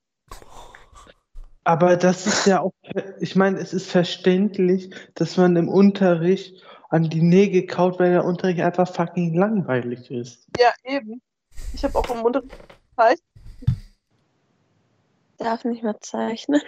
Aber 1.64 1.96
das 1.96 2.26
ist 2.26 2.48
ja 2.48 2.62
auch, 2.62 2.74
ich 3.20 3.36
meine, 3.36 3.60
es 3.60 3.74
ist 3.74 3.90
verständlich, 3.90 4.90
dass 5.14 5.38
man 5.38 5.56
im 5.56 5.70
Unterricht 5.70 6.64
an 6.90 7.10
die 7.10 7.22
Nägel 7.22 7.66
kaut, 7.68 8.00
weil 8.00 8.12
der 8.12 8.26
Unterricht 8.26 8.62
einfach 8.62 8.92
fucking 8.92 9.36
langweilig 9.36 10.10
ist. 10.10 10.48
Ja, 10.58 10.74
eben. 10.84 11.22
Ich 11.74 11.84
habe 11.84 11.98
auch 11.98 12.10
im 12.10 12.24
Unterricht 12.24 12.52
gezeigt. 12.90 13.22
Darf 15.38 15.64
nicht 15.64 15.84
mehr 15.84 16.00
zeichnen. 16.02 16.62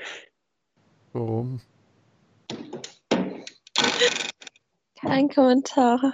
Warum? 1.12 1.62
Kein 4.96 5.30
Kommentar. 5.30 6.14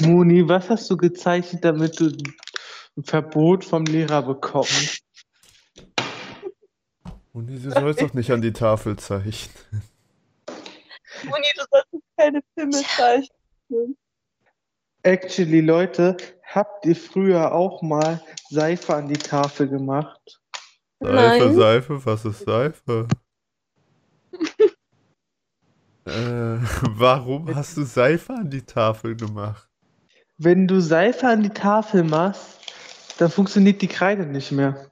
Moni, 0.00 0.48
was 0.48 0.70
hast 0.70 0.90
du 0.90 0.96
gezeichnet, 0.96 1.64
damit 1.64 2.00
du 2.00 2.06
ein 2.96 3.04
Verbot 3.04 3.64
vom 3.64 3.84
Lehrer 3.84 4.22
bekommst? 4.22 5.05
Moni, 7.36 7.60
du 7.60 7.70
sollst 7.70 8.00
doch 8.00 8.14
nicht 8.14 8.30
an 8.30 8.40
die 8.40 8.54
Tafel 8.54 8.96
zeichnen. 8.96 9.82
Moni, 11.24 11.46
du 11.54 11.64
solltest 11.70 12.02
keine 12.16 12.40
Filme 12.54 12.82
zeichnen. 12.96 13.98
Actually, 15.02 15.60
Leute, 15.60 16.16
habt 16.44 16.86
ihr 16.86 16.96
früher 16.96 17.52
auch 17.52 17.82
mal 17.82 18.22
Seife 18.48 18.94
an 18.94 19.08
die 19.08 19.18
Tafel 19.18 19.68
gemacht? 19.68 20.40
Seife, 20.98 21.44
Nein. 21.44 21.54
Seife, 21.56 22.06
was 22.06 22.24
ist 22.24 22.46
Seife? 22.46 23.06
äh, 26.06 26.56
warum 26.88 27.54
hast 27.54 27.76
du 27.76 27.82
Seife 27.82 28.32
an 28.32 28.48
die 28.48 28.62
Tafel 28.62 29.14
gemacht? 29.14 29.68
Wenn 30.38 30.66
du 30.66 30.80
Seife 30.80 31.28
an 31.28 31.42
die 31.42 31.50
Tafel 31.50 32.02
machst, 32.02 32.72
dann 33.18 33.30
funktioniert 33.30 33.82
die 33.82 33.88
Kreide 33.88 34.24
nicht 34.24 34.52
mehr. 34.52 34.90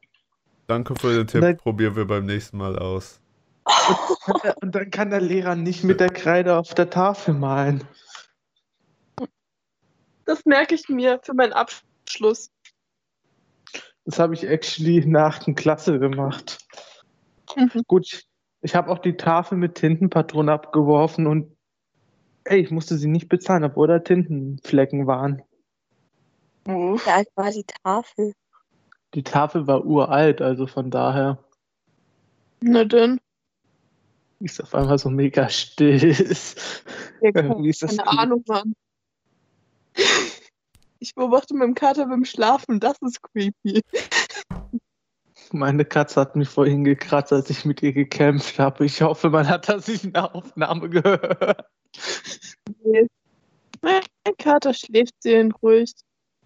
Danke 0.66 0.94
für 0.96 1.14
den 1.14 1.26
Tipp, 1.26 1.42
Nein. 1.42 1.56
probieren 1.56 1.96
wir 1.96 2.06
beim 2.06 2.24
nächsten 2.24 2.56
Mal 2.56 2.78
aus. 2.78 3.20
Und 4.60 4.74
dann 4.74 4.90
kann 4.90 5.10
der 5.10 5.20
Lehrer 5.20 5.56
nicht 5.56 5.84
mit 5.84 6.00
der 6.00 6.10
Kreide 6.10 6.56
auf 6.58 6.74
der 6.74 6.90
Tafel 6.90 7.34
malen. 7.34 7.84
Das 10.24 10.44
merke 10.46 10.74
ich 10.74 10.88
mir 10.88 11.20
für 11.22 11.34
meinen 11.34 11.52
Abschluss. 11.52 12.50
Das 14.06 14.18
habe 14.18 14.34
ich 14.34 14.46
actually 14.46 14.98
in 14.98 15.12
der 15.12 15.30
Klasse 15.54 15.98
gemacht. 15.98 16.58
Mhm. 17.56 17.82
Gut, 17.86 18.24
ich, 18.62 18.74
habe 18.74 18.90
auch 18.90 18.98
die 18.98 19.16
Tafel 19.16 19.56
mit 19.58 19.76
Tintenpatronen 19.76 20.48
abgeworfen 20.48 21.26
und 21.26 21.56
ey, 22.44 22.60
ich 22.60 22.70
musste 22.70 22.96
sie 22.96 23.08
nicht 23.08 23.28
bezahlen, 23.28 23.64
obwohl 23.64 23.88
da 23.88 23.98
Tintenflecken 23.98 25.06
waren. 25.06 25.42
Wie 26.64 27.10
alt 27.10 27.28
war 27.34 27.50
die 27.50 27.64
Tafel? 27.82 28.32
Die 29.14 29.22
Tafel 29.22 29.66
war 29.66 29.84
uralt, 29.84 30.42
also 30.42 30.66
von 30.66 30.90
daher 30.90 31.38
Na 32.60 32.84
denn. 32.84 33.20
ist 34.40 34.60
auf 34.62 34.74
einmal 34.74 34.98
so 34.98 35.08
mega 35.08 35.48
still. 35.48 36.12
Ja, 36.12 37.30
Irgendwie 37.34 37.70
ist 37.70 37.82
das 37.82 37.96
keine 37.96 38.10
gut. 38.10 38.18
Ahnung, 38.18 38.44
Mann. 38.48 38.74
Ich 40.98 41.14
beobachte 41.14 41.54
meinen 41.54 41.74
Kater 41.74 42.06
beim 42.06 42.24
Schlafen, 42.24 42.80
das 42.80 42.98
ist 43.02 43.22
creepy. 43.22 43.82
Meine 45.52 45.84
Katze 45.84 46.20
hat 46.20 46.34
mich 46.34 46.48
vorhin 46.48 46.82
gekratzt, 46.82 47.32
als 47.32 47.50
ich 47.50 47.64
mit 47.64 47.82
ihr 47.82 47.92
gekämpft 47.92 48.58
habe. 48.58 48.84
Ich 48.84 49.02
hoffe, 49.02 49.30
man 49.30 49.48
hat 49.48 49.68
das 49.68 49.86
nicht 49.86 50.04
in 50.04 50.12
der 50.14 50.34
Aufnahme 50.34 50.88
gehört. 50.90 51.68
Mein 53.82 54.02
Kater 54.38 54.74
schläft 54.74 55.14
seelenruhig, 55.22 55.92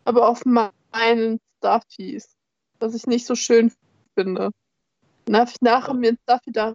aber 0.04 0.28
auf 0.28 0.44
meinen 0.44 1.40
Stuffies, 1.56 2.37
was 2.80 2.94
ich 2.94 3.06
nicht 3.06 3.26
so 3.26 3.34
schön 3.34 3.72
finde. 4.14 4.50
Darf 5.26 5.52
ich 5.52 5.60
nachher 5.60 5.94
mir 5.94 6.08
einen 6.08 6.18
Stuffy 6.22 6.52
da 6.52 6.74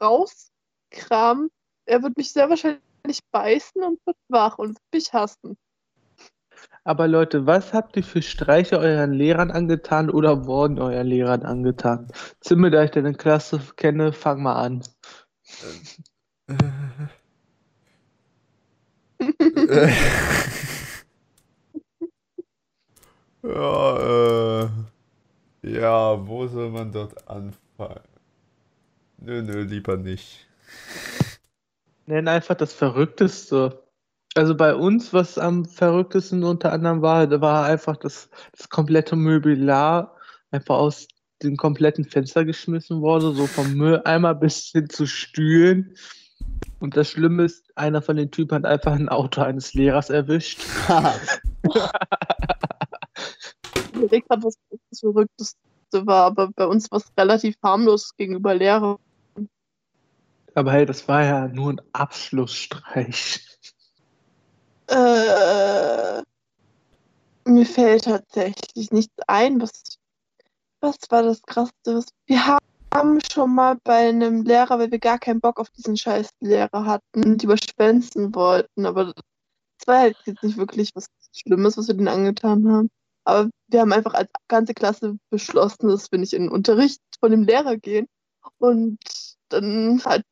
rauskramen? 0.00 1.50
Er 1.86 2.02
wird 2.02 2.16
mich 2.16 2.32
sehr 2.32 2.48
wahrscheinlich 2.48 3.20
beißen 3.30 3.82
und 3.82 4.00
wird 4.04 4.16
wach 4.28 4.58
und 4.58 4.70
wird 4.70 4.92
mich 4.92 5.12
hassen. 5.12 5.56
Aber 6.84 7.06
Leute, 7.08 7.46
was 7.46 7.72
habt 7.72 7.96
ihr 7.96 8.04
für 8.04 8.22
Streiche 8.22 8.78
euren 8.78 9.12
Lehrern 9.12 9.50
angetan 9.50 10.10
oder 10.10 10.46
wurden 10.46 10.78
euren 10.80 11.06
Lehrern 11.06 11.42
angetan? 11.42 12.08
Zimmer, 12.40 12.70
da 12.70 12.84
ich 12.84 12.90
deine 12.90 13.14
Klasse 13.14 13.60
kenne, 13.76 14.12
fang 14.12 14.42
mal 14.42 14.54
an. 14.54 14.82
ja, 23.42 23.96
äh, 23.98 24.21
ja, 25.82 26.28
wo 26.28 26.46
soll 26.46 26.70
man 26.70 26.92
dort 26.92 27.28
anfangen? 27.28 28.00
Nö, 29.18 29.42
nö, 29.42 29.62
lieber 29.62 29.96
nicht. 29.96 30.46
Nenn 32.06 32.28
einfach 32.28 32.54
das 32.54 32.72
Verrückteste. 32.72 33.82
Also 34.34 34.54
bei 34.54 34.76
uns, 34.76 35.12
was 35.12 35.38
am 35.38 35.64
verrücktesten 35.64 36.44
unter 36.44 36.72
anderem 36.72 37.02
war, 37.02 37.26
da 37.26 37.40
war 37.40 37.64
einfach 37.64 37.96
das, 37.96 38.30
das 38.56 38.68
komplette 38.68 39.16
Möbellar 39.16 40.16
einfach 40.52 40.76
aus 40.76 41.08
dem 41.42 41.56
kompletten 41.56 42.04
Fenster 42.04 42.44
geschmissen 42.44 43.00
wurde, 43.00 43.32
so 43.32 43.48
vom 43.48 43.74
Mülleimer 43.74 44.36
bis 44.36 44.68
hin 44.68 44.88
zu 44.88 45.06
Stühlen. 45.06 45.96
Und 46.78 46.96
das 46.96 47.10
Schlimme 47.10 47.44
ist, 47.44 47.76
einer 47.76 48.02
von 48.02 48.16
den 48.16 48.30
Typen 48.30 48.54
hat 48.54 48.66
einfach 48.66 48.92
ein 48.92 49.08
Auto 49.08 49.42
eines 49.42 49.74
Lehrers 49.74 50.10
erwischt. 50.10 50.62
Ich 54.10 54.24
gerade, 54.26 54.42
was 54.42 54.56
das 54.90 55.00
Verrückteste 55.00 55.58
war, 55.92 56.26
aber 56.26 56.48
bei 56.48 56.66
uns 56.66 56.90
war 56.90 56.98
es 56.98 57.06
relativ 57.16 57.56
harmlos 57.62 58.16
gegenüber 58.16 58.54
Lehrern. 58.54 58.96
Aber 60.54 60.72
hey, 60.72 60.84
das 60.84 61.08
war 61.08 61.24
ja 61.24 61.48
nur 61.48 61.72
ein 61.72 61.80
Abschlussstreich. 61.92 63.40
Äh, 64.88 66.22
mir 67.44 67.66
fällt 67.66 68.04
tatsächlich 68.04 68.90
nichts 68.90 69.14
ein. 69.26 69.60
Was, 69.62 69.98
was 70.80 70.96
war 71.08 71.22
das 71.22 71.40
Krasseste? 71.42 71.96
Was, 71.96 72.06
wir 72.26 72.58
haben 72.92 73.20
schon 73.32 73.54
mal 73.54 73.78
bei 73.84 74.08
einem 74.08 74.42
Lehrer, 74.42 74.78
weil 74.78 74.90
wir 74.90 74.98
gar 74.98 75.18
keinen 75.18 75.40
Bock 75.40 75.58
auf 75.58 75.70
diesen 75.70 75.96
scheiß 75.96 76.28
Lehrer 76.40 76.84
hatten, 76.84 77.38
die 77.38 77.46
überschwänzen 77.46 78.34
wollten. 78.34 78.84
Aber 78.84 79.06
das 79.06 79.86
war 79.86 80.00
halt 80.00 80.16
jetzt 80.26 80.42
nicht 80.42 80.58
wirklich 80.58 80.90
was 80.94 81.06
Schlimmes, 81.32 81.78
was 81.78 81.88
wir 81.88 81.94
denen 81.94 82.08
angetan 82.08 82.70
haben. 82.70 82.90
Aber 83.24 83.50
wir 83.68 83.80
haben 83.80 83.92
einfach 83.92 84.14
als 84.14 84.30
ganze 84.48 84.74
Klasse 84.74 85.16
beschlossen, 85.30 85.88
dass 85.88 86.10
wir 86.10 86.18
nicht 86.18 86.32
in 86.32 86.44
den 86.44 86.50
Unterricht 86.50 87.00
von 87.20 87.30
dem 87.30 87.44
Lehrer 87.44 87.76
gehen. 87.76 88.08
Und 88.58 88.98
dann 89.48 90.02
hat 90.04 90.22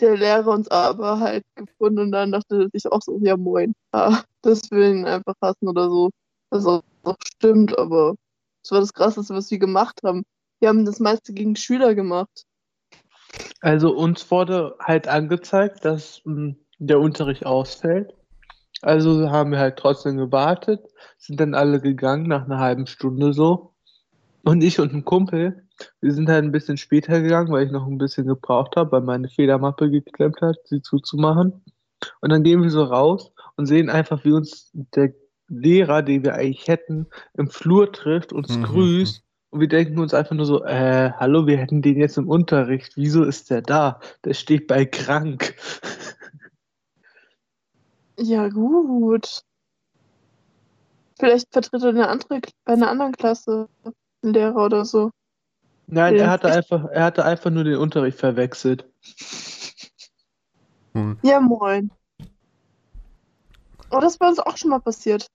der 0.00 0.16
Lehrer 0.16 0.48
uns 0.48 0.68
aber 0.68 1.20
halt 1.20 1.44
gefunden 1.54 1.98
und 1.98 2.12
dann 2.12 2.32
dachte 2.32 2.68
sich 2.72 2.86
auch 2.86 3.02
so, 3.02 3.18
ja 3.22 3.36
moin, 3.36 3.74
ja, 3.92 4.22
das 4.42 4.70
will 4.70 4.96
ihn 4.96 5.06
einfach 5.06 5.34
hassen 5.42 5.68
oder 5.68 5.88
so. 5.88 6.10
Was 6.50 6.66
auch, 6.66 6.82
auch 7.02 7.16
stimmt, 7.24 7.76
aber 7.78 8.14
das 8.62 8.70
war 8.70 8.80
das 8.80 8.94
Krasseste, 8.94 9.34
was 9.34 9.50
wir 9.50 9.58
gemacht 9.58 10.00
haben. 10.04 10.24
Wir 10.60 10.68
haben 10.68 10.84
das 10.84 11.00
meiste 11.00 11.32
gegen 11.32 11.56
Schüler 11.56 11.94
gemacht. 11.94 12.44
Also 13.60 13.94
uns 13.94 14.30
wurde 14.30 14.76
halt 14.80 15.08
angezeigt, 15.08 15.84
dass 15.84 16.22
mh, 16.24 16.34
hm, 16.34 16.56
der 16.78 17.00
Unterricht 17.00 17.44
ausfällt. 17.44 18.14
Also 18.82 19.30
haben 19.30 19.52
wir 19.52 19.58
halt 19.58 19.76
trotzdem 19.76 20.16
gewartet, 20.16 20.80
sind 21.18 21.40
dann 21.40 21.54
alle 21.54 21.80
gegangen 21.80 22.28
nach 22.28 22.44
einer 22.44 22.58
halben 22.58 22.86
Stunde 22.86 23.32
so. 23.32 23.74
Und 24.44 24.62
ich 24.62 24.78
und 24.78 24.94
ein 24.94 25.04
Kumpel, 25.04 25.64
wir 26.00 26.12
sind 26.12 26.28
halt 26.28 26.44
ein 26.44 26.52
bisschen 26.52 26.76
später 26.76 27.20
gegangen, 27.20 27.52
weil 27.52 27.66
ich 27.66 27.72
noch 27.72 27.86
ein 27.86 27.98
bisschen 27.98 28.26
gebraucht 28.26 28.76
habe, 28.76 28.92
weil 28.92 29.00
meine 29.02 29.28
Federmappe 29.28 29.90
geklemmt 29.90 30.40
hat, 30.40 30.56
sie 30.64 30.80
zuzumachen. 30.80 31.60
Und 32.20 32.30
dann 32.30 32.44
gehen 32.44 32.62
wir 32.62 32.70
so 32.70 32.84
raus 32.84 33.32
und 33.56 33.66
sehen 33.66 33.90
einfach, 33.90 34.24
wie 34.24 34.32
uns 34.32 34.70
der 34.72 35.12
Lehrer, 35.48 36.02
den 36.02 36.22
wir 36.24 36.34
eigentlich 36.34 36.68
hätten, 36.68 37.06
im 37.34 37.50
Flur 37.50 37.92
trifft, 37.92 38.32
uns 38.32 38.56
mhm. 38.56 38.62
grüßt. 38.64 39.22
Und 39.50 39.60
wir 39.60 39.68
denken 39.68 39.98
uns 39.98 40.12
einfach 40.12 40.36
nur 40.36 40.44
so, 40.44 40.64
äh, 40.64 41.10
hallo, 41.16 41.46
wir 41.46 41.56
hätten 41.56 41.80
den 41.80 41.98
jetzt 41.98 42.18
im 42.18 42.28
Unterricht. 42.28 42.92
Wieso 42.96 43.24
ist 43.24 43.50
der 43.50 43.62
da? 43.62 44.00
Der 44.24 44.34
steht 44.34 44.66
bei 44.66 44.84
krank. 44.84 45.54
Ja, 48.18 48.48
gut. 48.48 49.44
Vielleicht 51.18 51.52
vertritt 51.52 51.82
er 51.82 51.90
eine 51.90 52.08
andere, 52.08 52.40
bei 52.64 52.72
einer 52.72 52.90
anderen 52.90 53.12
Klasse 53.12 53.68
einen 53.84 54.34
Lehrer 54.34 54.64
oder 54.64 54.84
so. 54.84 55.10
Nein, 55.86 56.16
er 56.16 56.30
hatte 56.30 56.48
einfach, 56.50 56.84
er 56.86 57.04
hatte 57.04 57.24
einfach 57.24 57.50
nur 57.50 57.64
den 57.64 57.76
Unterricht 57.76 58.18
verwechselt. 58.18 58.84
Hm. 60.92 61.18
Ja, 61.22 61.40
moin. 61.40 61.90
Oh, 63.90 64.00
das 64.00 64.14
ist 64.14 64.18
bei 64.18 64.28
uns 64.28 64.38
auch 64.38 64.56
schon 64.56 64.70
mal 64.70 64.80
passiert. 64.80 65.28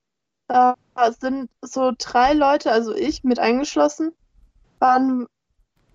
Da 0.46 0.76
sind 1.18 1.50
so 1.62 1.92
drei 1.98 2.34
Leute, 2.34 2.70
also 2.70 2.94
ich 2.94 3.24
mit 3.24 3.38
eingeschlossen, 3.38 4.12
waren, 4.78 5.26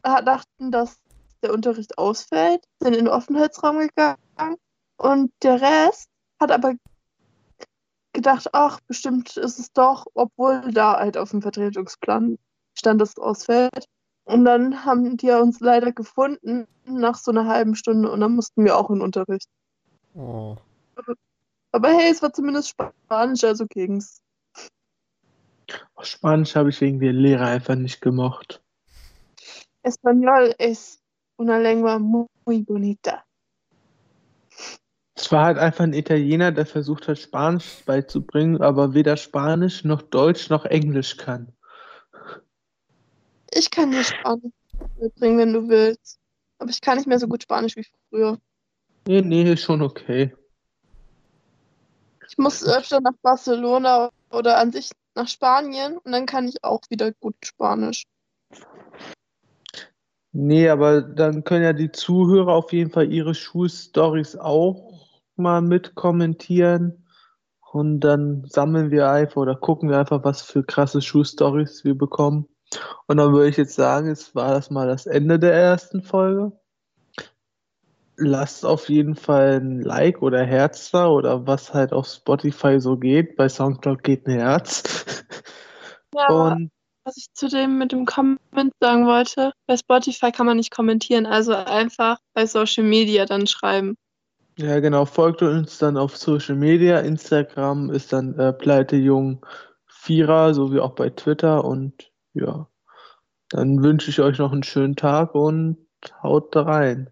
dachten, 0.01 0.71
dass 0.71 0.97
der 1.41 1.53
Unterricht 1.53 1.97
ausfällt, 1.97 2.65
sind 2.79 2.95
in 2.95 3.05
den 3.05 3.13
Offenheitsraum 3.13 3.77
gegangen 3.79 4.57
und 4.97 5.31
der 5.43 5.61
Rest 5.61 6.08
hat 6.39 6.51
aber 6.51 6.75
gedacht, 8.13 8.47
ach, 8.53 8.79
bestimmt 8.87 9.37
ist 9.37 9.59
es 9.59 9.71
doch, 9.71 10.05
obwohl 10.13 10.71
da 10.71 10.99
halt 10.99 11.17
auf 11.17 11.31
dem 11.31 11.41
Vertretungsplan 11.41 12.37
stand, 12.77 13.01
dass 13.01 13.09
es 13.09 13.19
ausfällt. 13.19 13.85
Und 14.25 14.45
dann 14.45 14.85
haben 14.85 15.17
die 15.17 15.31
uns 15.31 15.59
leider 15.59 15.91
gefunden 15.91 16.67
nach 16.85 17.15
so 17.15 17.31
einer 17.31 17.47
halben 17.47 17.75
Stunde 17.75 18.11
und 18.11 18.19
dann 18.19 18.35
mussten 18.35 18.63
wir 18.63 18.77
auch 18.77 18.89
in 18.89 19.01
Unterricht. 19.01 19.49
Oh. 20.15 20.55
Aber 21.71 21.89
hey, 21.89 22.11
es 22.11 22.21
war 22.21 22.33
zumindest 22.33 22.69
Spanisch, 22.69 23.43
also 23.43 23.65
ging's. 23.67 24.21
Spanisch 26.01 26.55
habe 26.55 26.69
ich 26.69 26.81
irgendwie 26.81 27.09
Lehrer 27.09 27.47
einfach 27.47 27.75
nicht 27.75 28.01
gemocht. 28.01 28.61
Español 29.83 30.53
es 30.57 30.99
una 31.37 31.57
lengua 31.57 31.99
muy 31.99 32.27
bonita. 32.63 33.23
Es 35.19 35.33
war 35.33 35.43
halt 35.43 35.57
einfach 35.57 35.83
ein 35.83 35.91
Italiener, 35.91 36.53
der 36.53 36.65
versucht 36.65 37.09
hat, 37.09 37.19
Spanisch 37.19 37.83
beizubringen, 37.85 38.61
aber 38.61 38.93
weder 38.93 39.17
Spanisch 39.17 39.83
noch 39.83 40.01
Deutsch 40.01 40.49
noch 40.49 40.63
Englisch 40.63 41.17
kann. 41.17 41.51
Ich 43.51 43.69
kann 43.69 43.91
dir 43.91 44.05
Spanisch 44.05 44.53
mitbringen, 44.97 45.37
wenn 45.39 45.51
du 45.51 45.67
willst. 45.67 46.19
Aber 46.57 46.69
ich 46.69 46.79
kann 46.79 46.95
nicht 46.95 47.05
mehr 47.05 47.19
so 47.19 47.27
gut 47.27 47.43
Spanisch 47.43 47.75
wie 47.75 47.85
früher. 48.09 48.37
Nee, 49.09 49.21
nee, 49.21 49.51
ist 49.51 49.63
schon 49.63 49.81
okay. 49.81 50.33
Ich 52.29 52.37
muss 52.37 52.65
öfter 52.65 53.01
nach 53.01 53.17
Barcelona 53.21 54.11
oder 54.31 54.57
an 54.57 54.71
sich 54.71 54.89
nach 55.15 55.27
Spanien 55.27 55.97
und 55.97 56.13
dann 56.13 56.27
kann 56.27 56.47
ich 56.47 56.63
auch 56.63 56.79
wieder 56.89 57.11
gut 57.19 57.35
Spanisch. 57.43 58.05
Nee, 60.31 60.69
aber 60.69 61.01
dann 61.01 61.43
können 61.43 61.63
ja 61.63 61.73
die 61.73 61.91
Zuhörer 61.91 62.53
auf 62.53 62.71
jeden 62.71 62.91
Fall 62.91 63.11
ihre 63.11 63.35
Schulstories 63.35 64.37
auch 64.37 64.88
mal 65.39 65.61
mit 65.61 65.95
kommentieren. 65.95 67.05
Und 67.71 67.99
dann 68.01 68.45
sammeln 68.45 68.91
wir 68.91 69.09
einfach 69.09 69.37
oder 69.37 69.55
gucken 69.55 69.89
wir 69.89 69.99
einfach, 69.99 70.23
was 70.23 70.41
für 70.41 70.63
krasse 70.63 71.01
Schulstories 71.01 71.83
wir 71.83 71.95
bekommen. 71.95 72.47
Und 73.07 73.17
dann 73.17 73.33
würde 73.33 73.49
ich 73.49 73.57
jetzt 73.57 73.75
sagen, 73.75 74.09
es 74.09 74.35
war 74.35 74.53
das 74.53 74.69
mal 74.69 74.87
das 74.87 75.05
Ende 75.05 75.39
der 75.39 75.53
ersten 75.53 76.01
Folge. 76.01 76.51
Lasst 78.17 78.65
auf 78.65 78.89
jeden 78.89 79.15
Fall 79.15 79.59
ein 79.59 79.81
Like 79.81 80.21
oder 80.21 80.43
Herz 80.43 80.91
da 80.91 81.07
oder 81.07 81.47
was 81.47 81.73
halt 81.73 81.93
auf 81.93 82.07
Spotify 82.07 82.79
so 82.79 82.97
geht. 82.97 83.37
Bei 83.37 83.47
Soundcloud 83.47 84.03
geht 84.03 84.27
ein 84.27 84.39
Herz. 84.39 84.83
Ja, 86.15 86.27
Und 86.27 86.71
was 87.03 87.17
ich 87.17 87.33
zu 87.33 87.47
dem 87.47 87.77
mit 87.77 87.91
dem 87.91 88.05
Comment 88.05 88.39
sagen 88.79 89.05
wollte, 89.05 89.51
bei 89.67 89.77
Spotify 89.77 90.31
kann 90.31 90.45
man 90.45 90.57
nicht 90.57 90.71
kommentieren, 90.71 91.25
also 91.25 91.53
einfach 91.53 92.19
bei 92.33 92.45
Social 92.45 92.83
Media 92.83 93.25
dann 93.25 93.47
schreiben. 93.47 93.95
Ja, 94.61 94.81
genau. 94.81 95.05
Folgt 95.05 95.41
uns 95.41 95.77
dann 95.77 95.95
auf 95.95 96.17
Social 96.17 96.55
Media. 96.55 96.99
Instagram 96.99 97.89
ist 97.91 98.11
dann 98.11 98.37
äh, 98.37 98.51
Pleitejung 98.51 99.45
Vierer, 99.87 100.53
so 100.53 100.73
wie 100.73 100.79
auch 100.81 100.95
bei 100.95 101.09
Twitter 101.09 101.63
und 101.63 102.11
ja, 102.33 102.67
dann 103.49 103.83
wünsche 103.83 104.09
ich 104.09 104.19
euch 104.19 104.37
noch 104.37 104.51
einen 104.51 104.63
schönen 104.63 104.97
Tag 104.97 105.33
und 105.33 105.77
haut 106.23 106.55
rein. 106.55 107.09